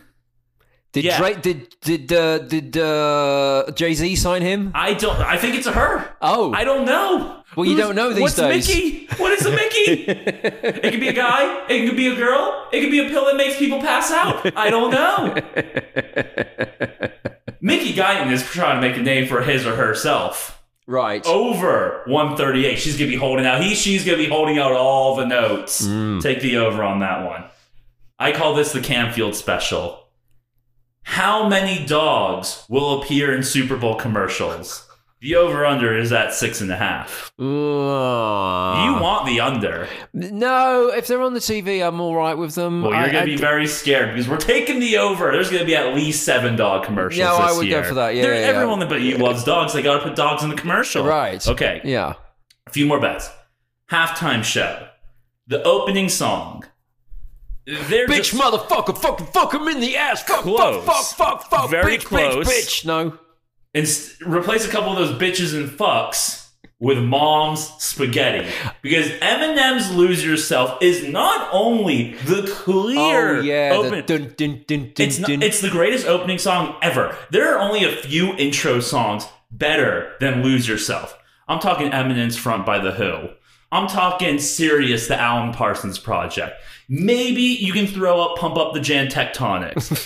Did 0.92 1.04
Yeah. 1.04 1.18
Drake, 1.18 1.42
did 1.42 1.74
did 1.80 2.12
uh, 2.12 2.38
did 2.38 2.76
uh, 2.76 3.64
Jay 3.74 3.94
Z 3.94 4.14
sign 4.16 4.42
him? 4.42 4.72
I 4.74 4.94
don't 4.94 5.18
I 5.20 5.36
think 5.38 5.54
it's 5.56 5.66
a 5.66 5.72
her. 5.72 6.14
Oh, 6.20 6.52
I 6.52 6.64
don't 6.64 6.84
know. 6.84 7.42
Well, 7.56 7.66
you 7.66 7.76
don't 7.76 7.94
know 7.94 8.12
these 8.12 8.22
what's 8.22 8.36
days. 8.36 8.68
Mickey? 8.68 9.06
What 9.18 9.32
is 9.32 9.44
a 9.44 9.50
Mickey? 9.50 9.76
it 10.08 10.82
could 10.90 11.00
be 11.00 11.08
a 11.08 11.12
guy. 11.12 11.66
It 11.68 11.86
could 11.86 11.96
be 11.96 12.08
a 12.08 12.16
girl. 12.16 12.68
It 12.72 12.80
could 12.80 12.90
be 12.90 13.06
a 13.06 13.10
pill 13.10 13.26
that 13.26 13.36
makes 13.36 13.58
people 13.58 13.80
pass 13.80 14.10
out. 14.10 14.56
I 14.56 14.70
don't 14.70 14.90
know. 14.90 15.34
Mickey 17.60 17.94
Guyton 17.94 18.32
is 18.32 18.42
trying 18.42 18.80
to 18.80 18.88
make 18.88 18.96
a 18.96 19.02
name 19.02 19.28
for 19.28 19.42
his 19.42 19.66
or 19.66 19.76
herself. 19.76 20.62
right. 20.86 21.24
over 21.26 22.02
138. 22.06 22.78
She's 22.78 22.96
gonna 22.98 23.10
be 23.10 23.16
holding 23.16 23.46
out. 23.46 23.62
He, 23.62 23.74
she's 23.74 24.04
gonna 24.04 24.16
be 24.18 24.28
holding 24.28 24.58
out 24.58 24.72
all 24.72 25.16
the 25.16 25.26
notes. 25.26 25.78
Take 26.22 26.40
the 26.40 26.56
over 26.56 26.82
on 26.82 27.00
that 27.00 27.26
one. 27.26 27.44
I 28.18 28.32
call 28.32 28.54
this 28.54 28.72
the 28.72 28.80
Camfield 28.80 29.34
special. 29.34 30.01
How 31.04 31.48
many 31.48 31.84
dogs 31.84 32.64
will 32.68 33.02
appear 33.02 33.34
in 33.34 33.42
Super 33.42 33.76
Bowl 33.76 33.96
commercials? 33.96 34.88
The 35.20 35.36
over 35.36 35.64
under 35.64 35.96
is 35.96 36.10
at 36.12 36.34
six 36.34 36.60
and 36.60 36.70
a 36.72 36.76
half. 36.76 37.32
Uh, 37.38 37.44
You 37.44 39.00
want 39.00 39.26
the 39.26 39.40
under. 39.40 39.86
no? 40.12 40.88
If 40.88 41.06
they're 41.06 41.22
on 41.22 41.32
the 41.34 41.38
TV, 41.40 41.86
I'm 41.86 42.00
all 42.00 42.16
right 42.16 42.36
with 42.36 42.56
them. 42.56 42.82
Well, 42.82 42.90
you're 42.92 43.12
going 43.12 43.26
to 43.26 43.30
be 43.30 43.36
very 43.36 43.68
scared 43.68 44.10
because 44.10 44.28
we're 44.28 44.36
taking 44.38 44.80
the 44.80 44.98
over. 44.98 45.30
There's 45.30 45.48
going 45.48 45.60
to 45.60 45.66
be 45.66 45.76
at 45.76 45.94
least 45.94 46.24
seven 46.24 46.56
dog 46.56 46.84
commercials. 46.84 47.18
Yeah, 47.18 47.32
I 47.32 47.52
would 47.56 47.68
go 47.70 47.84
for 47.84 47.94
that. 47.94 48.16
Yeah, 48.16 48.24
yeah, 48.24 48.30
yeah. 48.32 48.46
everyone 48.46 48.80
that 48.80 48.88
but 48.88 49.00
you 49.00 49.16
loves 49.18 49.44
dogs. 49.44 49.72
They 49.74 49.82
got 49.82 49.98
to 49.98 50.02
put 50.08 50.16
dogs 50.16 50.42
in 50.42 50.50
the 50.50 50.56
commercial. 50.56 51.04
right. 51.04 51.46
Okay. 51.46 51.80
Yeah. 51.84 52.14
A 52.66 52.70
few 52.70 52.86
more 52.86 52.98
bets. 53.00 53.30
Halftime 53.92 54.42
show. 54.42 54.88
The 55.46 55.62
opening 55.62 56.08
song. 56.08 56.64
They're 57.64 58.06
Bitch, 58.08 58.30
just- 58.30 58.34
motherfucker, 58.34 58.96
fucking 58.98 59.26
fuck 59.26 59.54
him 59.54 59.68
in 59.68 59.80
the 59.80 59.96
ass. 59.96 60.22
Fuck, 60.22 60.40
Close. 60.40 60.84
fuck, 60.84 61.04
fuck, 61.04 61.42
fuck, 61.42 61.50
fuck. 61.50 61.70
Very 61.70 61.98
bitch, 61.98 62.04
close. 62.04 62.46
bitch, 62.48 62.82
bitch. 62.82 62.84
No. 62.84 63.18
and 63.74 63.86
replace 64.34 64.66
a 64.66 64.68
couple 64.70 64.92
of 64.92 64.98
those 64.98 65.18
bitches 65.18 65.54
and 65.56 65.70
fucks 65.70 66.48
with 66.80 66.98
mom's 66.98 67.68
spaghetti 67.78 68.50
because 68.82 69.08
Eminem's 69.20 69.92
"Lose 69.94 70.24
Yourself" 70.24 70.82
is 70.82 71.04
not 71.08 71.48
only 71.52 72.14
the 72.26 72.42
clear 72.52 73.36
Oh 73.38 73.40
yeah. 73.40 73.70
open. 73.74 73.90
The 74.06 74.18
dun, 74.18 74.34
dun, 74.36 74.64
dun, 74.66 74.92
dun, 74.94 75.06
it's, 75.06 75.18
not, 75.20 75.30
it's 75.30 75.60
the 75.60 75.70
greatest 75.70 76.06
opening 76.08 76.38
song 76.38 76.74
ever. 76.82 77.16
There 77.30 77.54
are 77.56 77.60
only 77.60 77.84
a 77.84 77.92
few 77.94 78.32
intro 78.34 78.80
songs 78.80 79.26
better 79.52 80.14
than 80.18 80.42
"Lose 80.42 80.66
Yourself." 80.66 81.16
I'm 81.46 81.60
talking 81.60 81.92
Eminence 81.92 82.36
"Front 82.36 82.66
by 82.66 82.80
the 82.80 82.90
Who." 82.92 83.28
I'm 83.70 83.86
talking 83.86 84.38
"Sirius," 84.40 85.06
the 85.06 85.18
Alan 85.18 85.52
Parsons 85.54 85.98
Project. 85.98 86.60
Maybe 86.88 87.42
you 87.42 87.72
can 87.72 87.86
throw 87.86 88.20
up, 88.20 88.38
pump 88.38 88.56
up 88.56 88.74
the 88.74 88.80
Jam 88.80 89.08
Technotronics. 89.08 90.04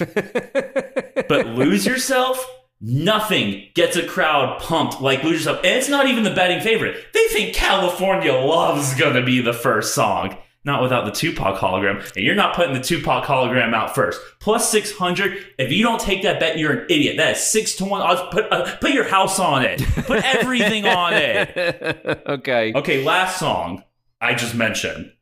but 1.28 1.46
lose 1.46 1.86
yourself, 1.86 2.44
nothing 2.80 3.68
gets 3.74 3.96
a 3.96 4.06
crowd 4.06 4.60
pumped 4.60 5.00
like 5.00 5.22
lose 5.22 5.44
yourself. 5.44 5.58
And 5.58 5.76
it's 5.76 5.88
not 5.88 6.06
even 6.06 6.24
the 6.24 6.30
betting 6.30 6.60
favorite. 6.60 7.06
They 7.12 7.26
think 7.28 7.54
California 7.54 8.32
Love's 8.32 8.94
gonna 8.94 9.22
be 9.24 9.40
the 9.40 9.52
first 9.52 9.94
song. 9.94 10.36
Not 10.64 10.82
without 10.82 11.04
the 11.04 11.12
Tupac 11.12 11.60
hologram. 11.60 12.00
And 12.16 12.24
you're 12.24 12.34
not 12.34 12.56
putting 12.56 12.74
the 12.74 12.80
Tupac 12.80 13.24
hologram 13.24 13.72
out 13.72 13.94
first. 13.94 14.20
Plus 14.40 14.68
600. 14.68 15.54
If 15.60 15.70
you 15.70 15.84
don't 15.84 16.00
take 16.00 16.22
that 16.22 16.40
bet, 16.40 16.58
you're 16.58 16.72
an 16.72 16.86
idiot. 16.90 17.18
That 17.18 17.36
is 17.36 17.42
6 17.44 17.76
to 17.76 17.84
1 17.84 18.02
odds. 18.02 18.20
Put, 18.32 18.52
uh, 18.52 18.76
put 18.78 18.90
your 18.90 19.04
house 19.04 19.38
on 19.38 19.62
it. 19.64 19.80
Put 20.06 20.24
everything 20.24 20.84
on 20.84 21.12
it. 21.14 22.22
okay. 22.26 22.72
Okay, 22.74 23.04
last 23.04 23.38
song 23.38 23.84
I 24.20 24.34
just 24.34 24.56
mentioned. 24.56 25.12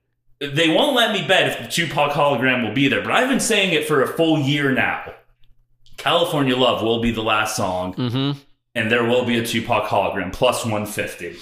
They 0.41 0.69
won't 0.69 0.95
let 0.97 1.13
me 1.13 1.27
bet 1.27 1.49
if 1.49 1.59
the 1.61 1.69
Tupac 1.69 2.13
hologram 2.13 2.67
will 2.67 2.75
be 2.75 2.89
there, 2.89 3.03
but 3.03 3.13
I've 3.13 3.29
been 3.29 3.41
saying 3.41 3.73
it 3.73 3.87
for 3.87 4.03
a 4.03 4.09
full 4.09 4.39
year 4.41 4.73
now. 4.73 5.13
California 5.97 6.57
Love 6.57 6.83
will 6.83 7.01
be 7.01 7.13
the 7.13 7.23
last 7.23 7.57
song, 7.57 7.95
Mm-hmm. 7.95 8.39
and 8.75 8.91
there 8.91 9.05
will 9.05 9.25
be 9.25 9.39
a 9.39 9.47
Tupac 9.47 9.85
hologram, 9.89 10.33
plus 10.33 10.65
150. 10.65 11.37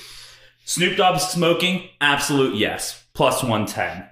Snoop 0.64 0.96
Dogg 0.96 1.18
smoking? 1.20 1.88
Absolute 2.00 2.54
yes, 2.56 3.02
plus 3.14 3.42
110. 3.42 4.06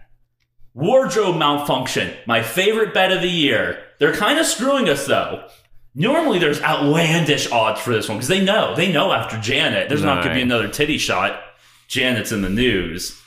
Wardrobe 0.75 1.37
malfunction, 1.37 2.15
my 2.27 2.43
favorite 2.43 2.95
bet 2.95 3.13
of 3.13 3.23
the 3.23 3.29
year. 3.31 3.83
They're 3.99 4.15
kind 4.15 4.39
of 4.39 4.47
screwing 4.47 4.89
us 4.89 5.07
though. 5.07 5.47
Normally 5.95 6.39
there's 6.39 6.63
outlandish 6.63 7.51
odds 7.51 7.81
for 7.81 7.91
this 7.93 8.09
one 8.09 8.19
because 8.19 8.29
they 8.29 8.43
know. 8.45 8.75
They 8.77 8.91
know 8.91 9.13
after 9.13 9.39
Janet, 9.39 9.89
there's 9.89 10.05
not 10.05 10.23
going 10.23 10.29
to 10.29 10.35
be 10.39 10.43
another 10.43 10.69
titty 10.69 10.99
shot. 10.99 11.41
Janet's 11.89 12.31
in 12.33 12.43
the 12.43 12.49
news. 12.49 13.21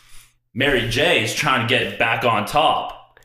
Mary 0.53 0.87
J 0.89 1.23
is 1.23 1.33
trying 1.33 1.67
to 1.67 1.73
get 1.73 1.97
back 1.97 2.23
on 2.23 2.45
top. 2.45 3.19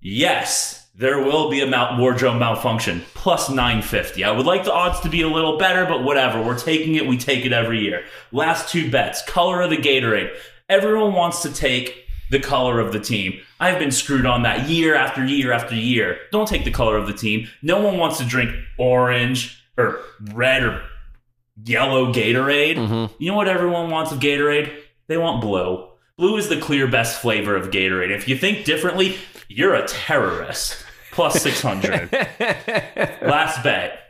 Yes, 0.00 0.88
there 0.94 1.22
will 1.22 1.50
be 1.50 1.60
a 1.60 1.66
mal- 1.66 1.98
wardrobe 1.98 2.38
malfunction, 2.38 3.02
plus 3.14 3.48
950. 3.48 4.24
I 4.24 4.30
would 4.32 4.46
like 4.46 4.64
the 4.64 4.72
odds 4.72 5.00
to 5.00 5.08
be 5.08 5.22
a 5.22 5.28
little 5.28 5.58
better, 5.58 5.84
but 5.86 6.02
whatever. 6.02 6.42
We're 6.42 6.58
taking 6.58 6.94
it. 6.96 7.06
We 7.06 7.16
take 7.18 7.44
it 7.44 7.52
every 7.52 7.80
year. 7.80 8.04
Last 8.32 8.70
two 8.70 8.90
bets 8.90 9.22
color 9.22 9.62
of 9.62 9.70
the 9.70 9.76
Gatorade. 9.76 10.36
Everyone 10.68 11.14
wants 11.14 11.42
to 11.42 11.52
take 11.52 12.04
the 12.30 12.40
color 12.40 12.78
of 12.80 12.92
the 12.92 13.00
team. 13.00 13.40
I've 13.58 13.78
been 13.78 13.90
screwed 13.90 14.26
on 14.26 14.42
that 14.42 14.68
year 14.68 14.94
after 14.94 15.24
year 15.24 15.52
after 15.52 15.74
year. 15.74 16.18
Don't 16.30 16.46
take 16.48 16.64
the 16.64 16.70
color 16.70 16.96
of 16.96 17.06
the 17.06 17.12
team. 17.14 17.48
No 17.62 17.80
one 17.80 17.96
wants 17.96 18.18
to 18.18 18.24
drink 18.24 18.50
orange 18.78 19.64
or 19.78 20.00
red 20.34 20.62
or 20.64 20.82
yellow 21.64 22.12
Gatorade. 22.12 22.76
Mhm. 22.76 23.10
You 23.18 23.30
know 23.30 23.36
what 23.36 23.48
everyone 23.48 23.90
wants 23.90 24.12
of 24.12 24.18
Gatorade? 24.20 24.70
They 25.06 25.16
want 25.16 25.40
blue. 25.40 25.87
Blue 26.18 26.36
is 26.36 26.48
the 26.48 26.60
clear 26.60 26.88
best 26.88 27.22
flavor 27.22 27.54
of 27.54 27.70
Gatorade. 27.70 28.10
If 28.10 28.26
you 28.28 28.36
think 28.36 28.64
differently, 28.64 29.16
you're 29.48 29.74
a 29.74 29.86
terrorist. 29.86 30.84
Plus 31.12 31.40
600. 31.42 32.12
Last 33.22 33.62
bet. 33.62 34.00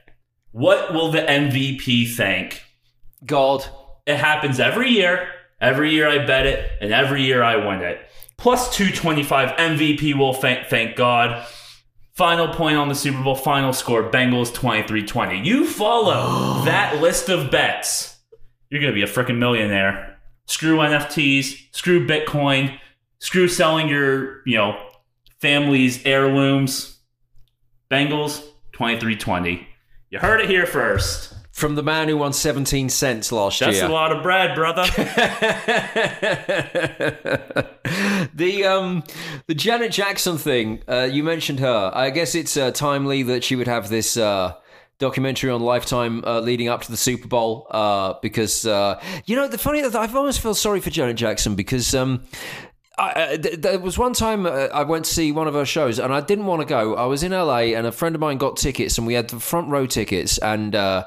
What 0.53 0.95
will 0.95 1.13
the 1.13 1.21
MVP 1.21 2.15
think? 2.15 2.65
God. 3.25 3.65
It 4.07 4.17
happens 4.17 4.59
every 4.59 4.89
year. 4.91 5.29
Every 5.61 5.93
year 5.93 6.09
I 6.09 6.25
bet 6.25 6.47
it, 6.47 6.71
and 6.81 6.93
every 6.93 7.25
year 7.25 7.43
I 7.43 7.57
win 7.57 7.83
it. 7.83 7.99
Plus 8.39 8.75
225 8.75 9.57
MVP 9.59 10.17
will 10.17 10.33
thank, 10.33 10.69
thank 10.69 10.97
God. 10.97 11.47
Final 12.15 12.49
point 12.49 12.77
on 12.79 12.89
the 12.89 12.95
Super 12.95 13.23
Bowl 13.23 13.35
final 13.35 13.73
score 13.73 14.11
Bengals 14.11 14.55
23 14.55 15.05
20. 15.05 15.41
You 15.47 15.67
follow 15.67 16.63
that 16.65 17.01
list 17.03 17.29
of 17.29 17.51
bets. 17.51 18.17
You're 18.71 18.81
going 18.81 18.95
to 18.95 18.95
be 18.95 19.03
a 19.03 19.13
freaking 19.13 19.39
millionaire. 19.39 20.18
Screw 20.49 20.79
NFTs, 20.79 21.75
screw 21.75 22.07
Bitcoin. 22.07 22.79
screw 23.21 23.49
selling 23.49 23.89
your, 23.89 24.43
you 24.47 24.57
know, 24.57 24.81
family's 25.39 26.05
heirlooms. 26.05 26.99
Bengals 27.91 28.43
23-20. 28.73 29.65
You 30.11 30.19
heard 30.19 30.41
it 30.41 30.49
here 30.49 30.67
first. 30.67 31.35
From 31.53 31.75
the 31.75 31.83
man 31.83 32.09
who 32.09 32.17
won 32.17 32.33
17 32.33 32.89
cents 32.89 33.31
last 33.31 33.61
That's 33.61 33.75
year. 33.75 33.83
That's 33.83 33.91
a 33.91 33.95
lot 33.95 34.13
of 34.13 34.23
bread, 34.23 34.55
brother. 34.55 34.83
the 38.35 38.65
um 38.65 39.03
the 39.49 39.55
Janet 39.55 39.91
Jackson 39.91 40.39
thing. 40.39 40.83
Uh, 40.89 41.09
you 41.11 41.25
mentioned 41.25 41.59
her. 41.59 41.91
I 41.93 42.11
guess 42.11 42.37
it's 42.37 42.57
uh, 42.57 42.71
timely 42.71 43.25
that 43.25 43.43
she 43.43 43.57
would 43.57 43.67
have 43.67 43.89
this 43.89 44.17
uh, 44.17 44.55
documentary 44.99 45.51
on 45.51 45.61
Lifetime 45.61 46.25
uh, 46.25 46.41
leading 46.41 46.69
up 46.69 46.83
to 46.83 46.91
the 46.91 46.97
Super 46.97 47.29
Bowl. 47.29 47.67
Uh, 47.71 48.15
because 48.21 48.67
uh, 48.67 49.01
you 49.27 49.37
know 49.37 49.49
the 49.49 49.59
funny 49.59 49.83
I've 49.83 50.17
always 50.17 50.39
felt 50.39 50.57
sorry 50.57 50.81
for 50.81 50.91
Janet 50.91 51.17
Jackson 51.17 51.55
because 51.55 51.95
um. 51.95 52.25
I, 53.01 53.37
th- 53.37 53.61
there 53.61 53.79
was 53.79 53.97
one 53.97 54.13
time 54.13 54.45
uh, 54.45 54.67
I 54.75 54.83
went 54.83 55.05
to 55.05 55.15
see 55.15 55.31
one 55.31 55.47
of 55.47 55.55
her 55.55 55.65
shows 55.65 56.01
and 56.01 56.13
I 56.13 56.21
didn't 56.21 56.47
want 56.47 56.63
to 56.63 56.67
go. 56.67 56.97
I 56.97 57.05
was 57.05 57.23
in 57.23 57.31
LA 57.31 57.59
and 57.77 57.87
a 57.87 57.93
friend 57.93 58.17
of 58.17 58.21
mine 58.21 58.39
got 58.39 58.57
tickets 58.57 58.99
and 58.99 59.07
we 59.07 59.15
had 59.15 59.31
the 59.31 59.39
front 59.39 59.69
row 59.69 59.87
tickets 59.87 60.37
and 60.39 60.75
uh, 60.75 61.05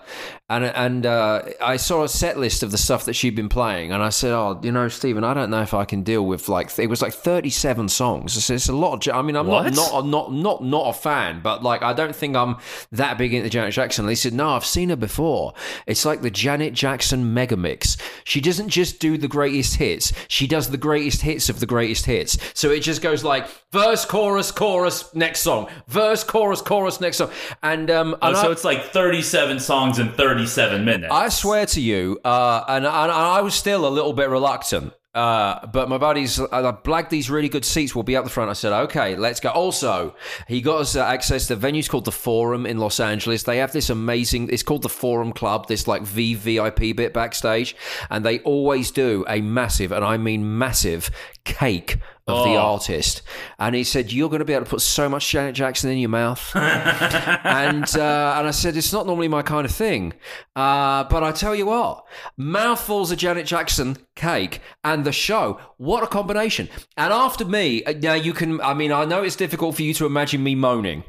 and 0.52 0.66
and 0.66 1.06
uh, 1.06 1.43
I 1.62 1.78
saw 1.78 2.04
a 2.04 2.10
set 2.10 2.38
list 2.38 2.62
of 2.62 2.72
the 2.72 2.78
stuff 2.78 3.06
that 3.06 3.14
she'd 3.14 3.36
been 3.36 3.47
playing 3.47 3.91
and 3.93 4.04
I 4.04 4.10
said, 4.10 4.34
"Oh, 4.34 4.60
you 4.62 4.72
know, 4.72 4.89
Stephen, 4.89 5.24
I 5.24 5.34
don't 5.34 5.49
know 5.49 5.62
if 5.62 5.74
I 5.74 5.86
can 5.86 6.04
deal 6.04 6.26
with 6.26 6.49
like 6.49 6.78
it 6.78 6.88
was 6.88 7.02
like 7.02 7.14
thirty-seven 7.14 7.88
songs. 7.89 8.36
It's, 8.36 8.49
it's 8.49 8.68
a 8.68 8.74
lot. 8.74 9.08
Of, 9.08 9.16
I 9.16 9.22
mean, 9.22 9.36
I'm 9.38 9.47
What? 9.47 9.74
not 9.74 10.06
not 10.06 10.06
not 10.06 10.34
not 10.34 10.64
not 10.64 10.89
a 10.89 10.93
fan, 10.93 11.39
but 11.41 11.64
like 11.64 11.82
I 11.84 11.93
don't 11.93 12.16
think 12.16 12.36
I'm 12.36 12.58
that 12.91 13.18
big 13.18 13.34
into 13.34 13.49
Janet 13.49 13.74
Jackson." 13.74 14.06
They 14.06 14.16
said, 14.16 14.34
"No, 14.34 14.49
I've 14.49 14.66
seen 14.66 14.89
her 14.89 14.95
before. 14.95 15.54
It's 15.88 16.06
like 16.06 16.22
the 16.22 16.32
Janet 16.32 16.74
Jackson 16.74 17.34
mega 17.34 17.56
mix. 17.56 17.95
She 18.26 18.41
doesn't 18.41 18.70
just 18.70 18.99
do 18.99 19.18
the 19.18 19.30
greatest 19.30 19.76
hits; 19.76 20.12
she 20.28 20.47
does 20.47 20.70
the 20.70 20.78
greatest 20.78 21.22
hits 21.22 21.49
of 21.49 21.60
the 21.62 21.66
greatest 21.66 22.06
hits. 22.06 22.38
So 22.54 22.70
it 22.72 22.82
just 22.82 23.02
goes 23.02 23.24
like 23.24 23.47
verse, 23.72 24.05
chorus, 24.05 24.51
chorus, 24.51 25.13
next 25.15 25.41
song, 25.41 25.69
verse, 25.88 26.24
chorus, 26.24 26.61
chorus, 26.61 26.99
next 27.01 27.17
song, 27.17 27.32
and 27.63 27.89
um, 27.89 28.15
Oh, 28.22 28.28
and 28.30 28.38
I- 28.38 28.41
so 28.41 28.51
it's 28.51 28.63
like 28.63 28.86
37 28.86 29.59
songs 29.59 29.99
in 29.99 30.11
37 30.13 30.84
minutes. 30.86 31.11
I 31.13 31.30
swear 31.30 31.65
to 31.67 31.82
you, 31.82 32.19
uh, 32.24 32.63
and, 32.67 32.86
and 32.86 33.11
I 33.11 33.41
was 33.41 33.55
still 33.55 33.88
a 33.88 33.89
little 33.89 34.13
bit 34.13 34.30
reluctant. 34.30 34.93
Uh, 35.13 35.67
but 35.67 35.89
my 35.89 35.97
buddies, 35.97 36.39
I 36.39 36.61
blagged 36.72 37.09
these 37.09 37.30
really 37.30 37.49
good 37.49 37.65
seats. 37.65 37.93
We'll 37.93 38.03
be 38.03 38.15
up 38.15 38.24
the 38.24 38.30
front. 38.30 38.49
I 38.49 38.53
said, 38.53 38.72
okay, 38.84 39.17
let's 39.17 39.41
go. 39.41 39.49
Also, 39.49 40.15
he 40.47 40.61
got 40.61 40.80
us 40.80 40.95
uh, 40.95 41.03
access 41.03 41.47
to 41.47 41.55
the 41.55 41.59
venue's 41.59 41.89
called 41.89 42.05
the 42.05 42.13
Forum 42.13 42.65
in 42.65 42.78
Los 42.78 42.97
Angeles. 43.01 43.43
They 43.43 43.57
have 43.57 43.74
this 43.74 43.89
amazing, 43.89 44.47
it's 44.53 44.63
called 44.63 44.84
the 44.84 44.88
Forum 44.89 45.34
Club, 45.34 45.67
this 45.67 45.86
like 45.86 46.03
VVIP 46.03 46.95
bit 46.95 47.13
backstage. 47.13 47.76
And 48.09 48.24
they 48.24 48.39
always 48.39 48.89
do 48.89 49.26
a 49.28 49.41
massive, 49.41 49.91
and 49.91 50.05
I 50.05 50.15
mean 50.15 50.57
massive, 50.57 51.11
cake 51.43 51.97
of 52.32 52.45
the 52.45 52.55
Oh. 52.55 52.73
artist. 52.73 53.21
And 53.59 53.75
he 53.75 53.84
said, 53.84 54.11
you're 54.11 54.29
going 54.29 54.39
to 54.39 54.45
be 54.45 54.53
able 54.53 54.65
to 54.65 54.69
put 54.71 54.82
so 54.82 55.07
much 55.09 55.29
Janet 55.29 55.55
Jackson 55.55 55.89
in 55.91 55.97
your 55.97 56.09
mouth 56.09 56.51
and 56.55 57.84
uh, 57.97 58.36
and 58.38 58.47
I 58.47 58.51
said 58.51 58.75
it's 58.77 58.93
not 58.93 59.05
normally 59.05 59.27
my 59.27 59.41
kind 59.41 59.65
of 59.65 59.71
thing, 59.71 60.13
uh, 60.55 61.03
but 61.05 61.23
I 61.23 61.32
tell 61.32 61.55
you 61.55 61.65
what, 61.67 62.05
mouthfuls 62.38 63.11
of 63.11 63.17
Janet 63.17 63.45
Jackson 63.45 63.97
cake 64.15 64.61
and 64.84 65.03
the 65.05 65.11
show, 65.11 65.59
what 65.77 66.03
a 66.03 66.07
combination! 66.07 66.69
And 66.97 67.13
after 67.13 67.45
me, 67.45 67.84
uh, 67.84 67.93
now 67.93 68.13
you 68.13 68.34
can. 68.34 68.59
I 68.61 68.73
mean, 68.73 68.91
I 68.91 69.05
know 69.05 69.23
it's 69.23 69.36
difficult 69.36 69.75
for 69.75 69.84
you 69.84 69.93
to 69.95 70.05
imagine 70.05 70.43
me 70.43 70.55
moaning. 70.55 71.03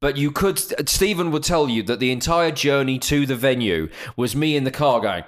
But 0.00 0.16
you 0.16 0.30
could, 0.32 0.58
Stephen 0.88 1.30
would 1.30 1.44
tell 1.44 1.68
you 1.68 1.82
that 1.84 2.00
the 2.00 2.10
entire 2.10 2.50
journey 2.50 2.98
to 3.00 3.24
the 3.24 3.36
venue 3.36 3.88
was 4.16 4.34
me 4.34 4.56
in 4.56 4.64
the 4.64 4.70
car 4.72 5.00
going, 5.00 5.22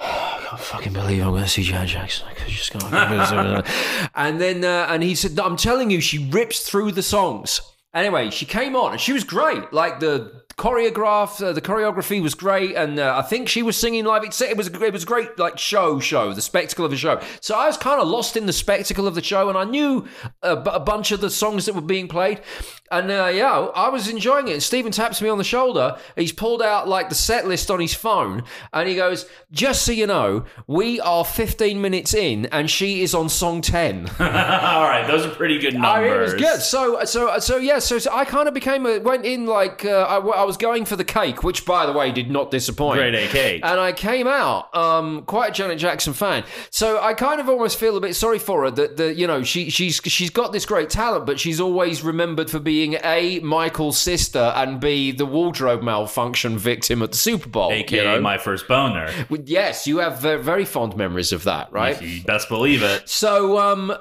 I 0.02 0.40
can't 0.48 0.60
fucking 0.60 0.92
believe 0.92 1.22
I'm 1.22 1.30
going 1.30 1.42
to 1.42 1.48
see 1.48 1.62
Janet 1.62 1.90
Jackson. 1.90 2.26
I 2.28 2.48
just 2.48 2.72
go. 2.72 2.78
and 4.14 4.40
then, 4.40 4.64
uh, 4.64 4.86
and 4.88 5.02
he 5.02 5.14
said, 5.14 5.38
I'm 5.38 5.56
telling 5.56 5.90
you, 5.90 6.00
she 6.00 6.28
rips 6.30 6.68
through 6.68 6.92
the 6.92 7.02
songs. 7.02 7.60
Anyway, 7.92 8.30
she 8.30 8.46
came 8.46 8.76
on 8.76 8.92
and 8.92 9.00
she 9.00 9.12
was 9.12 9.24
great. 9.24 9.72
Like 9.72 10.00
the 10.00 10.39
choreograph, 10.60 11.42
uh, 11.42 11.54
the 11.54 11.62
choreography 11.62 12.22
was 12.22 12.34
great, 12.34 12.76
and 12.76 12.98
uh, 12.98 13.16
I 13.16 13.22
think 13.22 13.48
she 13.48 13.62
was 13.62 13.78
singing 13.78 14.04
live. 14.04 14.22
It, 14.24 14.38
it 14.42 14.58
was 14.58 14.66
it 14.68 14.92
was 14.92 15.06
great 15.06 15.38
like 15.38 15.58
show, 15.58 15.98
show 16.00 16.34
the 16.34 16.42
spectacle 16.42 16.84
of 16.84 16.92
a 16.92 16.98
show. 16.98 17.18
So 17.40 17.54
I 17.54 17.66
was 17.66 17.78
kind 17.78 17.98
of 17.98 18.06
lost 18.06 18.36
in 18.36 18.44
the 18.44 18.52
spectacle 18.52 19.06
of 19.08 19.14
the 19.14 19.22
show, 19.22 19.48
and 19.48 19.56
I 19.56 19.64
knew 19.64 20.06
a, 20.42 20.52
a 20.52 20.80
bunch 20.80 21.12
of 21.12 21.22
the 21.22 21.30
songs 21.30 21.64
that 21.64 21.74
were 21.74 21.80
being 21.80 22.08
played, 22.08 22.42
and 22.90 23.10
uh, 23.10 23.30
yeah, 23.32 23.68
I 23.74 23.88
was 23.88 24.08
enjoying 24.08 24.48
it. 24.48 24.52
And 24.52 24.62
Stephen 24.62 24.92
taps 24.92 25.22
me 25.22 25.30
on 25.30 25.38
the 25.38 25.44
shoulder. 25.44 25.96
He's 26.14 26.32
pulled 26.32 26.60
out 26.60 26.86
like 26.86 27.08
the 27.08 27.14
set 27.14 27.46
list 27.46 27.70
on 27.70 27.80
his 27.80 27.94
phone, 27.94 28.42
and 28.74 28.86
he 28.86 28.96
goes, 28.96 29.24
"Just 29.50 29.86
so 29.86 29.92
you 29.92 30.06
know, 30.06 30.44
we 30.66 31.00
are 31.00 31.24
15 31.24 31.80
minutes 31.80 32.12
in, 32.12 32.44
and 32.46 32.68
she 32.68 33.00
is 33.00 33.14
on 33.14 33.30
song 33.30 33.62
10." 33.62 34.10
All 34.20 34.26
right, 34.26 35.06
those 35.06 35.24
are 35.24 35.30
pretty 35.30 35.58
good 35.58 35.72
numbers. 35.72 35.90
I 35.90 36.02
mean, 36.02 36.12
it 36.12 36.20
was 36.20 36.34
good. 36.34 36.60
So, 36.60 37.02
so, 37.06 37.38
so, 37.38 37.56
yeah. 37.56 37.78
So, 37.78 37.98
so 37.98 38.12
I 38.12 38.26
kind 38.26 38.46
of 38.46 38.52
became 38.52 38.84
a 38.84 38.98
went 38.98 39.24
in 39.24 39.46
like 39.46 39.86
uh, 39.86 40.02
I, 40.02 40.18
I 40.18 40.44
was 40.44 40.49
going 40.56 40.84
for 40.84 40.96
the 40.96 41.04
cake, 41.04 41.42
which, 41.42 41.64
by 41.64 41.86
the 41.86 41.92
way, 41.92 42.12
did 42.12 42.30
not 42.30 42.50
disappoint. 42.50 42.98
Grade 42.98 43.14
A 43.14 43.28
cake. 43.28 43.62
And 43.64 43.80
I 43.80 43.92
came 43.92 44.26
out 44.26 44.74
um, 44.74 45.22
quite 45.22 45.50
a 45.50 45.52
Janet 45.52 45.78
Jackson 45.78 46.12
fan. 46.12 46.44
So 46.70 47.00
I 47.00 47.14
kind 47.14 47.40
of 47.40 47.48
almost 47.48 47.78
feel 47.78 47.96
a 47.96 48.00
bit 48.00 48.14
sorry 48.14 48.38
for 48.38 48.64
her 48.64 48.70
that 48.70 48.96
the 48.96 49.14
you 49.14 49.26
know 49.26 49.42
she 49.42 49.70
she's 49.70 50.00
she's 50.04 50.30
got 50.30 50.52
this 50.52 50.66
great 50.66 50.90
talent, 50.90 51.26
but 51.26 51.38
she's 51.40 51.60
always 51.60 52.02
remembered 52.02 52.50
for 52.50 52.58
being 52.58 52.96
a 53.04 53.40
Michael's 53.40 53.98
sister 53.98 54.52
and 54.56 54.80
b 54.80 55.12
the 55.12 55.26
wardrobe 55.26 55.82
malfunction 55.82 56.58
victim 56.58 57.02
at 57.02 57.12
the 57.12 57.18
Super 57.18 57.48
Bowl. 57.48 57.70
AKA 57.72 57.98
you 57.98 58.04
know? 58.04 58.20
my 58.20 58.38
first 58.38 58.68
boner. 58.68 59.10
Yes, 59.44 59.86
you 59.86 59.98
have 59.98 60.20
very, 60.20 60.64
fond 60.64 60.96
memories 60.96 61.32
of 61.32 61.44
that, 61.44 61.72
right? 61.72 62.00
You 62.00 62.22
best 62.22 62.48
believe 62.48 62.82
it. 62.82 63.08
So 63.08 63.58
um, 63.58 63.92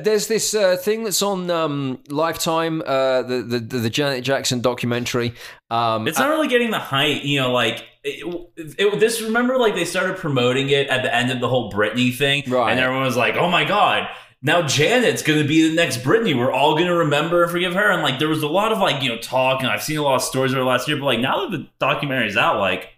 there's 0.00 0.26
this 0.26 0.54
uh, 0.54 0.76
thing 0.76 1.04
that's 1.04 1.22
on 1.22 1.50
um, 1.50 2.00
Lifetime, 2.08 2.82
uh, 2.84 3.22
the, 3.22 3.42
the 3.42 3.58
the 3.58 3.90
Janet 3.90 4.24
Jackson 4.24 4.60
documentary. 4.60 5.34
Um, 5.70 6.08
It's 6.08 6.18
not 6.18 6.30
really 6.30 6.48
getting 6.48 6.70
the 6.70 6.78
hype, 6.78 7.24
you 7.24 7.40
know, 7.40 7.52
like 7.52 7.84
it, 8.02 8.24
it, 8.56 9.00
this. 9.00 9.20
Remember, 9.20 9.58
like 9.58 9.74
they 9.74 9.84
started 9.84 10.16
promoting 10.16 10.70
it 10.70 10.88
at 10.88 11.02
the 11.02 11.14
end 11.14 11.30
of 11.30 11.40
the 11.40 11.48
whole 11.48 11.70
Britney 11.70 12.14
thing, 12.14 12.44
Right. 12.46 12.70
And 12.70 12.80
everyone 12.80 13.04
was 13.04 13.16
like, 13.16 13.36
"Oh 13.36 13.50
my 13.50 13.64
god." 13.64 14.08
Now 14.40 14.62
Janet's 14.62 15.22
gonna 15.22 15.44
be 15.44 15.68
the 15.68 15.74
next 15.74 15.98
Britney. 15.98 16.36
We're 16.36 16.52
all 16.52 16.78
gonna 16.78 16.94
remember 16.94 17.42
and 17.42 17.50
forgive 17.50 17.74
her. 17.74 17.90
And 17.90 18.02
like, 18.02 18.18
there 18.20 18.28
was 18.28 18.42
a 18.42 18.48
lot 18.48 18.70
of 18.72 18.78
like, 18.78 19.02
you 19.02 19.08
know, 19.08 19.18
talk, 19.18 19.60
and 19.62 19.68
I've 19.68 19.82
seen 19.82 19.98
a 19.98 20.02
lot 20.02 20.14
of 20.14 20.22
stories 20.22 20.52
over 20.52 20.60
the 20.60 20.66
last 20.66 20.86
year. 20.86 20.96
But 20.96 21.06
like, 21.06 21.20
now 21.20 21.46
that 21.46 21.50
the 21.50 21.68
documentary's 21.84 22.36
out, 22.36 22.60
like, 22.60 22.88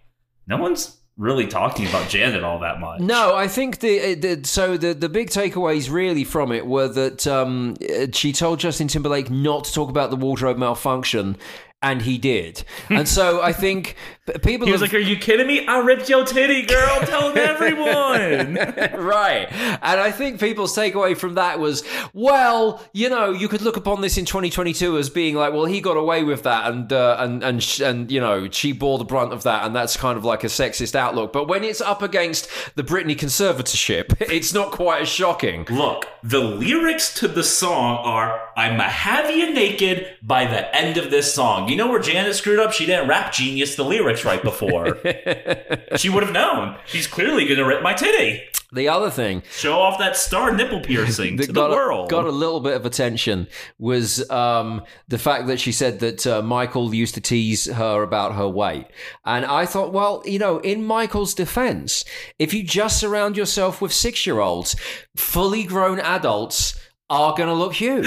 no 0.46 0.58
one's 0.58 0.98
really 1.16 1.46
talking 1.46 1.86
about 1.86 2.08
Janet 2.08 2.44
all 2.44 2.58
that 2.60 2.78
much. 2.80 3.00
No, 3.00 3.34
I 3.36 3.48
think 3.48 3.80
the, 3.80 4.14
the 4.14 4.40
so 4.44 4.76
the 4.76 4.92
the 4.94 5.08
big 5.08 5.30
takeaways 5.30 5.90
really 5.90 6.24
from 6.24 6.52
it 6.52 6.66
were 6.66 6.88
that 6.88 7.26
um, 7.26 7.74
uh, 7.82 8.06
she 8.12 8.32
told 8.32 8.58
Justin 8.60 8.88
Timberlake 8.88 9.30
not 9.30 9.64
to 9.64 9.72
talk 9.72 9.88
about 9.88 10.10
the 10.10 10.16
wardrobe 10.16 10.58
malfunction, 10.58 11.36
and 11.82 12.02
he 12.02 12.18
did. 12.18 12.64
And 12.90 13.08
so 13.08 13.40
I 13.40 13.52
think 13.52 13.96
people 14.42 14.66
He 14.66 14.72
was 14.72 14.80
have- 14.80 14.92
like, 14.92 14.94
"Are 14.94 14.98
you 14.98 15.16
kidding 15.16 15.46
me? 15.46 15.66
I 15.66 15.78
ripped 15.78 16.08
your 16.08 16.24
titty, 16.26 16.62
girl. 16.62 17.00
Tell 17.02 17.36
everyone." 17.84 18.54
right. 18.98 19.46
And 19.50 20.00
I 20.00 20.10
think 20.10 20.40
people's 20.40 20.76
takeaway 20.76 21.16
from 21.16 21.34
that 21.34 21.58
was, 21.58 21.82
well, 22.12 22.82
you 22.92 23.08
know, 23.08 23.30
you 23.30 23.48
could 23.48 23.62
look 23.62 23.76
upon 23.76 24.00
this 24.00 24.18
in 24.18 24.24
2022 24.24 24.98
as 24.98 25.08
being 25.10 25.34
like, 25.36 25.52
well, 25.52 25.64
he 25.66 25.80
got 25.80 25.96
away 25.96 26.24
with 26.24 26.42
that, 26.42 26.70
and 26.70 26.92
uh, 26.92 27.16
and 27.18 27.42
and 27.42 27.62
sh- 27.62 27.80
and 27.80 28.10
you 28.10 28.20
know, 28.20 28.48
she 28.50 28.72
bore 28.72 28.98
the 28.98 29.04
brunt 29.04 29.32
of 29.32 29.42
that, 29.44 29.64
and 29.64 29.74
that's 29.74 29.96
kind 29.96 30.18
of 30.18 30.24
like 30.24 30.44
a 30.44 30.48
sexist 30.48 30.94
outlook. 30.94 31.32
But 31.32 31.48
when 31.48 31.64
it's 31.64 31.80
up 31.80 32.02
against 32.02 32.48
the 32.76 32.82
Britney 32.82 33.16
conservatorship, 33.16 34.20
it's 34.20 34.52
not 34.52 34.72
quite 34.72 35.02
as 35.02 35.08
shocking. 35.08 35.64
Look, 35.70 36.06
the 36.22 36.40
lyrics 36.40 37.14
to 37.20 37.28
the 37.28 37.44
song 37.44 37.98
are 38.04 38.49
I'ma 38.60 38.82
have 38.82 39.30
you 39.30 39.54
naked 39.54 40.06
by 40.22 40.44
the 40.44 40.76
end 40.76 40.98
of 40.98 41.10
this 41.10 41.32
song. 41.32 41.70
You 41.70 41.76
know 41.76 41.88
where 41.88 41.98
Janet 41.98 42.36
screwed 42.36 42.58
up? 42.58 42.74
She 42.74 42.84
didn't 42.84 43.08
rap 43.08 43.32
genius 43.32 43.74
the 43.74 43.84
lyrics 43.86 44.22
right 44.22 44.42
before. 44.42 44.98
she 45.96 46.10
would 46.10 46.22
have 46.22 46.34
known. 46.34 46.76
She's 46.84 47.06
clearly 47.06 47.48
gonna 47.48 47.64
rip 47.64 47.82
my 47.82 47.94
titty. 47.94 48.42
The 48.70 48.86
other 48.88 49.10
thing 49.10 49.42
Show 49.50 49.80
off 49.80 49.98
that 49.98 50.14
star 50.14 50.54
nipple 50.54 50.80
piercing 50.80 51.36
to 51.38 51.50
the 51.50 51.68
world. 51.70 52.10
got 52.10 52.26
a 52.26 52.30
little 52.30 52.60
bit 52.60 52.76
of 52.76 52.84
attention 52.84 53.48
was 53.78 54.28
um, 54.30 54.84
the 55.08 55.18
fact 55.18 55.46
that 55.46 55.58
she 55.58 55.72
said 55.72 56.00
that 56.00 56.26
uh, 56.26 56.42
Michael 56.42 56.94
used 56.94 57.14
to 57.14 57.20
tease 57.22 57.64
her 57.64 58.02
about 58.02 58.34
her 58.34 58.46
weight. 58.46 58.86
And 59.24 59.46
I 59.46 59.64
thought, 59.64 59.90
well, 59.90 60.22
you 60.26 60.38
know, 60.38 60.58
in 60.58 60.84
Michael's 60.84 61.32
defense, 61.32 62.04
if 62.38 62.52
you 62.52 62.62
just 62.62 63.00
surround 63.00 63.38
yourself 63.38 63.80
with 63.80 63.92
six 63.94 64.26
year 64.26 64.38
olds, 64.38 64.76
fully 65.16 65.64
grown 65.64 65.98
adults 65.98 66.78
are 67.10 67.34
going 67.34 67.48
to 67.48 67.54
look 67.54 67.74
huge. 67.74 68.06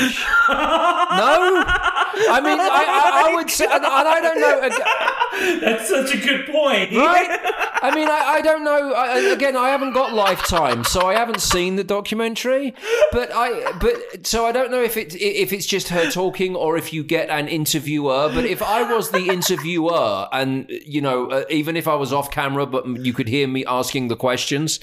no? 0.50 0.56
I 2.30 2.40
mean, 2.44 2.60
I, 2.60 2.70
I, 2.70 3.32
I 3.32 3.36
would 3.36 3.50
say, 3.52 3.66
and 3.66 3.86
I 3.86 4.22
don't 4.22 4.40
know. 4.40 5.60
That's 5.62 5.90
such 5.90 6.14
a 6.16 6.18
good 6.18 6.48
point. 6.48 6.94
right? 6.94 7.40
I 7.84 7.94
mean, 7.94 8.08
I, 8.08 8.36
I 8.36 8.42
don't 8.42 8.64
know. 8.64 8.94
I, 8.94 9.20
again, 9.34 9.58
I 9.58 9.68
haven't 9.68 9.92
got 9.92 10.14
Lifetime, 10.14 10.86
so 10.86 11.02
I 11.06 11.16
haven't 11.16 11.42
seen 11.42 11.76
the 11.76 11.84
documentary. 11.84 12.74
But 13.12 13.30
I, 13.36 13.74
but 13.74 14.26
so 14.26 14.46
I 14.46 14.54
don't 14.54 14.72
know 14.72 14.82
if 14.82 14.96
it 14.96 15.14
if 15.16 15.52
it's 15.52 15.66
just 15.66 15.90
her 15.90 16.10
talking 16.10 16.56
or 16.56 16.78
if 16.78 16.94
you 16.94 17.04
get 17.04 17.30
an 17.30 17.50
interviewer. 17.50 18.32
But 18.34 18.46
if 18.46 18.62
I 18.62 18.84
was 18.84 19.12
the 19.12 19.28
interviewer, 19.28 20.30
and 20.32 20.66
you 20.70 21.02
know, 21.02 21.30
uh, 21.30 21.44
even 21.50 21.76
if 21.76 21.86
I 21.86 21.96
was 21.96 22.14
off 22.14 22.32
camera, 22.32 22.66
but 22.66 22.88
you 22.88 23.12
could 23.12 23.28
hear 23.28 23.50
me 23.50 23.66
asking 23.66 24.08
the 24.08 24.16
questions. 24.16 24.80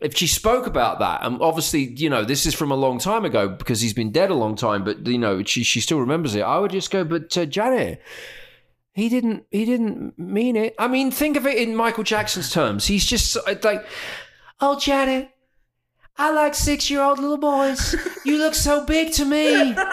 If 0.00 0.16
she 0.16 0.26
spoke 0.26 0.66
about 0.66 0.98
that, 1.00 1.20
and 1.22 1.42
obviously, 1.42 1.82
you 1.82 2.08
know, 2.08 2.24
this 2.24 2.46
is 2.46 2.54
from 2.54 2.70
a 2.70 2.74
long 2.74 2.98
time 2.98 3.26
ago 3.26 3.50
because 3.50 3.82
he's 3.82 3.92
been 3.92 4.12
dead 4.12 4.30
a 4.30 4.34
long 4.34 4.56
time, 4.56 4.82
but 4.82 5.06
you 5.06 5.18
know, 5.18 5.42
she 5.44 5.62
she 5.62 5.82
still 5.82 6.00
remembers 6.00 6.34
it. 6.34 6.40
I 6.40 6.58
would 6.58 6.70
just 6.70 6.90
go, 6.90 7.04
but 7.04 7.36
uh, 7.36 7.44
Janet, 7.44 8.00
he 8.92 9.08
didn't 9.08 9.44
he 9.50 9.64
didn't 9.64 10.18
mean 10.18 10.56
it 10.56 10.74
i 10.78 10.86
mean 10.88 11.10
think 11.10 11.36
of 11.36 11.46
it 11.46 11.56
in 11.56 11.74
michael 11.76 12.04
jackson's 12.04 12.50
terms 12.52 12.86
he's 12.86 13.04
just 13.04 13.36
like 13.62 13.84
oh 14.60 14.78
janet 14.78 15.30
i 16.18 16.30
like 16.30 16.54
six 16.54 16.90
year 16.90 17.00
old 17.02 17.18
little 17.18 17.38
boys 17.38 17.94
you 18.24 18.36
look 18.38 18.54
so 18.54 18.84
big 18.84 19.12
to 19.12 19.24
me 19.24 19.74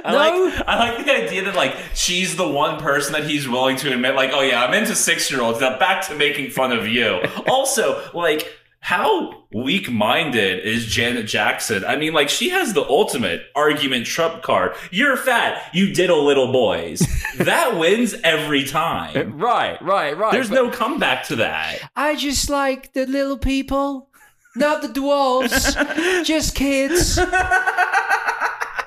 No. 0.12 0.16
like 0.16 0.68
I 0.68 0.78
like 0.96 1.06
the 1.06 1.12
idea 1.26 1.44
that 1.44 1.54
like 1.54 1.74
she's 1.94 2.36
the 2.36 2.46
one 2.48 2.78
person 2.80 3.12
that 3.12 3.24
he's 3.24 3.48
willing 3.48 3.76
to 3.76 3.92
admit, 3.92 4.14
like, 4.16 4.30
oh 4.32 4.40
yeah, 4.42 4.64
I'm 4.64 4.74
into 4.74 4.94
six 4.94 5.30
year 5.30 5.40
olds. 5.40 5.60
Now 5.60 5.78
back 5.78 6.06
to 6.08 6.14
making 6.16 6.50
fun 6.50 6.72
of 6.72 6.86
you. 6.88 7.20
also, 7.48 8.02
like, 8.12 8.57
how 8.88 9.44
weak 9.52 9.90
minded 9.90 10.64
is 10.64 10.86
Janet 10.86 11.26
Jackson? 11.26 11.84
I 11.84 11.96
mean, 11.96 12.14
like, 12.14 12.30
she 12.30 12.48
has 12.48 12.72
the 12.72 12.88
ultimate 12.88 13.42
argument 13.54 14.06
trump 14.06 14.42
card. 14.42 14.74
You're 14.90 15.18
fat, 15.18 15.74
you 15.74 15.92
diddle 15.92 16.24
little 16.24 16.50
boys. 16.50 17.00
that 17.36 17.76
wins 17.78 18.14
every 18.24 18.64
time. 18.64 19.38
right 19.38 19.76
right 19.82 20.16
right 20.16 20.32
There's 20.32 20.48
no 20.48 20.70
comeback 20.70 21.24
to 21.24 21.36
that. 21.36 21.80
i 21.96 22.16
just 22.16 22.48
like 22.48 22.94
the 22.94 23.04
little 23.04 23.36
people 23.36 24.08
not 24.56 24.80
the 24.80 24.88
dwarves 24.88 26.24
just 26.24 26.54
kids 26.54 27.18
and 27.18 27.28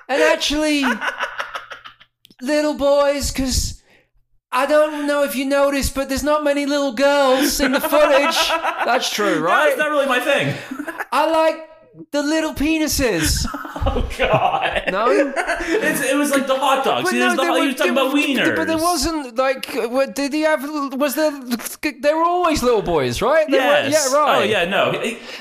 actually 0.09 0.83
little 2.41 2.73
boys 2.73 3.31
because 3.31 3.80
I 4.53 4.65
don't 4.65 5.07
know 5.07 5.23
if 5.23 5.35
you 5.35 5.45
noticed, 5.45 5.95
but 5.95 6.09
there's 6.09 6.23
not 6.23 6.43
many 6.43 6.65
little 6.65 6.91
girls 6.91 7.59
in 7.61 7.71
the 7.71 7.79
footage. 7.79 8.35
That's 8.85 9.09
true, 9.09 9.35
No, 9.39 9.45
right? 9.45 9.69
it's 9.69 9.77
not 9.77 9.89
really 9.91 10.07
my 10.07 10.19
thing. 10.19 10.55
I 11.11 11.29
like 11.29 12.11
the 12.11 12.21
little 12.21 12.53
penises. 12.53 13.45
Oh 13.93 14.09
god. 14.17 14.83
No? 14.91 15.07
It's, 15.09 16.01
it 16.01 16.15
was 16.17 16.31
like 16.31 16.47
the 16.47 16.55
hot 16.57 16.83
dogs. 16.83 17.03
But 17.05 17.13
He 17.13 17.19
no, 17.19 17.31
the, 17.35 17.41
there 17.41 17.61
he 17.61 17.67
were- 17.67 17.73
talking 17.73 17.91
about 17.91 18.13
were- 18.13 18.19
wieners. 18.19 18.55
But 18.55 18.67
there 18.67 18.77
wasn't 18.77 19.35
like, 19.35 19.65
what, 19.91 20.15
did 20.15 20.33
he 20.33 20.41
have? 20.41 20.63
Was 20.93 21.15
there? 21.15 21.31
They 21.81 22.13
were 22.13 22.23
always 22.23 22.63
little 22.63 22.81
boys, 22.81 23.21
right? 23.21 23.45
They 23.49 23.57
were- 23.57 23.63
yeah, 23.89 24.13
right. 24.13 24.39
Oh 24.39 24.43
yeah, 24.43 24.65
no. 24.65 24.91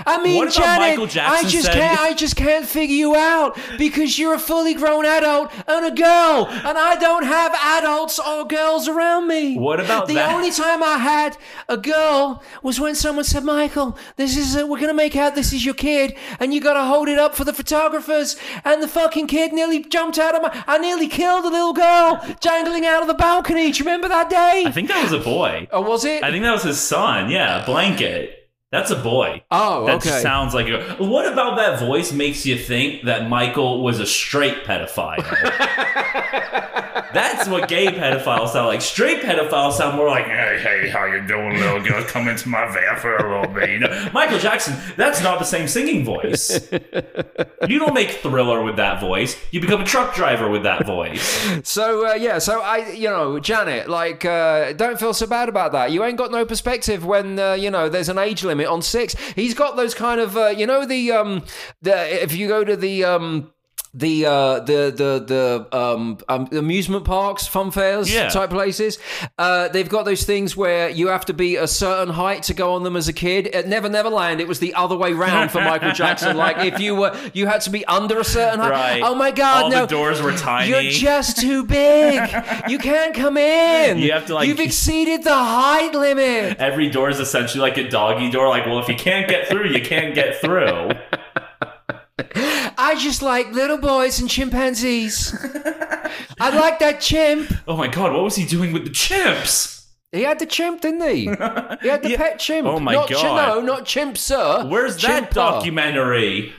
I 0.06 0.22
mean, 0.22 0.50
Janet, 0.50 0.78
Michael 0.90 1.06
Jackson 1.06 1.46
I 1.46 1.48
just 1.50 1.64
said- 1.66 1.74
can't. 1.74 2.00
I 2.00 2.14
just 2.14 2.36
can't 2.36 2.66
figure 2.66 2.96
you 2.96 3.14
out 3.16 3.58
because 3.78 4.18
you're 4.18 4.34
a 4.34 4.38
fully 4.38 4.74
grown 4.74 5.04
adult 5.04 5.50
and 5.68 5.86
a 5.86 5.90
girl, 5.94 6.46
and 6.50 6.76
I 6.78 6.96
don't 6.98 7.24
have 7.24 7.52
adults 7.54 8.18
or 8.18 8.46
girls 8.46 8.88
around 8.88 9.28
me. 9.28 9.56
What 9.58 9.80
about 9.80 10.06
the 10.08 10.14
that? 10.14 10.34
only 10.34 10.50
time 10.50 10.82
I 10.82 10.98
had 10.98 11.36
a 11.68 11.76
girl 11.76 12.42
was 12.62 12.80
when 12.80 12.94
someone 12.94 13.24
said, 13.24 13.44
"Michael, 13.44 13.96
this 14.16 14.36
is 14.36 14.56
a, 14.56 14.66
we're 14.66 14.80
gonna 14.80 14.94
make 14.94 15.16
out 15.16 15.34
this 15.34 15.52
is 15.52 15.64
your 15.64 15.74
kid, 15.74 16.16
and 16.38 16.52
you 16.54 16.60
gotta 16.60 16.84
hold 16.84 17.08
it 17.08 17.18
up 17.18 17.34
for 17.34 17.44
the 17.44 17.52
photographers." 17.52 18.36
And 18.64 18.82
the 18.82 18.88
fucking 18.88 19.26
kid 19.26 19.52
nearly 19.52 19.82
jumped 19.82 20.18
out 20.18 20.34
of 20.34 20.42
my. 20.42 20.64
I 20.66 20.78
nearly 20.78 21.08
killed 21.08 21.44
a 21.44 21.48
little 21.48 21.72
girl 21.72 22.24
jangling 22.40 22.86
out 22.86 23.02
of 23.02 23.08
the 23.08 23.14
balcony. 23.14 23.70
Do 23.70 23.78
you 23.78 23.84
remember 23.84 24.08
that 24.08 24.30
day? 24.30 24.64
I 24.66 24.70
think 24.70 24.88
that 24.88 25.02
was 25.02 25.12
a 25.12 25.18
boy. 25.18 25.68
oh, 25.72 25.80
was 25.82 26.04
it? 26.04 26.22
I 26.22 26.30
think 26.30 26.44
that 26.44 26.52
was 26.52 26.62
his 26.62 26.80
son. 26.80 27.30
Yeah, 27.30 27.64
blanket. 27.64 28.39
That's 28.72 28.90
a 28.92 28.96
boy. 28.96 29.42
oh, 29.50 29.86
That 29.86 29.96
okay. 29.96 30.20
sounds 30.20 30.54
like 30.54 30.68
a. 30.68 30.94
What 30.98 31.30
about 31.32 31.56
that 31.56 31.80
voice 31.80 32.12
makes 32.12 32.46
you 32.46 32.56
think 32.56 33.04
that 33.04 33.28
Michael 33.28 33.82
was 33.82 33.98
a 33.98 34.06
straight 34.06 34.64
pedophile? 34.64 35.16
That's 37.12 37.48
what 37.48 37.68
gay 37.68 37.86
pedophiles 37.88 38.50
sound 38.50 38.68
like. 38.68 38.80
Straight 38.80 39.20
pedophiles 39.22 39.72
sound 39.72 39.96
more 39.96 40.06
like, 40.06 40.26
"Hey, 40.26 40.60
hey, 40.62 40.88
how 40.88 41.06
you 41.06 41.26
doing, 41.26 41.58
little 41.58 41.80
girl? 41.88 42.04
Come 42.04 42.28
into 42.28 42.48
my 42.48 42.70
van 42.72 42.96
for 43.00 43.16
a 43.16 43.40
little 43.40 43.52
bit." 43.52 43.70
You 43.70 43.78
know, 43.80 44.10
Michael 44.12 44.38
Jackson. 44.38 44.76
That's 44.96 45.20
not 45.20 45.40
the 45.40 45.44
same 45.44 45.66
singing 45.66 46.04
voice. 46.04 46.68
You 47.68 47.78
don't 47.78 47.92
make 47.94 48.10
Thriller 48.10 48.62
with 48.62 48.76
that 48.76 49.00
voice. 49.00 49.36
You 49.50 49.60
become 49.60 49.82
a 49.82 49.84
truck 49.84 50.14
driver 50.14 50.48
with 50.48 50.62
that 50.62 50.86
voice. 50.86 51.22
So 51.68 52.08
uh, 52.10 52.14
yeah, 52.14 52.38
so 52.38 52.60
I, 52.62 52.90
you 52.92 53.08
know, 53.08 53.38
Janet, 53.38 53.88
like, 53.88 54.24
uh, 54.24 54.72
don't 54.72 54.98
feel 54.98 55.12
so 55.12 55.26
bad 55.26 55.48
about 55.50 55.72
that. 55.72 55.92
You 55.92 56.02
ain't 56.02 56.16
got 56.16 56.30
no 56.32 56.44
perspective 56.46 57.04
when 57.04 57.38
uh, 57.38 57.52
you 57.52 57.70
know 57.70 57.88
there's 57.90 58.08
an 58.08 58.18
age 58.18 58.42
limit 58.44 58.59
on 58.66 58.82
six. 58.82 59.14
He's 59.34 59.54
got 59.54 59.76
those 59.76 59.94
kind 59.94 60.20
of, 60.20 60.36
uh, 60.36 60.48
you 60.48 60.66
know, 60.66 60.84
the 60.84 61.12
um, 61.12 61.44
the 61.82 62.22
if 62.22 62.34
you 62.34 62.48
go 62.48 62.64
to 62.64 62.76
the 62.76 63.04
um. 63.04 63.52
The 63.92 64.24
uh 64.24 64.60
the 64.60 64.92
the 64.96 65.66
the 65.70 65.76
um, 65.76 66.18
um 66.28 66.46
amusement 66.52 67.04
parks, 67.04 67.48
fun 67.48 67.72
fairs 67.72 68.12
Yeah. 68.12 68.28
type 68.28 68.50
places, 68.50 69.00
uh, 69.36 69.66
they've 69.66 69.88
got 69.88 70.04
those 70.04 70.22
things 70.22 70.56
where 70.56 70.88
you 70.88 71.08
have 71.08 71.26
to 71.26 71.32
be 71.34 71.56
a 71.56 71.66
certain 71.66 72.14
height 72.14 72.44
to 72.44 72.54
go 72.54 72.74
on 72.74 72.84
them 72.84 72.94
as 72.94 73.08
a 73.08 73.12
kid. 73.12 73.48
At 73.48 73.66
Never 73.66 73.88
Neverland, 73.88 74.40
it 74.40 74.46
was 74.46 74.60
the 74.60 74.74
other 74.74 74.96
way 74.96 75.12
round 75.12 75.50
for 75.50 75.60
Michael 75.60 75.90
Jackson. 76.02 76.36
Like 76.36 76.58
if 76.72 76.78
you 76.78 76.94
were, 76.94 77.16
you 77.34 77.48
had 77.48 77.62
to 77.62 77.70
be 77.70 77.84
under 77.86 78.20
a 78.20 78.24
certain 78.24 78.60
height. 78.60 78.70
Right. 78.70 79.02
Oh 79.04 79.16
my 79.16 79.32
God! 79.32 79.64
All 79.64 79.70
no, 79.70 79.80
the 79.86 79.86
doors 79.88 80.22
were 80.22 80.36
tiny. 80.36 80.68
you're 80.70 80.82
just 80.92 81.40
too 81.40 81.64
big. 81.64 82.30
You 82.68 82.78
can't 82.78 83.12
come 83.12 83.36
in. 83.36 83.98
You 83.98 84.12
have 84.12 84.26
to, 84.26 84.34
like- 84.34 84.46
You've 84.46 84.60
exceeded 84.60 85.24
the 85.24 85.34
height 85.34 85.94
limit. 85.96 86.58
Every 86.60 86.88
door 86.90 87.10
is 87.10 87.18
essentially 87.18 87.60
like 87.60 87.76
a 87.76 87.88
doggy 87.88 88.30
door. 88.30 88.46
Like, 88.48 88.66
well, 88.66 88.78
if 88.78 88.88
you 88.88 88.94
can't 88.94 89.28
get 89.28 89.48
through, 89.48 89.70
you 89.70 89.82
can't 89.82 90.14
get 90.14 90.40
through. 90.40 90.90
I 92.78 92.96
just 92.98 93.22
like 93.22 93.50
little 93.52 93.78
boys 93.78 94.20
and 94.20 94.28
chimpanzees. 94.28 95.34
I 96.40 96.50
like 96.58 96.78
that 96.80 97.00
chimp. 97.00 97.52
Oh 97.68 97.76
my 97.76 97.88
god, 97.88 98.12
what 98.12 98.22
was 98.24 98.36
he 98.36 98.44
doing 98.46 98.72
with 98.72 98.84
the 98.84 98.90
chimps? 98.90 99.86
He 100.12 100.22
had 100.22 100.38
the 100.40 100.46
chimp, 100.46 100.80
didn't 100.80 101.02
he? 101.08 101.20
He 101.22 101.28
had 101.88 102.02
the 102.02 102.10
Yeah. 102.10 102.16
pet 102.16 102.38
chimp. 102.40 102.66
Oh 102.66 102.80
my 102.80 102.94
not 102.94 103.08
chi- 103.08 103.14
God. 103.14 103.48
no, 103.48 103.60
not 103.60 103.86
chimp, 103.86 104.18
sir. 104.18 104.66
Where's 104.66 105.00
that 105.02 105.30
documentary? 105.30 106.52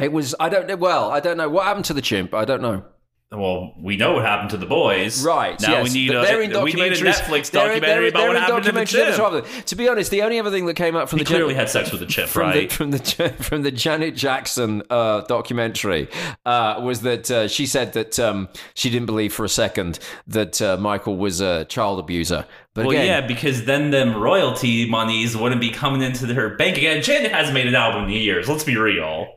It 0.00 0.12
was. 0.12 0.34
I 0.40 0.48
don't 0.48 0.66
know. 0.66 0.76
Well, 0.76 1.10
I 1.10 1.20
don't 1.20 1.36
know 1.36 1.48
what 1.50 1.64
happened 1.66 1.84
to 1.86 1.94
the 1.94 2.00
chimp. 2.00 2.32
I 2.32 2.44
don't 2.46 2.62
know. 2.62 2.84
Well, 3.32 3.74
we 3.80 3.96
know 3.96 4.14
what 4.14 4.24
happened 4.24 4.50
to 4.50 4.56
the 4.56 4.66
boys. 4.66 5.24
Right. 5.24 5.60
now 5.60 5.70
yes. 5.82 5.84
we 5.94 6.00
need 6.00 6.10
a 6.12 6.62
we 6.64 6.72
need 6.72 6.92
a. 6.92 6.96
Netflix 6.96 7.52
They're- 7.52 7.68
documentary 7.68 7.80
they're- 7.80 8.08
about 8.08 8.18
they're 8.18 8.28
what 8.28 8.36
happened 8.36 8.64
to 8.64 8.72
the 8.72 8.80
documentaries 8.80 9.06
as 9.08 9.16
chimp. 9.16 9.32
well. 9.32 9.42
To 9.66 9.76
be 9.76 9.88
honest, 9.88 10.10
the 10.10 10.22
only 10.22 10.40
other 10.40 10.50
thing 10.50 10.66
that 10.66 10.74
came 10.74 10.96
out 10.96 11.08
from 11.08 11.20
He 11.20 11.24
the 11.24 11.28
Jan- 11.30 11.36
clearly 11.38 11.54
had 11.54 11.68
sex 11.70 11.92
with 11.92 12.02
a 12.02 12.06
chimp, 12.06 12.28
from 12.28 12.42
right? 12.42 12.68
the 12.68 12.74
from 12.74 12.90
the 12.90 12.98
from 13.40 13.62
the 13.62 13.70
Janet 13.70 14.16
Jackson 14.16 14.82
uh, 14.90 15.20
documentary 15.22 16.08
uh, 16.44 16.80
was 16.82 17.02
that 17.02 17.30
uh, 17.30 17.46
she 17.46 17.66
said 17.66 17.92
that 17.92 18.18
um, 18.18 18.48
she 18.74 18.90
didn't 18.90 19.06
believe 19.06 19.32
for 19.32 19.44
a 19.44 19.48
second 19.48 20.00
that 20.26 20.60
uh, 20.60 20.76
Michael 20.78 21.16
was 21.16 21.40
a 21.40 21.66
child 21.66 22.00
abuser. 22.00 22.46
But 22.74 22.86
well, 22.86 22.90
again, 22.96 23.06
yeah, 23.06 23.20
because 23.24 23.64
then 23.64 23.92
them 23.92 24.16
royalty 24.20 24.88
monies 24.90 25.36
wouldn't 25.36 25.60
be 25.60 25.70
coming 25.70 26.02
into 26.02 26.26
her 26.34 26.56
bank 26.56 26.76
again. 26.78 27.00
Janet 27.00 27.30
hasn't 27.30 27.54
made 27.54 27.68
an 27.68 27.76
album 27.76 28.04
in 28.04 28.10
years. 28.10 28.48
Let's 28.48 28.64
be 28.64 28.76
real. 28.76 29.28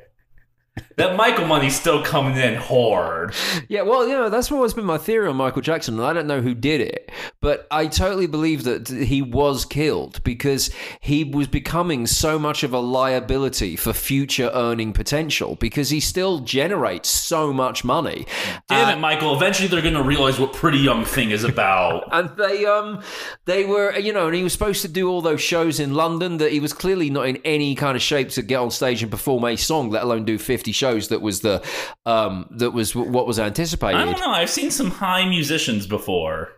That 0.95 1.15
Michael 1.15 1.45
money's 1.45 1.79
still 1.79 2.03
coming 2.03 2.35
in 2.37 2.55
hard. 2.55 3.33
Yeah, 3.67 3.81
well, 3.83 4.07
you 4.07 4.13
know, 4.13 4.29
that's 4.29 4.51
always 4.51 4.73
been 4.73 4.85
my 4.85 4.97
theory 4.97 5.27
on 5.27 5.35
Michael 5.35 5.61
Jackson, 5.61 5.95
and 5.95 6.03
I 6.03 6.13
don't 6.13 6.25
know 6.27 6.41
who 6.41 6.53
did 6.55 6.81
it, 6.81 7.11
but 7.41 7.67
I 7.69 7.85
totally 7.87 8.25
believe 8.27 8.63
that 8.63 8.87
he 8.89 9.21
was 9.21 9.65
killed 9.65 10.23
because 10.23 10.71
he 10.99 11.23
was 11.23 11.47
becoming 11.47 12.07
so 12.07 12.39
much 12.39 12.63
of 12.63 12.73
a 12.73 12.79
liability 12.79 13.75
for 13.75 13.93
future 13.93 14.49
earning 14.53 14.93
potential 14.93 15.55
because 15.59 15.89
he 15.91 15.99
still 15.99 16.39
generates 16.39 17.09
so 17.09 17.53
much 17.53 17.83
money. 17.83 18.25
Damn 18.67 18.87
Uh, 18.89 18.91
it, 18.93 18.99
Michael. 18.99 19.35
Eventually 19.35 19.67
they're 19.67 19.81
going 19.81 19.93
to 19.93 20.03
realize 20.03 20.39
what 20.39 20.53
Pretty 20.53 20.79
Young 20.79 21.05
Thing 21.05 21.31
is 21.31 21.43
about. 21.43 22.07
And 22.13 22.29
they 22.37 22.65
um 22.65 23.01
they 23.45 23.65
were 23.65 23.95
you 23.97 24.13
know, 24.13 24.27
and 24.27 24.35
he 24.35 24.43
was 24.43 24.53
supposed 24.53 24.81
to 24.83 24.87
do 24.87 25.09
all 25.09 25.21
those 25.21 25.41
shows 25.41 25.79
in 25.79 25.93
London 25.95 26.37
that 26.37 26.51
he 26.51 26.59
was 26.59 26.71
clearly 26.73 27.09
not 27.09 27.27
in 27.27 27.37
any 27.43 27.75
kind 27.75 27.95
of 27.95 28.01
shape 28.01 28.29
to 28.29 28.41
get 28.41 28.57
on 28.57 28.69
stage 28.71 29.01
and 29.01 29.11
perform 29.11 29.43
a 29.45 29.55
song, 29.55 29.89
let 29.89 30.03
alone 30.03 30.25
do 30.25 30.37
fifty 30.63 30.71
shows 30.71 31.09
that 31.09 31.21
was 31.21 31.41
the 31.41 31.61
um 32.05 32.47
that 32.51 32.71
was 32.71 32.95
what 32.95 33.27
was 33.27 33.37
anticipated. 33.37 33.97
I 33.97 34.05
don't 34.05 34.17
know. 34.19 34.31
I've 34.31 34.49
seen 34.49 34.71
some 34.71 34.91
high 34.91 35.25
musicians 35.27 35.85
before. 35.85 36.53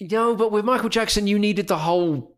No, 0.00 0.34
but 0.34 0.50
with 0.50 0.64
Michael 0.64 0.88
Jackson, 0.88 1.28
you 1.28 1.38
needed 1.38 1.68
the 1.68 1.78
whole. 1.78 2.35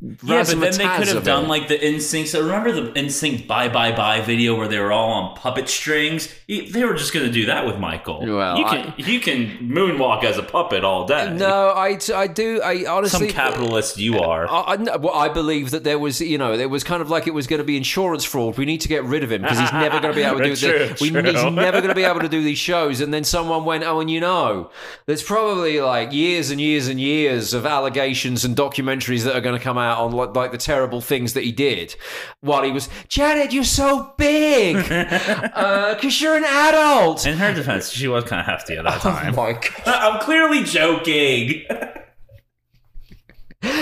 Yeah, 0.00 0.44
but 0.44 0.60
then 0.60 0.72
they 0.72 0.96
could 0.96 1.08
have 1.08 1.24
done 1.24 1.48
like 1.48 1.66
the 1.66 1.76
NSYNC. 1.76 2.28
So 2.28 2.40
remember 2.42 2.70
the 2.70 2.92
NSYNC 2.92 3.48
"Bye 3.48 3.68
Bye 3.68 3.90
Bye" 3.90 4.20
video 4.20 4.56
where 4.56 4.68
they 4.68 4.78
were 4.78 4.92
all 4.92 5.10
on 5.10 5.36
puppet 5.36 5.68
strings? 5.68 6.32
They 6.46 6.84
were 6.84 6.94
just 6.94 7.12
going 7.12 7.26
to 7.26 7.32
do 7.32 7.46
that 7.46 7.66
with 7.66 7.78
Michael. 7.78 8.24
Well, 8.24 8.58
you 8.58 8.64
can 8.64 8.94
you 8.96 9.18
can 9.18 9.58
moonwalk 9.58 10.22
as 10.22 10.38
a 10.38 10.42
puppet 10.44 10.84
all 10.84 11.04
day. 11.04 11.34
No, 11.34 11.70
I, 11.70 11.98
I 12.14 12.28
do. 12.28 12.60
I 12.62 12.84
honestly, 12.86 12.86
some 12.86 13.22
honestly. 13.22 13.32
capitalist 13.32 13.98
you 13.98 14.20
are. 14.20 14.48
I, 14.48 14.74
I, 14.74 14.96
well, 14.98 15.14
I 15.14 15.28
believe 15.28 15.72
that 15.72 15.82
there 15.82 15.98
was, 15.98 16.20
you 16.20 16.38
know, 16.38 16.56
there 16.56 16.68
was 16.68 16.84
kind 16.84 17.02
of 17.02 17.10
like 17.10 17.26
it 17.26 17.34
was 17.34 17.48
going 17.48 17.58
to 17.58 17.64
be 17.64 17.76
insurance 17.76 18.24
fraud. 18.24 18.56
We 18.56 18.66
need 18.66 18.80
to 18.82 18.88
get 18.88 19.02
rid 19.02 19.24
of 19.24 19.32
him 19.32 19.42
because 19.42 19.58
he's 19.58 19.72
never 19.72 19.98
going 20.00 20.14
to 20.14 20.16
be 20.16 20.22
able 20.22 20.38
to 20.38 20.44
do 20.44 20.56
True, 20.68 20.78
this. 20.78 21.00
We, 21.00 21.08
he's 21.08 21.14
never 21.14 21.80
going 21.80 21.88
to 21.88 21.94
be 21.94 22.04
able 22.04 22.20
to 22.20 22.28
do 22.28 22.42
these 22.44 22.58
shows. 22.58 23.00
And 23.00 23.12
then 23.12 23.24
someone 23.24 23.64
went, 23.64 23.82
oh, 23.82 23.98
and 23.98 24.08
you 24.08 24.20
know, 24.20 24.70
there's 25.06 25.24
probably 25.24 25.80
like 25.80 26.12
years 26.12 26.50
and 26.50 26.60
years 26.60 26.86
and 26.86 27.00
years 27.00 27.52
of 27.52 27.66
allegations 27.66 28.44
and 28.44 28.56
documentaries 28.56 29.24
that 29.24 29.34
are 29.34 29.40
going 29.40 29.58
to 29.58 29.62
come 29.62 29.76
out 29.78 29.87
on 29.96 30.12
like, 30.12 30.34
like 30.36 30.52
the 30.52 30.58
terrible 30.58 31.00
things 31.00 31.32
that 31.34 31.44
he 31.44 31.52
did 31.52 31.96
while 32.40 32.62
he 32.62 32.70
was 32.70 32.88
Janet, 33.08 33.52
you're 33.52 33.64
so 33.64 34.12
big 34.18 34.76
uh, 34.92 35.94
because 35.94 36.20
you're 36.20 36.36
an 36.36 36.44
adult. 36.44 37.26
In 37.26 37.36
her 37.38 37.54
defense, 37.54 37.90
she 37.90 38.08
was 38.08 38.24
kind 38.24 38.40
of 38.40 38.46
hefty 38.46 38.74
at 38.76 38.84
that 38.84 38.96
Oh 39.04 39.10
time. 39.10 39.34
my 39.34 39.52
god! 39.84 39.86
I'm 39.86 40.20
clearly 40.20 40.62
joking. 40.64 41.62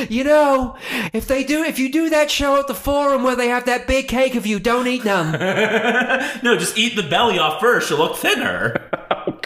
You 0.09 0.25
know, 0.25 0.77
if 1.13 1.29
they 1.29 1.45
do, 1.45 1.63
if 1.63 1.79
you 1.79 1.93
do 1.93 2.09
that 2.09 2.31
show 2.31 2.59
at 2.59 2.67
the 2.67 2.75
forum 2.75 3.23
where 3.23 3.37
they 3.37 3.49
have 3.49 3.67
that 3.67 3.87
big 3.87 4.09
cake 4.09 4.35
of 4.35 4.47
you, 4.47 4.59
don't 4.59 4.87
eat 4.87 5.05
none. 5.05 5.33
no, 6.43 6.57
just 6.57 6.79
eat 6.79 6.97
the 6.97 7.03
belly 7.03 7.39
off 7.39 7.61
first. 7.61 7.91
You'll 7.91 7.99
look 7.99 8.17
thinner. 8.17 8.89
Oh, 9.11 9.39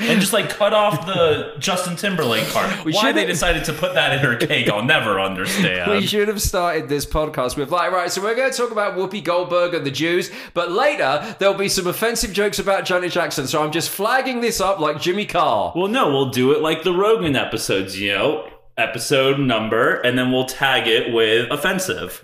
And 0.00 0.20
just 0.20 0.32
like 0.32 0.48
cut 0.50 0.72
off 0.72 1.06
the 1.06 1.54
Justin 1.58 1.96
Timberlake 1.96 2.48
part. 2.50 2.70
Why 2.86 3.10
they 3.10 3.26
decided 3.26 3.64
to 3.64 3.72
put 3.72 3.94
that 3.94 4.12
in 4.12 4.20
her 4.20 4.36
cake, 4.36 4.68
I'll 4.68 4.84
never 4.84 5.20
understand. 5.20 5.90
We 5.90 6.06
should 6.06 6.28
have 6.28 6.40
started 6.40 6.88
this 6.88 7.04
podcast 7.04 7.56
with 7.56 7.70
like, 7.72 7.90
right, 7.90 8.10
so 8.10 8.22
we're 8.22 8.36
going 8.36 8.50
to 8.50 8.56
talk 8.56 8.70
about 8.70 8.96
Whoopi 8.96 9.22
Goldberg 9.24 9.74
and 9.74 9.84
the 9.84 9.90
Jews, 9.90 10.30
but 10.54 10.70
later 10.70 11.34
there'll 11.40 11.54
be 11.54 11.68
some 11.68 11.88
offensive 11.88 12.32
jokes 12.32 12.60
about 12.60 12.84
Janet 12.84 13.10
Jackson. 13.10 13.48
So 13.48 13.62
I'm 13.62 13.72
just 13.72 13.90
flagging 13.90 14.40
this 14.40 14.60
up 14.60 14.78
like 14.78 15.00
Jimmy 15.00 15.26
Carr. 15.26 15.72
Well, 15.74 15.88
no, 15.88 16.08
we'll 16.10 16.30
do 16.30 16.52
it 16.52 16.60
like 16.62 16.84
the 16.84 16.92
Rogan 16.92 17.34
episodes, 17.34 17.98
you 18.00 18.12
know, 18.14 18.48
episode 18.76 19.40
number, 19.40 19.96
and 20.02 20.16
then 20.16 20.30
we'll 20.30 20.46
tag 20.46 20.86
it 20.86 21.12
with 21.12 21.50
offensive 21.50 22.20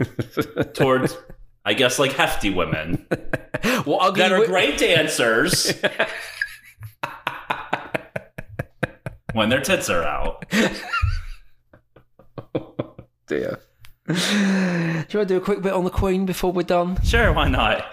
towards, 0.75 1.16
I 1.64 1.75
guess, 1.75 1.99
like 1.99 2.12
hefty 2.12 2.51
women 2.51 3.05
Well, 3.85 3.99
ugly 4.01 4.22
that 4.22 4.31
are 4.31 4.39
wi- 4.39 4.47
great 4.47 4.79
dancers 4.79 5.72
when 9.35 9.51
their 9.51 9.61
tits 9.61 9.91
are 9.91 10.03
out. 10.03 10.47
dear. 13.26 13.61
Do 14.07 14.14
you 14.14 14.14
want 14.14 15.11
to 15.11 15.24
do 15.26 15.37
a 15.37 15.41
quick 15.41 15.62
bit 15.62 15.72
on 15.72 15.85
the 15.85 15.91
Queen 15.91 16.26
before 16.26 16.53
we're 16.53 16.62
done? 16.62 17.03
Sure, 17.03 17.32
why 17.32 17.49
not? 17.49 17.85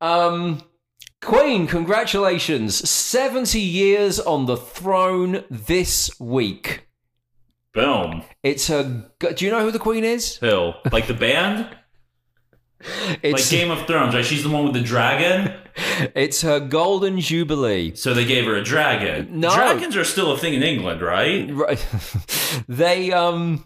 Um, 0.00 0.62
Queen, 1.20 1.66
congratulations. 1.66 2.88
70 2.88 3.60
years 3.60 4.20
on 4.20 4.46
the 4.46 4.56
throne 4.56 5.44
this 5.50 6.10
week. 6.20 6.86
Boom. 7.72 8.22
It's 8.42 8.68
her. 8.68 9.10
Do 9.18 9.44
you 9.44 9.50
know 9.50 9.60
who 9.60 9.70
the 9.70 9.78
Queen 9.78 10.04
is? 10.04 10.36
Who? 10.36 10.72
Like 10.90 11.06
the 11.06 11.14
band? 11.14 11.68
Like 13.22 13.50
Game 13.50 13.70
of 13.70 13.86
Thrones, 13.86 14.14
right? 14.14 14.24
She's 14.24 14.42
the 14.42 14.48
one 14.48 14.64
with 14.64 14.72
the 14.72 14.80
dragon. 14.80 15.52
it's 16.14 16.42
her 16.42 16.60
golden 16.60 17.20
jubilee. 17.20 17.94
So 17.94 18.14
they 18.14 18.24
gave 18.24 18.44
her 18.44 18.56
a 18.56 18.62
dragon. 18.62 19.40
No. 19.40 19.54
Dragons 19.54 19.96
are 19.96 20.04
still 20.04 20.32
a 20.32 20.38
thing 20.38 20.54
in 20.54 20.62
England, 20.62 21.00
right? 21.02 21.48
Right. 21.52 21.84
they 22.68 23.12
um 23.12 23.64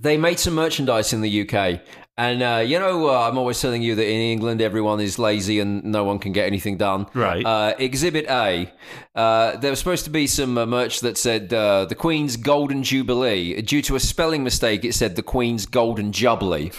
they 0.00 0.16
made 0.16 0.38
some 0.38 0.54
merchandise 0.54 1.12
in 1.12 1.20
the 1.20 1.42
UK. 1.48 1.80
And 2.18 2.42
uh, 2.42 2.62
you 2.64 2.78
know, 2.78 3.08
uh, 3.08 3.26
I'm 3.26 3.38
always 3.38 3.58
telling 3.58 3.80
you 3.80 3.94
that 3.94 4.06
in 4.06 4.20
England 4.20 4.60
everyone 4.60 5.00
is 5.00 5.18
lazy 5.18 5.60
and 5.60 5.82
no 5.82 6.04
one 6.04 6.18
can 6.18 6.32
get 6.32 6.46
anything 6.46 6.76
done. 6.76 7.06
Right. 7.14 7.44
Uh, 7.44 7.74
Exhibit 7.78 8.26
A, 8.28 8.70
uh, 9.14 9.56
there 9.56 9.70
was 9.70 9.78
supposed 9.78 10.04
to 10.04 10.10
be 10.10 10.26
some 10.26 10.58
uh, 10.58 10.66
merch 10.66 11.00
that 11.00 11.16
said 11.16 11.54
uh, 11.54 11.86
the 11.86 11.94
Queen's 11.94 12.36
Golden 12.36 12.82
Jubilee. 12.82 13.62
Due 13.62 13.80
to 13.82 13.96
a 13.96 14.00
spelling 14.00 14.44
mistake, 14.44 14.84
it 14.84 14.94
said 14.94 15.16
the 15.16 15.22
Queen's 15.22 15.64
Golden 15.64 16.12
Jubilee. 16.12 16.70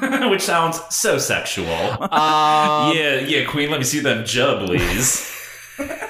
Which 0.02 0.42
sounds 0.42 0.80
so 0.90 1.18
sexual. 1.18 1.66
Um, 1.68 2.08
yeah, 2.96 3.20
yeah, 3.20 3.44
Queen, 3.44 3.70
let 3.70 3.78
me 3.78 3.84
see 3.84 4.00
them 4.00 4.24
jubblies. 4.24 5.36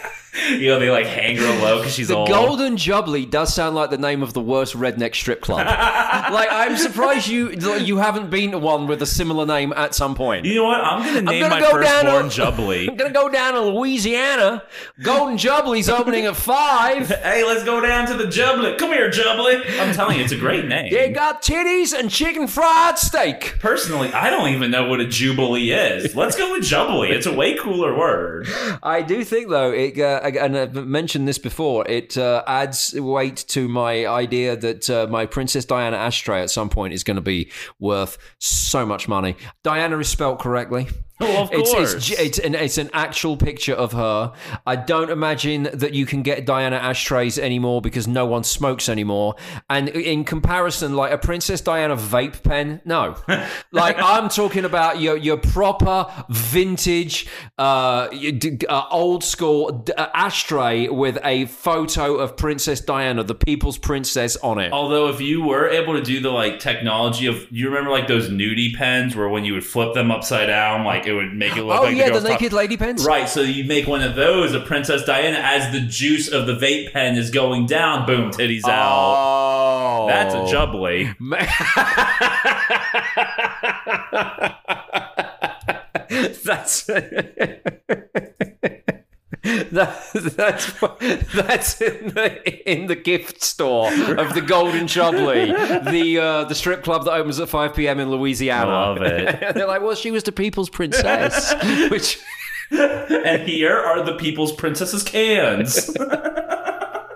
you 0.50 0.68
know, 0.68 0.78
they 0.78 0.90
like 0.90 1.06
hang 1.06 1.36
her 1.36 1.62
low 1.62 1.78
because 1.78 1.94
she's 1.94 2.08
The 2.08 2.16
old. 2.16 2.28
Golden 2.28 2.76
Jubilee 2.76 3.26
does 3.26 3.52
sound 3.54 3.74
like 3.74 3.90
the 3.90 3.98
name 3.98 4.22
of 4.22 4.32
the 4.32 4.40
worst 4.40 4.74
redneck 4.74 5.14
strip 5.14 5.40
club. 5.40 5.66
like 5.66 6.48
I'm 6.50 6.76
surprised 6.76 7.28
you 7.28 7.50
you 7.50 7.96
haven't 7.96 8.30
been 8.30 8.52
to 8.52 8.58
one 8.58 8.86
with 8.86 9.02
a 9.02 9.06
similar 9.06 9.44
name 9.46 9.72
at 9.74 9.94
some 9.94 10.14
point. 10.14 10.44
You 10.46 10.56
know 10.56 10.64
what? 10.64 10.80
I'm 10.80 11.02
gonna 11.04 11.22
name 11.22 11.40
gonna 11.40 11.54
my 11.54 11.60
go 11.60 11.70
firstborn 11.72 12.28
to- 12.30 12.40
Jubbly. 12.40 12.88
I'm 12.88 12.96
gonna 12.96 13.12
go 13.12 13.28
down 13.28 13.54
to 13.54 13.60
Louisiana. 13.60 14.62
Golden 15.02 15.36
Jubilee's 15.36 15.88
opening 15.88 16.26
at 16.26 16.36
five. 16.36 17.08
hey, 17.22 17.44
let's 17.44 17.64
go 17.64 17.80
down 17.80 18.06
to 18.08 18.14
the 18.14 18.24
Jubbly. 18.24 18.78
Come 18.78 18.92
here, 18.92 19.10
Jubbly. 19.10 19.62
I'm 19.80 19.94
telling 19.94 20.18
you, 20.18 20.24
it's 20.24 20.32
a 20.32 20.36
great 20.38 20.66
name. 20.66 20.92
They 20.92 21.10
got 21.10 21.42
titties 21.42 21.98
and 21.98 22.10
chicken 22.10 22.46
fried 22.46 22.98
steak. 22.98 23.56
Personally, 23.58 24.12
I 24.12 24.30
don't 24.30 24.48
even 24.50 24.70
know 24.70 24.88
what 24.88 25.00
a 25.00 25.06
Jubilee 25.06 25.70
is. 25.72 26.14
Let's 26.14 26.36
go 26.36 26.52
with 26.52 26.62
Jubbly. 26.62 27.10
It's 27.10 27.26
a 27.26 27.32
way 27.32 27.56
cooler 27.56 27.96
word. 27.96 28.46
I 28.82 29.02
do 29.02 29.24
think 29.24 29.48
though, 29.48 29.72
it, 29.72 29.98
uh, 29.98 30.19
and 30.22 30.56
I've 30.56 30.74
mentioned 30.74 31.26
this 31.26 31.38
before, 31.38 31.86
it 31.88 32.16
uh, 32.16 32.42
adds 32.46 32.94
weight 32.94 33.44
to 33.48 33.68
my 33.68 34.06
idea 34.06 34.56
that 34.56 34.88
uh, 34.90 35.06
my 35.10 35.26
Princess 35.26 35.64
Diana 35.64 35.96
ashtray 35.96 36.42
at 36.42 36.50
some 36.50 36.68
point 36.68 36.94
is 36.94 37.04
going 37.04 37.16
to 37.16 37.22
be 37.22 37.50
worth 37.78 38.18
so 38.38 38.86
much 38.86 39.08
money. 39.08 39.36
Diana 39.62 39.98
is 39.98 40.08
spelt 40.08 40.38
correctly. 40.38 40.88
Oh, 41.30 41.42
of 41.42 41.52
It's, 41.52 41.70
course. 41.72 41.94
it's, 41.94 42.10
it's, 42.10 42.38
an, 42.38 42.54
it's 42.54 42.78
an 42.78 42.88
actual 42.92 43.36
picture 43.36 43.74
of 43.74 43.92
her. 43.92 44.32
I 44.66 44.76
don't 44.76 45.10
imagine 45.10 45.64
that 45.74 45.92
you 45.92 46.06
can 46.06 46.22
get 46.22 46.46
Diana 46.46 46.76
ashtrays 46.76 47.38
anymore 47.38 47.82
because 47.82 48.08
no 48.08 48.24
one 48.24 48.42
smokes 48.42 48.88
anymore. 48.88 49.34
And 49.68 49.90
in 49.90 50.24
comparison, 50.24 50.96
like 50.96 51.12
a 51.12 51.18
Princess 51.18 51.60
Diana 51.60 51.96
vape 51.96 52.42
pen, 52.42 52.80
no. 52.84 53.16
like 53.72 53.96
I'm 53.98 54.28
talking 54.30 54.64
about 54.64 55.00
your 55.00 55.16
your 55.16 55.36
proper 55.36 56.06
vintage, 56.30 57.26
uh, 57.58 58.08
uh, 58.68 58.84
old 58.90 59.22
school 59.24 59.70
d- 59.70 59.92
uh, 59.92 60.08
ashtray 60.14 60.88
with 60.88 61.18
a 61.24 61.44
photo 61.46 62.16
of 62.16 62.36
Princess 62.36 62.80
Diana, 62.80 63.22
the 63.24 63.34
People's 63.34 63.78
Princess, 63.78 64.36
on 64.38 64.58
it. 64.58 64.72
Although, 64.72 65.08
if 65.08 65.20
you 65.20 65.42
were 65.42 65.68
able 65.68 65.94
to 65.94 66.02
do 66.02 66.20
the 66.20 66.30
like 66.30 66.58
technology 66.60 67.26
of, 67.26 67.46
you 67.50 67.68
remember 67.68 67.90
like 67.90 68.08
those 68.08 68.28
nudie 68.30 68.74
pens 68.74 69.14
where 69.14 69.28
when 69.28 69.44
you 69.44 69.52
would 69.54 69.64
flip 69.66 69.94
them 69.94 70.10
upside 70.10 70.46
down, 70.46 70.84
like 70.84 71.06
it 71.10 71.14
would 71.14 71.34
make 71.34 71.56
it 71.56 71.64
look 71.64 71.78
Oh, 71.78 71.82
like 71.82 71.96
yeah, 71.96 72.04
the 72.06 72.10
girl's 72.12 72.22
top- 72.22 72.32
naked 72.40 72.52
lady 72.52 72.76
pens. 72.76 73.04
Right, 73.04 73.28
so 73.28 73.40
you 73.42 73.64
make 73.64 73.86
one 73.86 74.02
of 74.02 74.14
those 74.14 74.54
a 74.54 74.60
Princess 74.60 75.04
Diana 75.04 75.38
as 75.38 75.72
the 75.72 75.80
juice 75.80 76.28
of 76.28 76.46
the 76.46 76.54
vape 76.54 76.92
pen 76.92 77.16
is 77.18 77.30
going 77.30 77.66
down. 77.66 78.06
Boom, 78.06 78.30
titties 78.30 78.62
oh. 78.64 78.70
out. 78.70 80.02
Oh, 80.02 80.06
That's 80.06 80.34
a 80.34 80.54
jubbly. 80.54 81.14
that's 86.44 86.88
that, 89.72 90.02
that's 90.14 90.72
that's 91.32 91.80
in 91.80 92.08
the 92.08 92.70
in 92.70 92.86
the 92.86 92.96
gift 92.96 93.40
store 93.42 93.88
of 94.18 94.34
the 94.34 94.40
Golden 94.40 94.88
Jubilee, 94.88 95.46
the 95.46 96.18
uh, 96.20 96.44
the 96.44 96.56
strip 96.56 96.82
club 96.82 97.04
that 97.04 97.12
opens 97.12 97.38
at 97.38 97.48
five 97.48 97.74
p.m. 97.74 98.00
in 98.00 98.10
Louisiana. 98.10 98.70
Love 98.70 99.02
it. 99.02 99.40
They're 99.54 99.68
like, 99.68 99.82
well, 99.82 99.94
she 99.94 100.10
was 100.10 100.24
the 100.24 100.32
people's 100.32 100.70
princess, 100.70 101.54
which 101.90 102.18
And 102.72 103.48
here 103.48 103.76
are 103.76 104.02
the 104.02 104.16
people's 104.16 104.52
princesses 104.52 105.04
cans. 105.04 105.86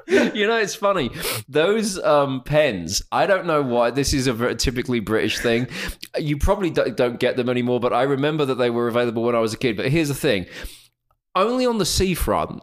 you 0.09 0.47
know, 0.47 0.57
it's 0.57 0.77
funny. 0.77 1.11
Those 1.49 1.99
um, 1.99 2.43
pens, 2.43 3.03
I 3.11 3.27
don't 3.27 3.47
know 3.47 3.63
why. 3.63 3.91
This 3.91 4.15
is 4.15 4.29
a 4.29 4.33
very 4.33 4.55
typically 4.55 5.01
British 5.01 5.41
thing. 5.41 5.67
You 6.19 6.39
probably 6.39 6.71
don't 6.71 7.19
get 7.19 7.37
them 7.37 7.49
anymore, 7.49 7.81
but 7.81 7.93
I 7.93 8.05
remember 8.05 8.45
that 8.45 8.57
they 8.57 8.71
were 8.71 8.87
available 8.87 9.25
when 9.25 9.35
I 9.35 9.41
was 9.41 9.53
a 9.53 9.59
kid. 9.59 9.77
But 9.77 9.89
here's 9.89 10.09
the 10.09 10.15
thing 10.15 10.47
only 11.35 11.67
on 11.67 11.79
the 11.79 11.87
seafront. 11.87 12.63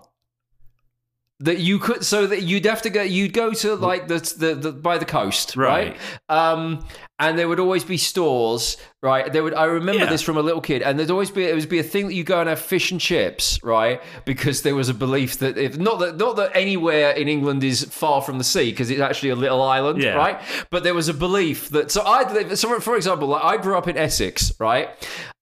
That 1.40 1.58
you 1.58 1.80
could, 1.80 2.06
so 2.06 2.28
that 2.28 2.44
you'd 2.44 2.66
have 2.66 2.84
to 2.84 2.92
go, 2.92 3.02
you'd 3.02 3.34
go 3.34 3.52
to 3.52 3.74
like 3.74 4.08
the, 4.08 4.20
the, 4.38 4.54
the 4.54 4.72
by 4.72 5.00
the 5.00 5.06
coast, 5.06 5.56
right? 5.56 5.98
Right. 6.30 6.52
Um, 6.52 6.86
and 7.22 7.38
there 7.40 7.48
would 7.48 7.60
always 7.60 7.84
be 7.86 7.98
stores, 7.98 8.76
right? 9.02 9.32
There 9.32 9.44
would, 9.44 9.54
I 9.54 9.66
remember 9.66 10.04
Yeah. 10.06 10.10
this 10.10 10.22
from 10.24 10.38
a 10.38 10.42
little 10.42 10.60
kid, 10.60 10.82
and 10.82 10.98
there'd 10.98 11.12
always 11.12 11.30
be, 11.32 11.46
it 11.46 11.54
would 11.56 11.70
be 11.70 11.80
a 11.80 11.84
thing 11.84 12.08
that 12.08 12.16
you 12.16 12.24
go 12.24 12.40
and 12.42 12.50
have 12.50 12.60
fish 12.60 12.92
and 12.92 13.00
chips, 13.00 13.60
right? 13.64 14.02
Because 14.26 14.64
there 14.64 14.76
was 14.76 14.90
a 14.90 14.94
belief 14.94 15.38
that 15.38 15.58
if 15.58 15.78
not 15.78 16.00
that 16.00 16.18
not 16.18 16.36
that 16.38 16.52
anywhere 16.56 17.12
in 17.12 17.28
England 17.30 17.64
is 17.64 17.84
far 17.86 18.22
from 18.22 18.38
the 18.40 18.44
sea, 18.44 18.72
because 18.72 18.90
it's 18.90 19.00
actually 19.02 19.30
a 19.30 19.36
little 19.36 19.62
island, 19.62 20.02
Yeah. 20.02 20.16
right? 20.16 20.42
But 20.72 20.84
there 20.84 20.94
was 20.96 21.08
a 21.10 21.14
belief 21.14 21.70
that 21.70 21.92
so 21.92 22.02
I, 22.06 22.54
so 22.56 22.80
for 22.80 22.96
example, 22.98 23.28
like 23.30 23.44
I 23.44 23.56
grew 23.58 23.78
up 23.78 23.88
in 23.88 23.98
Essex, 23.98 24.52
right? 24.60 24.90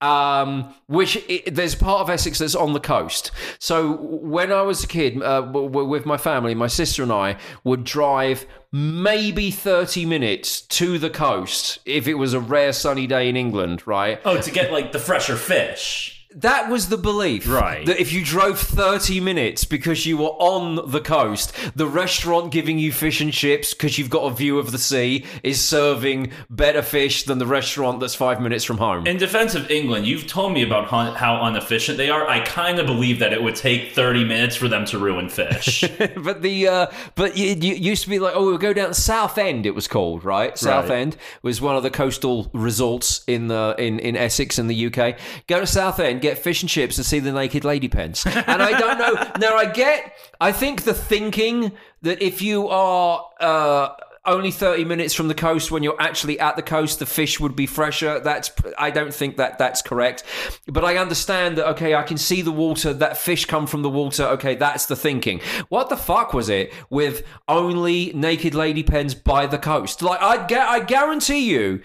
Um, 0.01 0.73
which 0.87 1.17
i 1.29 1.43
there's 1.47 1.75
part 1.75 2.01
of 2.01 2.09
Essex 2.09 2.39
that's 2.39 2.55
on 2.55 2.73
the 2.73 2.79
coast. 2.79 3.31
So 3.59 3.93
when 4.01 4.51
I 4.51 4.61
was 4.63 4.83
a 4.83 4.87
kid, 4.87 5.21
uh, 5.21 5.41
with 5.53 6.05
my 6.05 6.17
family, 6.17 6.55
my 6.55 6.67
sister 6.67 7.03
and 7.03 7.11
I 7.11 7.37
would 7.63 7.83
drive 7.83 8.45
maybe 8.71 9.51
30 9.51 10.05
minutes 10.05 10.61
to 10.61 10.99
the 10.99 11.09
coast 11.09 11.79
if 11.85 12.07
it 12.07 12.15
was 12.15 12.33
a 12.33 12.39
rare 12.39 12.73
sunny 12.73 13.07
day 13.07 13.29
in 13.29 13.35
England, 13.35 13.85
right? 13.87 14.19
oh, 14.25 14.39
to 14.39 14.51
get 14.51 14.71
like 14.71 14.91
the 14.91 14.99
fresher 14.99 15.35
fish. 15.35 16.18
That 16.35 16.69
was 16.69 16.89
the 16.89 16.97
belief. 16.97 17.49
Right. 17.49 17.85
That 17.87 17.99
if 17.99 18.13
you 18.13 18.23
drove 18.23 18.59
30 18.59 19.19
minutes 19.19 19.65
because 19.65 20.05
you 20.05 20.17
were 20.17 20.29
on 20.37 20.91
the 20.91 21.01
coast, 21.01 21.53
the 21.75 21.87
restaurant 21.87 22.51
giving 22.51 22.77
you 22.77 22.91
fish 22.91 23.19
and 23.19 23.33
chips 23.33 23.73
because 23.73 23.97
you've 23.97 24.11
got 24.11 24.31
a 24.31 24.35
view 24.35 24.59
of 24.59 24.71
the 24.71 24.77
sea 24.77 25.25
is 25.41 25.59
serving 25.59 26.31
better 26.47 26.83
fish 26.83 27.23
than 27.23 27.39
the 27.39 27.47
restaurant 27.47 27.99
that's 27.99 28.13
five 28.13 28.39
minutes 28.41 28.63
from 28.63 28.77
home. 28.77 29.07
In 29.07 29.17
defense 29.17 29.55
of 29.55 29.71
England, 29.71 30.05
you've 30.05 30.27
told 30.27 30.53
me 30.53 30.61
about 30.61 30.87
how, 30.87 31.11
how 31.13 31.43
inefficient 31.47 31.97
they 31.97 32.11
are. 32.11 32.27
I 32.27 32.41
kind 32.41 32.77
of 32.77 32.85
believe 32.85 33.17
that 33.19 33.33
it 33.33 33.41
would 33.41 33.55
take 33.55 33.93
30 33.93 34.23
minutes 34.23 34.55
for 34.55 34.67
them 34.67 34.85
to 34.85 34.99
ruin 34.99 35.29
fish. 35.29 35.83
but 36.17 36.43
the 36.43 36.67
uh, 36.67 36.87
but 37.15 37.37
you, 37.37 37.55
you 37.55 37.73
used 37.73 38.03
to 38.03 38.09
be 38.09 38.19
like, 38.19 38.33
oh, 38.35 38.45
we'll 38.45 38.59
go 38.59 38.73
down 38.73 38.93
Southend. 38.93 39.65
It 39.65 39.73
was 39.73 39.87
called 39.87 40.23
right. 40.23 40.55
South 40.57 40.89
Right. 40.89 40.99
End 40.99 41.17
was 41.41 41.59
one 41.59 41.75
of 41.75 41.83
the 41.83 41.89
coastal 41.89 42.49
resorts 42.53 43.23
in 43.25 43.47
the 43.47 43.75
in 43.79 43.97
in 43.99 44.15
Essex 44.15 44.59
in 44.59 44.67
the 44.67 44.85
UK. 44.85 45.17
Go 45.47 45.59
to 45.59 45.67
Southend, 45.67 46.18
get 46.19 46.37
fish 46.37 46.61
and 46.61 46.69
chips, 46.69 46.97
and 46.97 47.05
see 47.05 47.19
the 47.19 47.31
naked 47.31 47.65
lady 47.65 47.87
pens. 47.87 48.25
And 48.25 48.61
I 48.61 48.77
don't 48.79 48.97
know. 48.97 49.31
now 49.39 49.55
I 49.55 49.65
get. 49.65 50.13
I 50.39 50.51
think 50.51 50.83
the 50.83 50.93
thinking 50.93 51.71
that 52.01 52.21
if 52.21 52.41
you 52.41 52.67
are. 52.67 53.25
Uh, 53.39 53.89
only 54.25 54.51
30 54.51 54.85
minutes 54.85 55.13
from 55.13 55.27
the 55.27 55.33
coast 55.33 55.71
when 55.71 55.81
you're 55.81 55.99
actually 55.99 56.39
at 56.39 56.55
the 56.55 56.61
coast 56.61 56.99
the 56.99 57.05
fish 57.05 57.39
would 57.39 57.55
be 57.55 57.65
fresher 57.65 58.19
that's 58.19 58.51
i 58.77 58.91
don't 58.91 59.13
think 59.13 59.37
that 59.37 59.57
that's 59.57 59.81
correct 59.81 60.23
but 60.67 60.83
i 60.83 60.97
understand 60.97 61.57
that 61.57 61.67
okay 61.67 61.95
i 61.95 62.03
can 62.03 62.17
see 62.17 62.41
the 62.41 62.51
water 62.51 62.93
that 62.93 63.17
fish 63.17 63.45
come 63.45 63.65
from 63.65 63.81
the 63.81 63.89
water 63.89 64.23
okay 64.23 64.55
that's 64.55 64.85
the 64.87 64.95
thinking 64.95 65.39
what 65.69 65.89
the 65.89 65.97
fuck 65.97 66.33
was 66.33 66.49
it 66.49 66.73
with 66.89 67.25
only 67.47 68.11
naked 68.13 68.53
lady 68.53 68.83
pens 68.83 69.15
by 69.15 69.47
the 69.47 69.57
coast 69.57 70.01
like 70.01 70.21
i 70.21 70.45
i 70.67 70.79
guarantee 70.79 71.49
you 71.49 71.81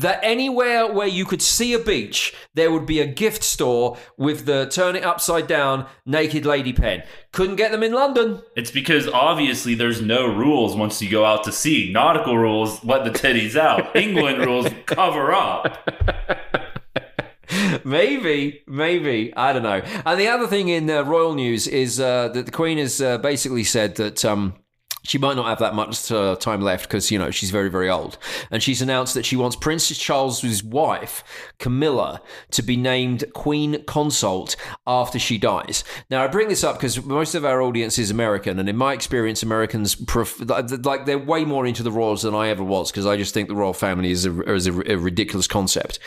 that 0.00 0.20
anywhere 0.22 0.92
where 0.92 1.06
you 1.06 1.24
could 1.24 1.42
see 1.42 1.72
a 1.72 1.78
beach, 1.78 2.34
there 2.54 2.70
would 2.70 2.86
be 2.86 3.00
a 3.00 3.06
gift 3.06 3.42
store 3.42 3.96
with 4.16 4.46
the 4.46 4.66
turn 4.66 4.96
it 4.96 5.04
upside 5.04 5.46
down 5.46 5.86
naked 6.04 6.44
lady 6.44 6.72
pen. 6.72 7.02
Couldn't 7.32 7.56
get 7.56 7.70
them 7.70 7.82
in 7.82 7.92
London. 7.92 8.42
it's 8.56 8.70
because 8.70 9.06
obviously 9.08 9.74
there's 9.74 10.02
no 10.02 10.26
rules 10.26 10.76
once 10.76 11.00
you 11.00 11.10
go 11.10 11.24
out 11.24 11.44
to 11.44 11.52
sea. 11.52 11.90
Nautical 11.92 12.36
rules 12.36 12.82
let 12.84 13.04
the 13.04 13.10
titties 13.10 13.56
out. 13.56 13.94
England 13.96 14.38
rules 14.38 14.68
cover 14.86 15.32
up. 15.32 15.88
Maybe, 17.84 18.62
maybe 18.68 19.34
I 19.36 19.52
don't 19.52 19.64
know. 19.64 19.82
And 20.06 20.20
the 20.20 20.28
other 20.28 20.46
thing 20.46 20.68
in 20.68 20.88
uh, 20.88 21.02
royal 21.02 21.34
news 21.34 21.66
is 21.66 21.98
uh, 21.98 22.28
that 22.28 22.46
the 22.46 22.52
Queen 22.52 22.78
has 22.78 23.00
uh, 23.00 23.18
basically 23.18 23.64
said 23.64 23.96
that. 23.96 24.24
Um, 24.24 24.54
she 25.02 25.18
might 25.18 25.36
not 25.36 25.46
have 25.46 25.58
that 25.58 25.74
much 25.74 26.10
uh, 26.12 26.36
time 26.36 26.60
left 26.60 26.84
because 26.84 27.10
you 27.10 27.18
know 27.18 27.30
she's 27.30 27.50
very 27.50 27.68
very 27.68 27.88
old. 27.88 28.18
And 28.50 28.62
she's 28.62 28.82
announced 28.82 29.14
that 29.14 29.24
she 29.24 29.36
wants 29.36 29.56
princess 29.56 29.98
charles's 29.98 30.62
wife 30.62 31.24
camilla 31.58 32.20
to 32.50 32.62
be 32.62 32.76
named 32.76 33.24
queen 33.34 33.82
consort 33.84 34.56
after 34.86 35.18
she 35.18 35.38
dies. 35.38 35.84
Now 36.10 36.24
i 36.24 36.26
bring 36.26 36.48
this 36.48 36.64
up 36.64 36.76
because 36.76 37.04
most 37.04 37.34
of 37.34 37.44
our 37.44 37.62
audience 37.62 37.98
is 37.98 38.10
american 38.10 38.58
and 38.58 38.68
in 38.68 38.76
my 38.76 38.92
experience 38.92 39.42
americans 39.42 39.94
pref- 39.94 40.40
like 40.40 41.06
they're 41.06 41.18
way 41.18 41.44
more 41.44 41.66
into 41.66 41.82
the 41.82 41.90
royals 41.90 42.22
than 42.22 42.34
i 42.34 42.48
ever 42.48 42.64
was 42.64 42.90
because 42.90 43.06
i 43.06 43.16
just 43.16 43.34
think 43.34 43.48
the 43.48 43.54
royal 43.54 43.72
family 43.72 44.10
is 44.10 44.26
a, 44.26 44.42
is 44.52 44.66
a, 44.66 44.92
a 44.92 44.96
ridiculous 44.96 45.46
concept. 45.46 45.98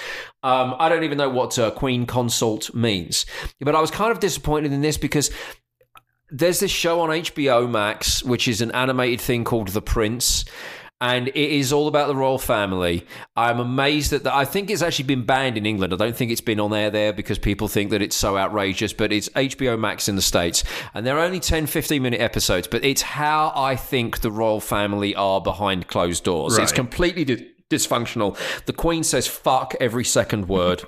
Um, 0.44 0.76
i 0.80 0.89
don't 0.89 1.04
even 1.04 1.18
know 1.18 1.30
what 1.30 1.58
uh, 1.58 1.72
queen 1.72 2.06
consort 2.06 2.74
means. 2.74 3.26
But 3.60 3.76
i 3.76 3.82
was 3.82 3.91
kind 3.91 4.12
of 4.12 4.20
disappointed 4.20 4.72
in 4.72 4.82
this 4.82 4.98
because 4.98 5.32
there's 6.34 6.60
this 6.60 6.72
show 6.72 7.00
on 7.02 7.10
HBO 7.10 7.70
Max, 7.70 8.24
which 8.24 8.48
is 8.48 8.60
an 8.60 8.72
animated 8.72 9.22
thing 9.22 9.44
called 9.44 9.70
The 9.70 9.82
Prince. 9.82 10.44
And 11.00 11.28
it 11.28 11.36
is 11.36 11.74
all 11.74 11.90
about 11.90 12.08
the 12.08 12.16
royal 12.16 12.38
family. 12.38 13.06
I'm 13.36 13.60
amazed 13.60 14.12
that 14.12 14.24
the, 14.24 14.34
I 14.34 14.46
think 14.46 14.70
it's 14.70 14.82
actually 14.82 15.04
been 15.04 15.26
banned 15.26 15.58
in 15.58 15.66
England. 15.66 15.94
I 15.94 15.98
don't 15.98 16.16
think 16.16 16.32
it's 16.32 16.40
been 16.40 16.62
on 16.62 16.74
air 16.74 16.90
there 16.90 17.12
because 17.12 17.38
people 17.38 17.68
think 17.68 17.92
that 17.92 18.02
it's 18.02 18.16
so 18.16 18.38
outrageous, 18.38 18.94
but 18.94 19.12
it's 19.12 19.28
HBO 19.30 19.78
Max 19.78 20.08
in 20.08 20.16
the 20.16 20.22
States. 20.22 20.64
And 20.94 21.06
they're 21.06 21.20
only 21.20 21.42
10, 21.42 21.66
15 21.68 22.02
minute 22.02 22.22
episodes, 22.22 22.68
but 22.68 22.86
it's 22.86 23.02
how 23.02 23.52
I 23.54 23.76
think 23.76 24.22
the 24.22 24.32
royal 24.32 24.62
family 24.62 25.14
are 25.14 25.42
behind 25.42 25.88
closed 25.88 26.24
doors. 26.24 26.58
It's 26.58 26.72
completely 26.72 27.52
dysfunctional. 27.70 28.38
The 28.66 28.74
Queen 28.74 29.04
says 29.04 29.28
fuck 29.28 29.76
every 29.82 30.06
second 30.06 30.48
word. 30.48 30.84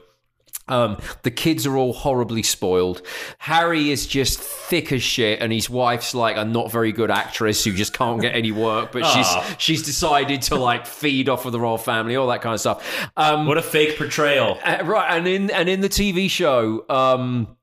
Um, 0.68 0.98
the 1.22 1.30
kids 1.32 1.68
are 1.68 1.78
all 1.78 1.94
horribly 1.94 2.42
spoiled. 2.42 3.02
Harry 3.38 3.92
is 3.92 4.08
just 4.08 4.40
thick 4.40 4.92
as 4.92 5.04
shit, 5.04 5.40
and 5.40 5.54
his 5.54 5.70
wife's 5.70 6.16
like 6.16 6.38
a 6.38 6.44
not 6.46 6.72
very 6.72 6.92
good 6.92 7.12
actress 7.12 7.64
who 7.64 7.72
just 7.74 7.94
can't 7.94 8.20
get 8.20 8.34
any 8.36 8.52
work. 8.52 8.92
But 8.92 9.06
she's 9.06 9.28
she's 9.60 9.84
decided 9.84 10.42
to 10.44 10.56
like 10.56 10.88
feed 10.88 11.30
off 11.30 11.46
of 11.46 11.52
the 11.52 11.60
royal 11.60 11.78
family, 11.78 12.16
all 12.16 12.28
that 12.28 12.42
kind 12.42 12.54
of 12.56 12.60
stuff. 12.60 13.10
Um, 13.16 13.46
What 13.46 13.58
a 13.58 13.62
fake 13.62 13.98
portrayal. 13.98 14.58
uh, 14.64 14.80
right, 14.84 15.16
and 15.18 15.28
in 15.28 15.52
and 15.52 15.70
in 15.70 15.82
the 15.82 15.90
TV 15.90 16.30
show, 16.30 16.84
um, 16.90 17.56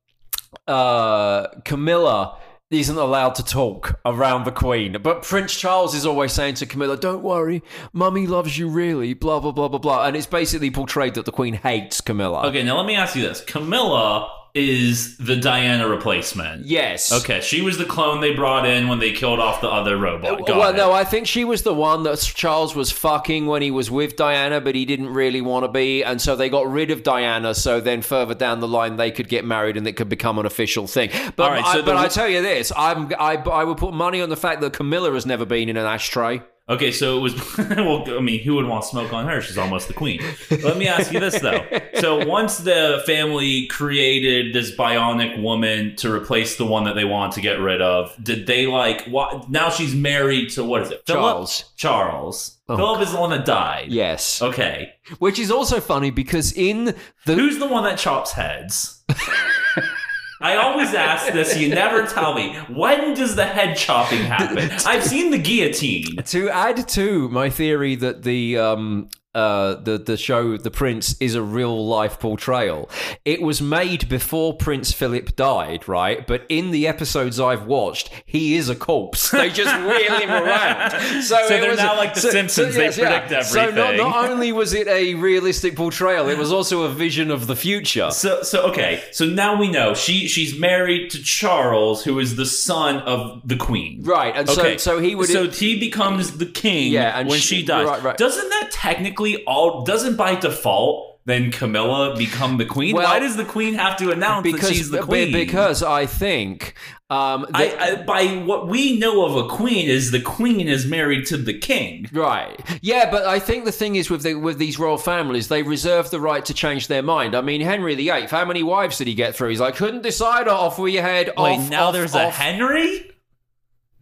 uh, 0.69 1.49
Camilla 1.65 2.39
isn't 2.73 2.97
allowed 2.97 3.35
to 3.37 3.45
talk 3.45 4.01
around 4.05 4.45
the 4.45 4.53
Queen, 4.53 4.97
but 5.03 5.23
Prince 5.23 5.55
Charles 5.55 5.95
is 5.95 6.07
always 6.07 6.33
saying 6.33 6.55
to 6.55 6.67
Camilla, 6.67 6.97
"Don't 6.97 7.23
worry, 7.23 7.63
Mummy 7.93 8.27
loves 8.27 8.59
you 8.59 8.69
really." 8.69 9.15
Blah 9.15 9.41
blah 9.41 9.53
blah 9.53 9.69
blah 9.69 9.79
blah, 9.79 10.07
and 10.07 10.17
it's 10.17 10.27
basically 10.27 10.71
portrayed 10.71 11.15
that 11.15 11.25
the 11.25 11.33
Queen 11.33 11.55
hates 11.55 12.01
Camilla. 12.01 12.47
Okay, 12.49 12.63
now 12.63 12.77
let 12.77 12.87
me 12.87 12.97
ask 12.97 13.15
you 13.15 13.23
this. 13.23 13.43
Camilla 13.43 14.29
is 14.55 15.17
the 15.17 15.37
Diana 15.37 15.89
replacement. 15.89 16.67
Yes. 16.67 17.11
Okay, 17.11 17.41
she 17.41 17.63
was 17.63 17.79
the 17.79 17.87
clone 17.87 18.21
they 18.21 18.35
brought 18.35 18.67
in 18.67 18.89
when 18.89 18.99
they 18.99 19.13
killed 19.13 19.41
off 19.41 19.63
the 19.63 19.69
other 19.69 19.97
robot. 19.97 20.47
Got 20.47 20.59
well, 20.59 20.71
it. 20.71 20.77
no, 20.77 20.93
I 20.93 21.05
think 21.05 21.27
she 21.27 21.45
was 21.45 21.63
the 21.63 21.73
one 21.73 22.03
that 22.03 22.19
Charles 22.19 22.75
was 22.75 22.91
fucking 22.91 23.47
when 23.47 23.63
he 23.63 23.71
was 23.71 23.91
with 23.91 24.17
Diana, 24.17 24.61
but 24.61 24.75
he 24.75 24.85
didn't 24.85 25.09
really 25.09 25.41
want 25.41 25.65
to 25.65 25.69
be, 25.69 26.05
and 26.05 26.21
so 26.21 26.37
they 26.37 26.51
got 26.51 26.71
rid 26.71 26.91
of 26.91 27.03
Diana. 27.03 27.55
So 27.55 27.81
then 27.81 28.03
further 28.03 28.35
down 28.35 28.61
the 28.61 28.69
line, 28.69 28.97
they 28.97 29.11
could 29.11 29.29
get 29.29 29.45
married 29.45 29.77
and 29.79 29.87
it 29.87 29.95
could 29.95 30.11
become 30.11 30.39
an 30.39 30.45
official 30.45 30.87
thing. 30.87 31.11
But 31.35 31.51
right, 31.51 31.65
I, 31.65 31.73
so 31.73 31.79
the- 31.79 31.87
but 31.87 31.97
I 31.97 32.09
tell 32.09 32.29
you 32.29 32.43
this, 32.43 32.73
I'm 32.77 33.11
I, 33.19 33.37
I 33.37 33.65
would 33.65 33.79
put 33.79 33.95
money 33.95 34.21
on 34.21 34.29
the 34.29 34.37
fact 34.37 34.61
that 34.61 34.75
Camilla 34.75 35.13
has 35.13 35.25
never 35.25 35.47
been 35.47 35.71
in 35.71 35.79
an 35.79 35.87
ashtray. 35.87 36.43
Okay, 36.73 36.91
so 36.91 37.19
it 37.19 37.21
was. 37.21 37.59
well, 37.59 38.05
I 38.17 38.21
mean, 38.21 38.41
who 38.43 38.55
would 38.55 38.67
want 38.67 38.85
smoke 38.85 39.13
on 39.13 39.27
her? 39.27 39.41
She's 39.41 39.59
almost 39.59 39.89
the 39.89 39.95
queen. 39.95 40.21
Let 40.51 40.77
me 40.79 40.89
ask 40.89 41.13
you 41.13 41.21
this 41.21 41.39
though. 41.41 41.65
So 42.03 42.27
once 42.27 42.57
the 42.59 43.01
family 43.07 43.67
created 43.69 44.53
this 44.53 44.75
bionic 44.75 45.41
woman 45.41 45.95
to 45.97 46.13
replace 46.13 46.57
the 46.57 46.65
one 46.67 46.83
that 46.85 46.95
they 46.97 47.05
wanted 47.05 47.35
to 47.37 47.41
get 47.41 47.61
rid 47.61 47.81
of, 47.81 48.13
did 48.21 48.49
they 48.49 48.67
like? 48.67 49.05
What? 49.05 49.49
Now 49.51 49.71
she's 49.71 49.95
married 49.95 50.51
to 50.51 50.65
what 50.65 50.83
is 50.83 50.91
it? 50.91 51.03
Philip? 51.07 51.21
Charles. 51.23 51.65
Charles. 51.77 52.59
Oh, 52.69 52.77
Philip 52.77 53.03
is 53.03 53.13
the 53.13 53.21
one 53.21 53.31
that 53.31 53.45
died. 53.45 53.93
Yes, 53.93 54.43
Okay. 54.43 54.95
which 55.21 55.39
is 55.39 55.51
also 55.53 55.79
funny 55.81 56.11
because 56.11 56.53
in 56.55 56.95
the 57.27 57.35
Who's 57.35 57.59
the 57.59 57.69
one 57.69 57.85
that 57.85 57.99
chops 57.99 58.33
heads? 58.33 59.05
I 60.43 60.57
always 60.57 60.93
ask 60.93 61.33
this, 61.33 61.57
you 61.57 61.69
never 61.69 62.05
tell 62.07 62.35
me. 62.35 62.57
When 62.69 63.15
does 63.15 63.37
the 63.37 63.45
head 63.45 63.77
chopping 63.77 64.19
happen? 64.19 64.71
I've 64.87 65.05
seen 65.05 65.31
the 65.31 65.39
guillotine. 65.39 66.17
to 66.17 66.51
add 66.51 66.89
to 66.89 67.29
my 67.29 67.49
theory 67.49 67.95
that 67.97 68.25
the 68.25 68.59
um 68.59 69.09
uh 69.35 69.75
the 69.77 69.97
the 69.99 70.17
show 70.17 70.57
The 70.59 70.71
Prince 70.71 71.17
is 71.21 71.35
a 71.35 71.43
real 71.43 71.87
life 71.87 72.19
portrayal. 72.21 72.91
It 73.25 73.41
was 73.41 73.63
made 73.63 74.09
before 74.09 74.55
Prince 74.55 74.93
Philip 74.93 75.37
died, 75.37 75.89
right? 75.89 76.27
But 76.27 76.45
in 76.51 76.71
the 76.71 76.87
episodes 76.87 77.41
I've 77.41 77.65
watched, 77.67 78.11
he 78.27 78.57
is 78.57 78.69
a 78.69 78.77
corpse. 78.77 79.31
They 79.31 79.49
just 79.49 79.75
wheel 79.87 80.19
him 80.21 80.31
around. 80.31 80.91
So, 81.23 81.39
it 81.39 81.49
they're 81.49 81.71
was- 81.71 81.79
now 81.79 81.97
like 81.97 82.13
The 82.15 82.21
Simpsons, 82.21 82.75
they 82.75 82.89
predict 82.91 83.33
everything. 83.33 83.43
So 83.45 83.71
not, 83.71 83.97
not 83.97 84.29
only 84.31 84.53
was 84.53 84.75
it 84.75 84.87
a 84.89 85.15
realistic 85.15 85.77
portrayal, 85.77 86.29
it 86.29 86.37
was 86.37 86.53
also 86.53 86.83
a 86.83 86.91
vision 86.91 87.31
of 87.31 87.47
the 87.47 87.57
future. 87.57 88.11
So 88.11 88.43
so 88.43 88.65
okay, 88.71 89.03
so 89.13 89.25
now 89.25 89.59
we 89.59 89.71
know 89.71 89.95
she 89.95 90.29
she's 90.29 90.59
married 90.59 91.11
to 91.13 91.23
Charles, 91.23 92.05
who 92.05 92.19
is 92.19 92.37
the 92.37 92.47
son 92.47 92.97
of 92.99 93.41
the 93.49 93.57
queen. 93.57 94.03
Right, 94.03 94.35
and 94.37 94.49
so 94.49 94.61
Okay, 94.61 94.77
so 94.79 94.99
he 94.99 95.15
would 95.15 95.29
so 95.29 95.49
he 95.49 95.79
becomes 95.81 96.37
the 96.37 96.47
king 96.47 96.93
Yeah, 96.93 97.19
and 97.19 97.29
when 97.31 97.39
she- 97.41 97.61
she, 97.61 97.65
dies. 97.65 97.87
right, 97.87 98.03
right. 98.03 98.17
Doesn't 98.19 98.49
that 98.51 98.71
technically 98.73 99.22
all 99.47 99.85
doesn't 99.85 100.17
by 100.17 100.35
default 100.35 101.09
then 101.25 101.53
Camilla 101.53 102.17
become 102.17 102.59
the 102.59 102.67
queen? 102.67 102.97
Well, 102.97 103.05
Why 103.09 103.21
does 103.21 103.37
the 103.37 103.45
queen 103.45 103.75
have 103.75 103.97
to 103.99 104.11
announce 104.11 104.43
because 104.43 104.69
that 104.69 104.75
she's 104.75 104.91
the 104.91 105.03
queen? 105.03 105.33
because 105.33 105.81
I 105.83 106.07
think 106.07 106.75
um 107.11 107.47
I, 107.55 107.77
I, 107.79 108.03
by 108.03 108.25
what 108.45 108.67
we 108.67 108.99
know 108.99 109.25
of 109.25 109.37
a 109.37 109.49
queen 109.49 109.89
is 109.89 110.11
the 110.11 110.21
queen 110.21 110.67
is 110.67 110.85
married 110.85 111.27
to 111.27 111.37
the 111.37 111.57
king. 111.57 112.09
Right. 112.13 112.59
Yeah, 112.81 113.09
but 113.11 113.25
I 113.25 113.39
think 113.39 113.65
the 113.65 113.73
thing 113.73 113.95
is 113.95 114.11
with 114.11 114.23
the, 114.23 114.35
with 114.35 114.59
these 114.59 114.79
royal 114.81 114.99
families, 114.99 115.47
they 115.47 115.63
reserve 115.63 116.11
the 116.11 116.19
right 116.21 116.45
to 116.47 116.55
change 116.55 116.89
their 116.89 117.03
mind. 117.03 117.37
I 117.37 117.41
mean, 117.41 117.61
Henry 117.61 117.95
VIII, 117.95 118.27
how 118.27 118.45
many 118.45 118.65
wives 118.65 118.99
did 118.99 119.07
he 119.07 119.15
get 119.15 119.37
through? 119.37 119.51
He's 119.51 119.61
like, 119.61 119.77
couldn't 119.77 120.03
decide 120.03 120.49
off 120.49 120.79
with 120.79 120.93
your 120.93 121.03
head. 121.03 121.29
Wait, 121.37 121.59
off, 121.59 121.71
now 121.71 121.87
off, 121.89 121.93
there's 121.93 122.15
a. 122.15 122.31
Henry? 122.31 123.11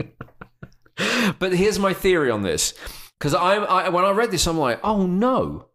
But 1.38 1.54
here's 1.54 1.78
my 1.78 1.94
theory 1.94 2.30
on 2.30 2.42
this, 2.42 2.74
because 3.20 3.34
I'm 3.34 3.64
I, 3.64 3.90
when 3.90 4.04
I 4.04 4.10
read 4.12 4.30
this, 4.30 4.46
I'm 4.46 4.58
like, 4.58 4.80
oh 4.82 5.06
no, 5.06 5.66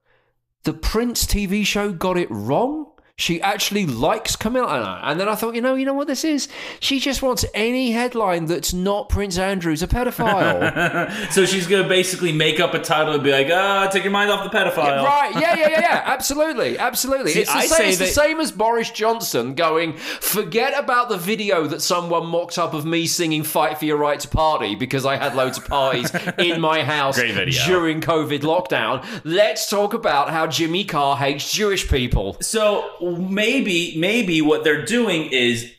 the 0.63 0.73
Prince 0.73 1.27
TV 1.27 1.63
show 1.63 1.93
got 1.93 2.17
it 2.17 2.27
wrong. 2.31 2.91
She 3.17 3.41
actually 3.41 3.85
likes 3.85 4.35
Camilla. 4.35 4.99
And 5.01 5.17
then 5.17 5.29
I 5.29 5.35
thought, 5.35 5.55
you 5.55 5.61
know, 5.61 5.75
you 5.75 5.85
know 5.85 5.93
what 5.93 6.07
this 6.07 6.25
is? 6.25 6.49
She 6.81 6.99
just 6.99 7.21
wants 7.21 7.45
any 7.53 7.91
headline 7.91 8.45
that's 8.47 8.73
not 8.73 9.07
Prince 9.07 9.37
Andrew's 9.37 9.81
a 9.81 9.87
pedophile. 9.87 11.05
So 11.31 11.45
she's 11.45 11.65
gonna 11.67 11.87
basically 11.87 12.31
make 12.31 12.59
up 12.59 12.73
a 12.73 12.79
title 12.79 13.13
and 13.13 13.23
be 13.23 13.31
like, 13.31 13.47
"Ah, 13.51 13.87
take 13.91 14.03
your 14.03 14.11
mind 14.11 14.31
off 14.31 14.49
the 14.49 14.55
pedophile." 14.55 15.03
right? 15.03 15.31
Yeah, 15.33 15.55
yeah, 15.55 15.69
yeah, 15.69 15.79
yeah. 15.81 16.03
Absolutely, 16.05 16.77
absolutely. 16.77 17.31
See, 17.31 17.41
it's 17.41 17.53
the, 17.53 17.61
same, 17.61 17.89
it's 17.89 17.97
the 17.97 18.05
same 18.07 18.39
as 18.39 18.51
Boris 18.51 18.89
Johnson 18.91 19.53
going, 19.55 19.93
forget 19.93 20.77
about 20.77 21.09
the 21.09 21.17
video 21.17 21.67
that 21.67 21.81
someone 21.81 22.27
mocked 22.27 22.57
up 22.57 22.73
of 22.73 22.85
me 22.85 23.07
singing 23.07 23.43
"Fight 23.43 23.77
for 23.77 23.85
Your 23.85 23.97
Right 23.97 24.19
to 24.19 24.27
Party" 24.27 24.75
because 24.75 25.05
I 25.05 25.15
had 25.17 25.35
loads 25.35 25.57
of 25.57 25.65
parties 25.65 26.13
in 26.37 26.61
my 26.61 26.83
house 26.83 27.15
during 27.15 28.01
COVID 28.01 28.41
lockdown. 28.41 29.05
Let's 29.23 29.69
talk 29.69 29.93
about 29.93 30.29
how 30.29 30.47
Jimmy 30.47 30.83
Carr 30.83 31.17
hates 31.17 31.51
Jewish 31.51 31.89
people. 31.89 32.37
So 32.41 32.91
maybe, 33.11 33.95
maybe 33.97 34.41
what 34.41 34.63
they're 34.63 34.85
doing 34.85 35.29
is 35.31 35.71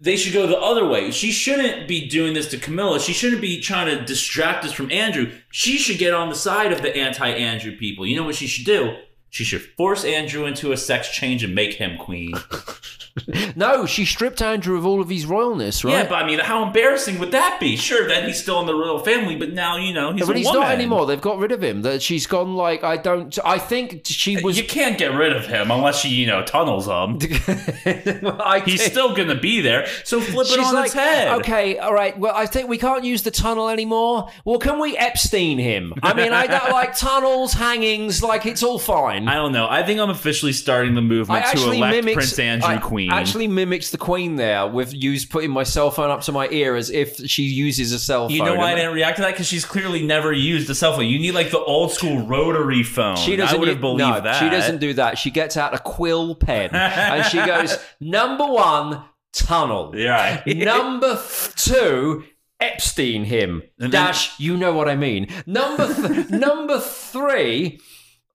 they 0.00 0.16
should 0.16 0.32
go 0.32 0.46
the 0.46 0.58
other 0.58 0.86
way. 0.86 1.10
She 1.10 1.30
shouldn't 1.30 1.88
be 1.88 2.06
doing 2.08 2.34
this 2.34 2.50
to 2.50 2.58
Camilla. 2.58 3.00
She 3.00 3.12
shouldn't 3.12 3.40
be 3.40 3.60
trying 3.60 3.96
to 3.96 4.04
distract 4.04 4.64
us 4.64 4.72
from 4.72 4.90
Andrew. 4.90 5.32
She 5.50 5.78
should 5.78 5.98
get 5.98 6.14
on 6.14 6.28
the 6.28 6.34
side 6.34 6.72
of 6.72 6.82
the 6.82 6.94
anti-Andrew 6.94 7.76
people. 7.76 8.06
You 8.06 8.16
know 8.16 8.24
what 8.24 8.34
she 8.34 8.46
should 8.46 8.66
do? 8.66 8.96
She 9.30 9.44
should 9.44 9.62
force 9.62 10.04
Andrew 10.04 10.44
into 10.44 10.72
a 10.72 10.76
sex 10.76 11.10
change 11.10 11.42
and 11.42 11.54
make 11.54 11.74
him 11.74 11.98
queen. 11.98 12.34
No, 13.56 13.86
she 13.86 14.04
stripped 14.04 14.42
Andrew 14.42 14.76
of 14.76 14.84
all 14.84 15.00
of 15.00 15.08
his 15.08 15.24
royalness, 15.24 15.82
right? 15.82 15.92
Yeah, 15.92 16.08
but 16.08 16.16
I 16.16 16.26
mean, 16.26 16.38
how 16.38 16.66
embarrassing 16.66 17.18
would 17.18 17.32
that 17.32 17.58
be? 17.58 17.76
Sure, 17.76 18.06
then 18.06 18.26
he's 18.26 18.40
still 18.40 18.60
in 18.60 18.66
the 18.66 18.74
royal 18.74 18.98
family, 18.98 19.36
but 19.36 19.52
now 19.52 19.76
you 19.76 19.92
know 19.92 20.12
he's 20.12 20.26
but 20.26 20.36
a 20.36 20.38
he's 20.38 20.46
woman. 20.46 20.62
not 20.62 20.72
anymore. 20.72 21.06
They've 21.06 21.20
got 21.20 21.38
rid 21.38 21.52
of 21.52 21.62
him. 21.62 21.82
That 21.82 22.02
she's 22.02 22.26
gone 22.26 22.54
like 22.54 22.84
I 22.84 22.96
don't. 22.96 23.36
I 23.44 23.58
think 23.58 24.02
she 24.04 24.36
uh, 24.36 24.40
was. 24.42 24.58
you 24.58 24.64
can't 24.64 24.98
get 24.98 25.14
rid 25.14 25.34
of 25.34 25.46
him 25.46 25.70
unless 25.70 26.00
she, 26.00 26.08
you 26.08 26.26
know, 26.26 26.44
tunnels 26.44 26.86
him. 26.86 27.18
I 28.40 28.62
He's 28.64 28.84
still 28.84 29.14
gonna 29.14 29.38
be 29.38 29.60
there. 29.60 29.86
So 30.04 30.20
flip 30.20 30.48
it 30.50 30.58
on 30.58 30.74
like, 30.74 30.86
its 30.86 30.94
head. 30.94 31.38
okay, 31.38 31.78
all 31.78 31.94
right. 31.94 32.16
Well, 32.18 32.34
I 32.34 32.46
think 32.46 32.68
we 32.68 32.78
can't 32.78 33.04
use 33.04 33.22
the 33.22 33.30
tunnel 33.30 33.68
anymore. 33.68 34.28
Well, 34.44 34.58
can 34.58 34.78
we 34.78 34.96
Epstein 34.96 35.58
him? 35.58 35.94
I 36.02 36.14
mean, 36.14 36.32
I 36.32 36.46
don't 36.46 36.70
like 36.70 36.96
tunnels, 36.98 37.54
hangings. 37.54 38.22
Like 38.22 38.46
it's 38.46 38.62
all 38.62 38.78
fine. 38.78 39.28
I 39.28 39.34
don't 39.34 39.52
know. 39.52 39.66
I 39.68 39.82
think 39.82 40.00
I'm 40.00 40.10
officially 40.10 40.52
starting 40.52 40.94
the 40.94 41.02
movement 41.02 41.44
to 41.46 41.72
elect 41.72 41.96
mimics 41.96 42.14
Prince 42.14 42.38
Andrew 42.38 42.68
I 42.68 42.78
Queen. 42.78 43.05
Actually, 43.10 43.48
mimics 43.48 43.90
the 43.90 43.98
Queen 43.98 44.36
there 44.36 44.66
with 44.66 44.92
use 44.94 45.24
putting 45.24 45.50
my 45.50 45.62
cell 45.62 45.90
phone 45.90 46.10
up 46.10 46.22
to 46.22 46.32
my 46.32 46.48
ear 46.48 46.76
as 46.76 46.90
if 46.90 47.16
she 47.16 47.42
uses 47.42 47.92
a 47.92 47.98
cell 47.98 48.28
phone. 48.28 48.36
you 48.36 48.44
know 48.44 48.54
why 48.54 48.72
I 48.72 48.74
didn't 48.74 48.94
react 48.94 49.16
to 49.16 49.22
that? 49.22 49.32
Because 49.32 49.46
she's 49.46 49.64
clearly 49.64 50.04
never 50.04 50.32
used 50.32 50.68
a 50.70 50.74
cell 50.74 50.94
phone. 50.94 51.06
You 51.06 51.18
need 51.18 51.32
like 51.32 51.50
the 51.50 51.60
old 51.60 51.92
school 51.92 52.26
rotary 52.26 52.82
phone. 52.82 53.16
She 53.16 53.36
doesn't 53.36 53.56
I 53.56 53.58
would 53.58 53.68
have 53.68 53.80
believed 53.80 54.10
no, 54.10 54.20
that. 54.20 54.40
She 54.40 54.48
doesn't 54.48 54.78
do 54.78 54.94
that. 54.94 55.18
She 55.18 55.30
gets 55.30 55.56
out 55.56 55.74
a 55.74 55.78
quill 55.78 56.34
pen 56.34 56.70
and 56.74 57.24
she 57.26 57.38
goes, 57.44 57.78
number 58.00 58.46
one, 58.46 59.04
tunnel. 59.32 59.92
Yeah. 59.94 60.42
Number 60.46 61.22
two, 61.54 62.24
Epstein 62.60 63.24
him. 63.24 63.62
Dash, 63.90 64.38
you 64.40 64.56
know 64.56 64.72
what 64.72 64.88
I 64.88 64.96
mean. 64.96 65.28
Number 65.46 65.92
th- 65.92 66.30
number 66.30 66.80
three, 66.80 67.80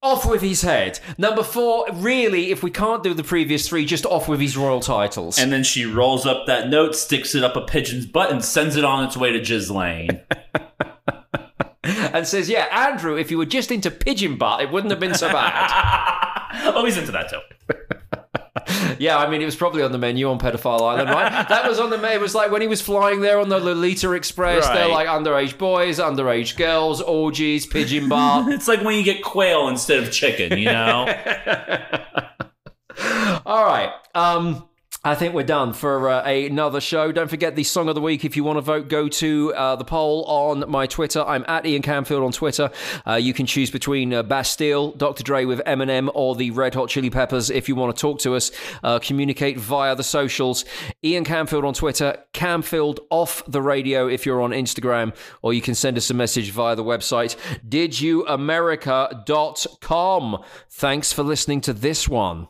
off 0.03 0.29
with 0.29 0.41
his 0.41 0.61
head. 0.61 0.99
Number 1.17 1.43
four, 1.43 1.85
really, 1.93 2.51
if 2.51 2.63
we 2.63 2.71
can't 2.71 3.03
do 3.03 3.13
the 3.13 3.23
previous 3.23 3.67
three, 3.67 3.85
just 3.85 4.05
off 4.05 4.27
with 4.27 4.39
his 4.39 4.57
royal 4.57 4.79
titles. 4.79 5.37
And 5.37 5.51
then 5.51 5.63
she 5.63 5.85
rolls 5.85 6.25
up 6.25 6.47
that 6.47 6.69
note, 6.69 6.95
sticks 6.95 7.35
it 7.35 7.43
up 7.43 7.55
a 7.55 7.61
pigeon's 7.61 8.05
butt, 8.05 8.31
and 8.31 8.43
sends 8.43 8.75
it 8.75 8.83
on 8.83 9.03
its 9.03 9.15
way 9.15 9.31
to 9.31 9.39
Jizz 9.39 9.71
Lane. 9.73 10.21
and 12.13 12.27
says, 12.27 12.49
"Yeah, 12.49 12.67
Andrew, 12.71 13.17
if 13.17 13.31
you 13.31 13.37
were 13.37 13.45
just 13.45 13.71
into 13.71 13.89
pigeon 13.89 14.37
butt, 14.37 14.61
it 14.61 14.71
wouldn't 14.71 14.91
have 14.91 14.99
been 14.99 15.15
so 15.15 15.31
bad." 15.31 15.69
oh, 16.75 16.85
he's 16.85 16.97
into 16.97 17.11
that 17.11 17.29
too. 17.29 17.39
Yeah, 18.99 19.17
I 19.17 19.29
mean, 19.29 19.41
it 19.41 19.45
was 19.45 19.55
probably 19.55 19.83
on 19.83 19.91
the 19.91 19.97
menu 19.97 20.29
on 20.29 20.39
Pedophile 20.39 20.81
Island, 20.81 21.09
right? 21.09 21.47
that 21.47 21.67
was 21.67 21.79
on 21.79 21.89
the 21.89 21.97
menu. 21.97 22.17
It 22.17 22.21
was 22.21 22.35
like 22.35 22.51
when 22.51 22.61
he 22.61 22.67
was 22.67 22.81
flying 22.81 23.21
there 23.21 23.39
on 23.39 23.49
the 23.49 23.59
Lolita 23.59 24.11
Express. 24.13 24.67
They're 24.67 24.87
like 24.87 25.07
underage 25.07 25.57
boys, 25.57 25.99
underage 25.99 26.57
girls, 26.57 27.01
orgies, 27.01 27.65
pigeon 27.65 28.09
butt. 28.09 28.47
It's 28.53 28.67
like 28.67 28.83
when 28.83 28.95
you 28.95 29.03
get 29.03 29.23
quail 29.23 29.67
instead 29.67 30.03
of 30.03 30.11
chicken, 30.11 30.57
you 30.57 30.65
know? 30.65 31.07
All 33.45 33.65
right. 33.65 33.91
Um, 34.13 34.67
I 35.03 35.15
think 35.15 35.33
we're 35.33 35.41
done 35.41 35.73
for 35.73 36.09
uh, 36.09 36.23
another 36.23 36.79
show. 36.79 37.11
Don't 37.11 37.27
forget 37.27 37.55
the 37.55 37.63
song 37.63 37.89
of 37.89 37.95
the 37.95 38.01
week. 38.01 38.23
If 38.23 38.37
you 38.37 38.43
want 38.43 38.57
to 38.57 38.61
vote, 38.61 38.87
go 38.87 39.07
to 39.07 39.51
uh, 39.55 39.75
the 39.75 39.83
poll 39.83 40.23
on 40.25 40.69
my 40.69 40.85
Twitter. 40.85 41.23
I'm 41.23 41.43
at 41.47 41.65
Ian 41.65 41.81
Camfield 41.81 42.23
on 42.23 42.31
Twitter. 42.31 42.69
Uh, 43.07 43.15
you 43.15 43.33
can 43.33 43.47
choose 43.47 43.71
between 43.71 44.13
uh, 44.13 44.21
Bastille, 44.21 44.91
Dr. 44.91 45.23
Dre 45.23 45.45
with 45.45 45.59
Eminem, 45.65 46.11
or 46.13 46.35
the 46.35 46.51
Red 46.51 46.75
Hot 46.75 46.87
Chili 46.87 47.09
Peppers. 47.09 47.49
If 47.49 47.67
you 47.67 47.73
want 47.73 47.95
to 47.95 47.99
talk 47.99 48.19
to 48.19 48.35
us, 48.35 48.51
uh, 48.83 48.99
communicate 48.99 49.57
via 49.57 49.95
the 49.95 50.03
socials. 50.03 50.65
Ian 51.03 51.25
Camfield 51.25 51.63
on 51.63 51.73
Twitter, 51.73 52.23
Camfield 52.35 52.99
off 53.09 53.41
the 53.47 53.63
radio 53.63 54.07
if 54.07 54.27
you're 54.27 54.43
on 54.43 54.51
Instagram, 54.51 55.15
or 55.41 55.51
you 55.51 55.61
can 55.61 55.73
send 55.73 55.97
us 55.97 56.11
a 56.11 56.13
message 56.13 56.51
via 56.51 56.75
the 56.75 56.83
website 56.83 57.35
didyouamerica.com. 57.67 60.43
Thanks 60.69 61.11
for 61.11 61.23
listening 61.23 61.61
to 61.61 61.73
this 61.73 62.07
one. 62.07 62.47